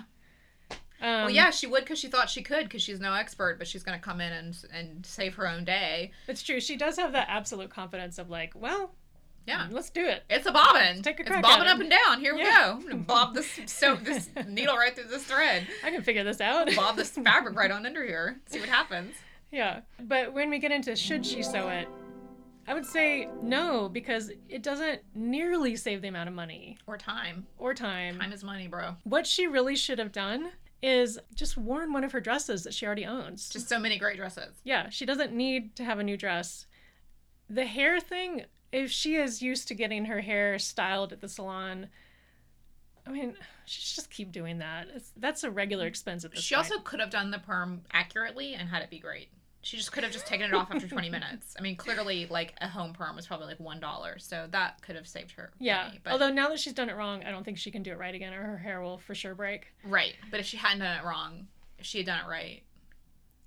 Um, 0.71 0.77
Well, 1.25 1.29
yeah, 1.31 1.49
she 1.49 1.67
would 1.67 1.83
because 1.83 1.99
she 1.99 2.07
thought 2.07 2.29
she 2.29 2.41
could 2.43 2.65
because 2.65 2.81
she's 2.81 2.99
no 2.99 3.13
expert, 3.13 3.57
but 3.57 3.67
she's 3.67 3.83
going 3.83 3.99
to 3.99 4.03
come 4.03 4.21
in 4.21 4.31
and 4.31 4.55
and 4.71 5.05
save 5.05 5.35
her 5.35 5.47
own 5.47 5.65
day. 5.65 6.11
it's 6.27 6.43
true. 6.43 6.59
She 6.61 6.77
does 6.77 6.97
have 6.97 7.11
that 7.13 7.27
absolute 7.29 7.69
confidence 7.71 8.17
of 8.19 8.29
like, 8.29 8.53
well, 8.55 8.91
Yeah. 9.45 9.67
let's 9.71 9.89
do 9.89 10.05
it. 10.05 10.23
It's 10.29 10.45
a 10.45 10.51
bobbin. 10.51 11.01
Take 11.01 11.17
a 11.19 11.23
it's 11.23 11.29
crack 11.31 11.43
bobbing 11.43 11.67
at 11.67 11.73
up 11.75 11.79
and 11.81 11.89
down. 11.89 12.19
Here 12.21 12.33
we 12.35 12.43
go. 12.43 12.49
I'm 12.51 12.81
gonna 12.83 12.95
bob 12.97 13.33
this 13.33 13.59
so 13.65 13.95
this 13.95 14.29
needle 14.47 14.77
right 14.77 14.95
through 14.95 15.09
this 15.09 15.23
thread. 15.23 15.67
I 15.83 15.89
can 15.91 16.03
figure 16.03 16.23
this 16.23 16.39
out. 16.39 16.69
Bob 16.75 16.95
this 16.95 17.09
fabric 17.09 17.57
right 17.57 17.71
on 17.71 17.85
under 17.85 18.05
here. 18.05 18.39
See 18.45 18.59
what 18.59 18.69
happens. 18.69 19.15
Yeah. 19.51 19.81
But 19.99 20.31
when 20.33 20.49
we 20.49 20.59
get 20.59 20.71
into 20.71 20.95
should 20.95 21.25
she 21.25 21.43
sew 21.43 21.67
it, 21.69 21.87
I 22.67 22.73
would 22.73 22.85
say 22.85 23.27
no, 23.41 23.89
because 23.89 24.31
it 24.49 24.63
doesn't 24.63 25.01
nearly 25.13 25.75
save 25.75 26.01
the 26.01 26.07
amount 26.07 26.29
of 26.29 26.35
money 26.35 26.77
Or 26.87 26.97
time. 26.97 27.45
or 27.57 27.73
time. 27.73 28.19
Time 28.19 28.31
is 28.31 28.43
money, 28.43 28.67
bro. 28.67 28.95
What 29.03 29.27
she 29.27 29.47
really 29.47 29.75
should 29.75 29.99
have 29.99 30.11
done 30.13 30.51
is 30.81 31.19
just 31.35 31.57
worn 31.57 31.91
one 31.93 32.03
of 32.03 32.11
her 32.13 32.19
dresses 32.21 32.63
that 32.63 32.73
she 32.73 32.85
already 32.85 33.05
owns. 33.05 33.49
Just 33.49 33.67
so 33.69 33.79
many 33.79 33.97
great 33.97 34.17
dresses. 34.17 34.55
yeah, 34.63 34.89
she 34.89 35.05
doesn't 35.05 35.33
need 35.33 35.75
to 35.77 35.83
have 35.83 35.99
a 35.99 36.03
new 36.03 36.17
dress. 36.17 36.65
The 37.49 37.65
hair 37.65 37.99
thing, 37.99 38.45
if 38.71 38.91
she 38.91 39.15
is 39.15 39.41
used 39.41 39.67
to 39.67 39.75
getting 39.75 40.05
her 40.05 40.21
hair 40.21 40.57
styled 40.59 41.11
at 41.13 41.21
the 41.21 41.29
salon, 41.29 41.87
I 43.05 43.11
mean, 43.11 43.35
she 43.65 43.81
should 43.81 43.95
just 43.95 44.09
keep 44.09 44.31
doing 44.31 44.59
that. 44.59 44.87
It's, 44.93 45.11
that's 45.17 45.43
a 45.43 45.51
regular 45.51 45.85
expense 45.87 46.23
at 46.23 46.31
this 46.31 46.41
She 46.41 46.55
point. 46.55 46.71
also 46.71 46.81
could 46.83 46.99
have 47.01 47.09
done 47.09 47.31
the 47.31 47.39
perm 47.39 47.81
accurately 47.91 48.53
and 48.53 48.69
had 48.69 48.81
it 48.81 48.89
be 48.89 48.99
great. 48.99 49.29
She 49.63 49.77
just 49.77 49.91
could 49.93 50.03
have 50.03 50.11
just 50.11 50.27
taken 50.27 50.45
it 50.45 50.53
off 50.53 50.69
after 50.71 50.87
20 50.87 51.09
minutes. 51.09 51.55
I 51.57 51.61
mean, 51.61 51.77
clearly, 51.77 52.27
like 52.29 52.53
a 52.61 52.67
home 52.67 52.93
perm 52.93 53.15
was 53.15 53.25
probably 53.25 53.47
like 53.47 53.59
one 53.61 53.79
dollar, 53.79 54.19
so 54.19 54.45
that 54.51 54.81
could 54.81 54.95
have 54.97 55.07
saved 55.07 55.31
her. 55.31 55.51
Yeah. 55.57 55.85
money, 55.85 55.99
but 56.03 56.11
Although 56.13 56.29
now 56.31 56.49
that 56.49 56.59
she's 56.59 56.73
done 56.73 56.89
it 56.89 56.95
wrong, 56.97 57.23
I 57.23 57.31
don't 57.31 57.43
think 57.45 57.57
she 57.57 57.71
can 57.71 57.81
do 57.81 57.91
it 57.91 57.97
right 57.97 58.13
again, 58.13 58.33
or 58.33 58.43
her 58.43 58.57
hair 58.57 58.81
will 58.81 58.97
for 58.97 59.15
sure 59.15 59.33
break. 59.35 59.67
right, 59.85 60.13
but 60.29 60.39
if 60.41 60.45
she 60.45 60.57
hadn't 60.57 60.79
done 60.79 60.97
it 60.99 61.05
wrong, 61.05 61.47
if 61.79 61.85
she 61.85 61.99
had 61.99 62.07
done 62.07 62.19
it 62.25 62.29
right, 62.29 62.61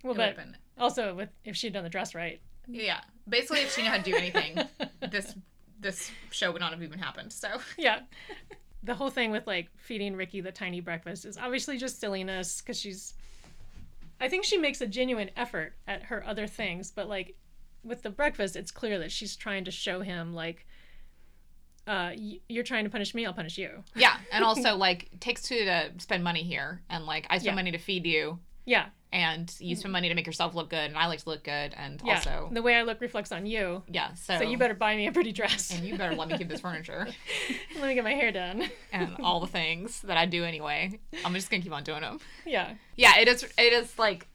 Well, 0.02 0.14
it 0.14 0.16
would 0.16 0.26
have 0.26 0.36
but 0.36 0.44
been. 0.44 0.56
also 0.78 1.14
with 1.14 1.28
if 1.44 1.54
she'd 1.54 1.74
done 1.74 1.84
the 1.84 1.90
dress 1.90 2.14
right. 2.14 2.40
Yeah, 2.66 3.00
basically, 3.28 3.60
if 3.60 3.74
she 3.74 3.82
knew 3.82 3.90
how 3.90 3.98
to 3.98 4.02
do 4.02 4.16
anything, 4.16 4.58
this 5.10 5.34
this 5.78 6.10
show 6.30 6.50
would 6.50 6.60
not 6.60 6.72
have 6.72 6.82
even 6.82 6.98
happened. 6.98 7.32
So 7.32 7.48
yeah. 7.76 8.00
The 8.82 8.94
whole 8.94 9.10
thing 9.10 9.32
with 9.32 9.46
like 9.46 9.68
feeding 9.76 10.16
Ricky 10.16 10.40
the 10.40 10.52
tiny 10.52 10.80
breakfast 10.80 11.24
is 11.26 11.36
obviously 11.36 11.76
just 11.76 12.00
silliness 12.00 12.62
because 12.62 12.80
she's. 12.80 13.14
I 14.20 14.28
think 14.28 14.44
she 14.44 14.56
makes 14.58 14.80
a 14.80 14.86
genuine 14.86 15.30
effort 15.36 15.74
at 15.86 16.04
her 16.04 16.24
other 16.26 16.46
things, 16.46 16.90
but 16.90 17.08
like 17.08 17.36
with 17.84 18.02
the 18.02 18.10
breakfast, 18.10 18.56
it's 18.56 18.70
clear 18.70 18.98
that 18.98 19.12
she's 19.12 19.36
trying 19.36 19.64
to 19.64 19.70
show 19.70 20.00
him 20.00 20.34
like, 20.34 20.66
uh, 21.86 22.12
you're 22.48 22.64
trying 22.64 22.84
to 22.84 22.90
punish 22.90 23.14
me, 23.14 23.24
I'll 23.26 23.32
punish 23.32 23.58
you. 23.58 23.84
yeah, 23.94 24.16
and 24.32 24.44
also 24.48 24.74
like 24.76 25.08
takes 25.20 25.42
two 25.42 25.64
to 25.64 25.92
spend 25.98 26.24
money 26.24 26.42
here, 26.42 26.82
and 26.90 27.04
like 27.06 27.26
I 27.30 27.38
spend 27.38 27.44
Yeah. 27.46 27.54
money 27.54 27.70
to 27.72 27.78
feed 27.78 28.06
you, 28.06 28.38
Yeah, 28.66 28.86
and 29.12 29.50
you 29.60 29.76
spend 29.76 29.92
money 29.92 30.08
to 30.08 30.14
make 30.14 30.26
yourself 30.26 30.54
look 30.54 30.68
good, 30.68 30.76
and 30.90 30.98
I 30.98 31.06
like 31.06 31.22
to 31.22 31.28
look 31.30 31.42
good, 31.44 31.74
and 31.76 32.02
yeah. 32.04 32.16
also 32.16 32.50
the 32.52 32.60
way 32.60 32.74
I 32.74 32.82
look 32.82 33.00
reflects 33.00 33.32
on 33.32 33.46
you, 33.46 33.82
yeah. 33.88 34.12
So 34.14 34.38
so 34.38 34.44
you 34.44 34.58
better 34.58 34.74
buy 34.74 34.94
me 34.96 35.06
a 35.06 35.12
pretty 35.12 35.32
dress. 35.32 35.70
and 35.72 35.86
you 35.86 35.96
better 35.96 36.14
let 36.14 36.28
me 36.28 36.36
keep 36.36 36.48
this 36.48 36.60
furniture. 36.60 37.06
Let 37.76 37.86
me 37.88 37.94
get 37.94 38.04
my 38.04 38.12
hair 38.14 38.32
done. 38.32 38.64
and 38.92 39.16
all 39.22 39.40
the 39.40 39.46
things 39.46 40.00
that 40.02 40.16
I 40.16 40.26
do 40.26 40.44
anyway. 40.44 40.98
I'm 41.24 41.32
just 41.34 41.50
gonna 41.50 41.62
keep 41.62 41.72
on 41.72 41.84
doing 41.84 42.00
them. 42.00 42.20
yeah, 42.44 42.74
Yeah, 42.96 43.18
it 43.18 43.28
is. 43.28 43.44
It 43.44 43.72
is 43.72 43.98
like 43.98 44.26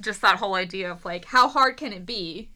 just 0.00 0.20
that 0.22 0.36
whole 0.36 0.54
idea 0.54 0.90
of 0.92 1.04
like 1.04 1.24
how 1.24 1.48
hard 1.48 1.76
can 1.76 1.92
it 1.92 2.06
be 2.06 2.50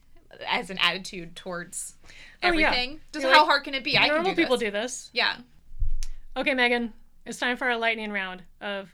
as 0.47 0.69
an 0.69 0.77
attitude 0.79 1.35
towards 1.35 1.95
Oh, 2.41 2.51
yeah. 2.53 2.67
everything. 2.67 3.01
Just 3.11 3.23
You're 3.23 3.33
how 3.33 3.39
like, 3.41 3.47
hard 3.47 3.63
can 3.65 3.73
it 3.73 3.83
be? 3.83 3.97
I 3.97 4.05
can 4.07 4.15
normal 4.15 4.31
do 4.31 4.41
people 4.41 4.57
do 4.57 4.71
this. 4.71 5.09
Yeah. 5.13 5.35
Okay, 6.37 6.51
Meghan, 6.51 6.93
it's 7.25 7.37
time 7.37 7.57
for 7.57 7.65
our 7.65 7.77
lightning 7.77 8.11
round 8.11 8.43
of 8.61 8.89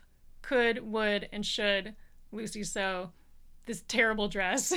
could, 0.46 0.78
would, 0.90 1.28
and 1.32 1.44
should 1.44 1.94
Lucy 2.32 2.62
sew 2.62 3.10
this 3.66 3.82
terrible 3.88 4.28
dress. 4.28 4.72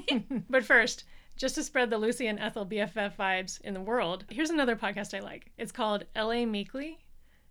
but 0.50 0.64
first, 0.64 1.04
just 1.36 1.54
to 1.56 1.62
spread 1.62 1.90
the 1.90 1.98
Lucy 1.98 2.26
and 2.28 2.38
Ethel 2.38 2.64
BFF 2.66 3.16
vibes 3.16 3.60
in 3.62 3.74
the 3.74 3.80
world, 3.80 4.24
here's 4.30 4.50
another 4.50 4.76
podcast 4.76 5.16
I 5.16 5.20
like. 5.20 5.50
It's 5.58 5.72
called 5.72 6.04
LA 6.16 6.44
Meekly. 6.44 6.98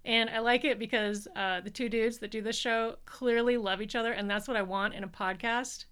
And 0.06 0.30
I 0.30 0.40
like 0.40 0.64
it 0.64 0.80
because 0.80 1.28
uh, 1.36 1.60
the 1.60 1.70
two 1.70 1.90
dudes 1.90 2.20
that 2.20 2.32
do 2.32 2.42
this 2.42 2.56
show 2.56 2.96
clearly 3.06 3.58
love 3.58 3.82
each 3.82 3.96
other, 3.96 4.14
and 4.14 4.30
that's 4.30 4.48
what 4.48 4.56
I 4.56 4.62
want 4.62 4.94
in 4.94 5.04
a 5.04 5.08
podcast. 5.10 5.86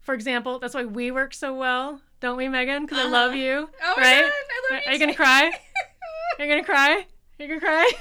For 0.00 0.14
example, 0.14 0.58
that's 0.58 0.74
why 0.74 0.84
we 0.84 1.12
work 1.12 1.32
so 1.34 1.54
well, 1.54 2.00
don't 2.20 2.36
we, 2.36 2.46
Meghan? 2.46 2.82
Because 2.86 2.98
I 2.98 3.08
love 3.08 3.30
Uh-huh. 3.30 3.38
you, 3.38 3.68
Oh 3.84 3.94
my 3.96 4.02
right? 4.02 4.22
God, 4.22 4.32
I 4.32 4.74
love 4.74 4.82
you. 4.84 4.90
Are 4.90 4.92
you 4.92 4.92
you 4.94 4.98
gonna 4.98 5.12
too. 5.12 5.16
cry? 5.16 5.52
Are 6.38 6.44
you 6.44 6.50
gonna 6.50 6.64
cry? 6.64 7.06
You're 7.38 7.48
gonna 7.48 7.60
cry? 7.60 7.92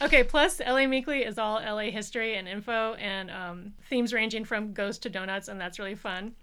okay, 0.02 0.22
plus 0.22 0.60
LA 0.60 0.86
Meekly 0.86 1.24
is 1.26 1.38
all 1.38 1.56
LA 1.56 1.90
history 1.90 2.36
and 2.36 2.46
info 2.46 2.94
and 2.94 3.30
um, 3.30 3.72
themes 3.88 4.12
ranging 4.12 4.44
from 4.44 4.72
ghosts 4.72 5.00
to 5.00 5.10
donuts, 5.10 5.48
and 5.48 5.60
that's 5.60 5.78
really 5.78 5.96
fun. 5.96 6.36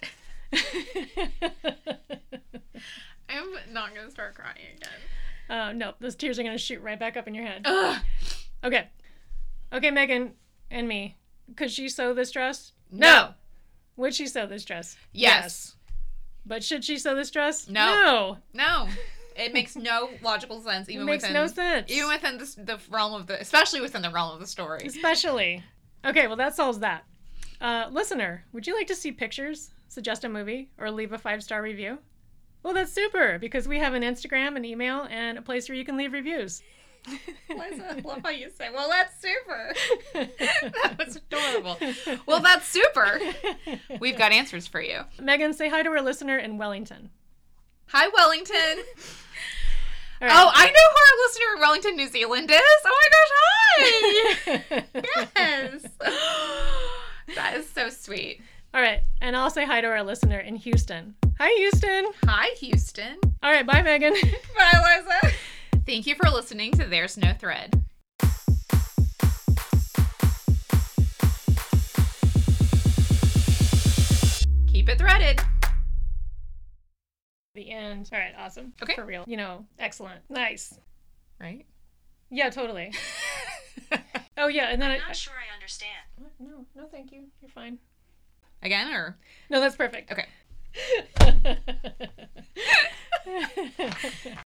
I'm 3.29 3.47
not 3.71 3.95
gonna 3.95 4.11
start 4.11 4.35
crying 4.35 4.57
again. 4.75 4.89
uh, 5.49 5.71
no, 5.71 5.93
those 5.99 6.15
tears 6.15 6.37
are 6.37 6.43
gonna 6.43 6.57
shoot 6.57 6.81
right 6.81 6.99
back 6.99 7.15
up 7.15 7.27
in 7.27 7.35
your 7.35 7.45
head. 7.45 7.61
Ugh. 7.65 8.01
Okay. 8.63 8.89
Okay, 9.71 9.89
Meghan 9.91 10.31
and 10.69 10.87
me. 10.87 11.15
Could 11.55 11.71
she 11.71 11.87
sew 11.87 12.13
this 12.13 12.31
dress? 12.31 12.73
No. 12.91 13.29
Would 13.97 14.13
she 14.13 14.27
sew 14.27 14.45
this 14.47 14.65
dress? 14.65 14.97
Yes. 15.13 15.75
But 16.45 16.63
should 16.63 16.83
she 16.83 16.97
sew 16.97 17.15
this 17.15 17.31
dress? 17.31 17.69
No. 17.69 18.37
No. 18.53 18.87
No. 18.87 18.87
It 19.35 19.53
makes 19.53 19.75
no 19.75 20.09
logical 20.21 20.61
sense. 20.61 20.87
It 20.87 20.93
Even 20.93 21.05
makes 21.05 21.23
within 21.23 21.33
no 21.33 21.47
sense. 21.47 21.91
even 21.91 22.07
within 22.07 22.37
this, 22.37 22.55
the 22.55 22.79
realm 22.89 23.13
of 23.13 23.27
the, 23.27 23.39
especially 23.39 23.81
within 23.81 24.01
the 24.01 24.09
realm 24.09 24.33
of 24.33 24.39
the 24.39 24.47
story. 24.47 24.83
Especially. 24.85 25.63
Okay, 26.05 26.27
well, 26.27 26.37
that 26.37 26.55
solves 26.55 26.79
that. 26.79 27.03
Uh, 27.59 27.87
listener, 27.91 28.45
would 28.53 28.67
you 28.67 28.75
like 28.75 28.87
to 28.87 28.95
see 28.95 29.11
pictures, 29.11 29.71
suggest 29.87 30.23
a 30.23 30.29
movie, 30.29 30.69
or 30.77 30.91
leave 30.91 31.11
a 31.13 31.17
five 31.17 31.43
star 31.43 31.61
review? 31.61 31.97
Well, 32.63 32.73
that's 32.73 32.91
super 32.91 33.37
because 33.39 33.67
we 33.67 33.79
have 33.79 33.93
an 33.93 34.03
Instagram, 34.03 34.55
an 34.55 34.65
email, 34.65 35.07
and 35.09 35.37
a 35.37 35.41
place 35.41 35.69
where 35.69 35.77
you 35.77 35.85
can 35.85 35.97
leave 35.97 36.13
reviews. 36.13 36.63
Liza, 37.49 37.87
I 37.87 38.01
love 38.03 38.21
how 38.23 38.29
you 38.29 38.49
say, 38.49 38.69
well, 38.73 38.89
that's 38.89 39.21
super. 39.21 39.73
that 40.13 40.95
was 40.97 41.15
adorable. 41.17 41.77
Well, 42.25 42.39
that's 42.39 42.67
super. 42.67 43.19
We've 43.99 44.17
got 44.17 44.31
answers 44.31 44.65
for 44.65 44.81
you. 44.81 45.01
Meghan, 45.19 45.53
say 45.53 45.69
hi 45.69 45.83
to 45.83 45.89
our 45.89 46.01
listener 46.01 46.37
in 46.39 46.57
Wellington. 46.57 47.11
Hi, 47.87 48.07
Wellington. 48.15 48.83
Oh, 50.21 50.27
All 50.27 50.47
Oh, 50.47 50.51
I 50.55 50.65
know 50.67 50.71
who 50.71 51.01
our 51.01 51.17
listener 51.27 51.45
in 51.55 51.59
Wellington, 51.59 51.95
New 51.97 52.07
Zealand 52.07 52.49
is. 52.49 52.61
Oh 52.85 52.99
my 53.01 53.09
gosh, 53.11 54.83
hi. 54.95 55.29
yes. 55.35 55.87
that 57.35 57.57
is 57.57 57.69
so 57.69 57.89
sweet. 57.89 58.41
All 58.73 58.79
right, 58.81 59.01
and 59.19 59.35
I'll 59.35 59.49
say 59.49 59.65
hi 59.65 59.81
to 59.81 59.87
our 59.87 60.03
listener 60.03 60.39
in 60.39 60.55
Houston. 60.55 61.15
Hi, 61.37 61.53
Houston. 61.57 62.05
Hi, 62.25 62.47
Houston. 62.59 63.17
All 63.43 63.51
right, 63.51 63.67
bye, 63.67 63.81
Meghan. 63.81 64.13
Bye, 64.57 65.01
Liza. 65.21 65.35
Thank 65.85 66.07
you 66.07 66.15
for 66.15 66.29
listening 66.29 66.71
to 66.71 66.85
There's 66.85 67.17
No 67.17 67.33
Thread. 67.33 67.73
Keep 74.67 74.89
it 74.89 74.97
threaded. 74.97 75.41
The 77.55 77.71
end. 77.71 78.09
All 78.13 78.19
right, 78.19 78.33
awesome. 78.37 78.73
Okay. 78.83 78.95
For 78.95 79.05
real. 79.05 79.23
You 79.27 79.37
know, 79.37 79.65
excellent. 79.79 80.21
Nice. 80.29 80.79
Right? 81.39 81.65
Yeah, 82.29 82.49
totally. 82.49 82.93
Oh, 84.37 84.47
yeah, 84.47 84.65
and 84.65 84.81
then 84.81 84.91
I. 84.91 84.95
I'm 84.95 85.01
not 85.07 85.15
sure 85.15 85.33
I 85.33 85.53
understand. 85.53 85.91
What? 86.17 86.31
No, 86.39 86.65
no, 86.75 86.87
thank 86.87 87.11
you. 87.11 87.23
You're 87.41 87.49
fine. 87.49 87.77
Again, 88.61 88.91
or? 88.91 89.17
No, 89.49 89.61
that's 89.61 89.75
perfect. 89.75 90.11
Okay. 90.11 90.25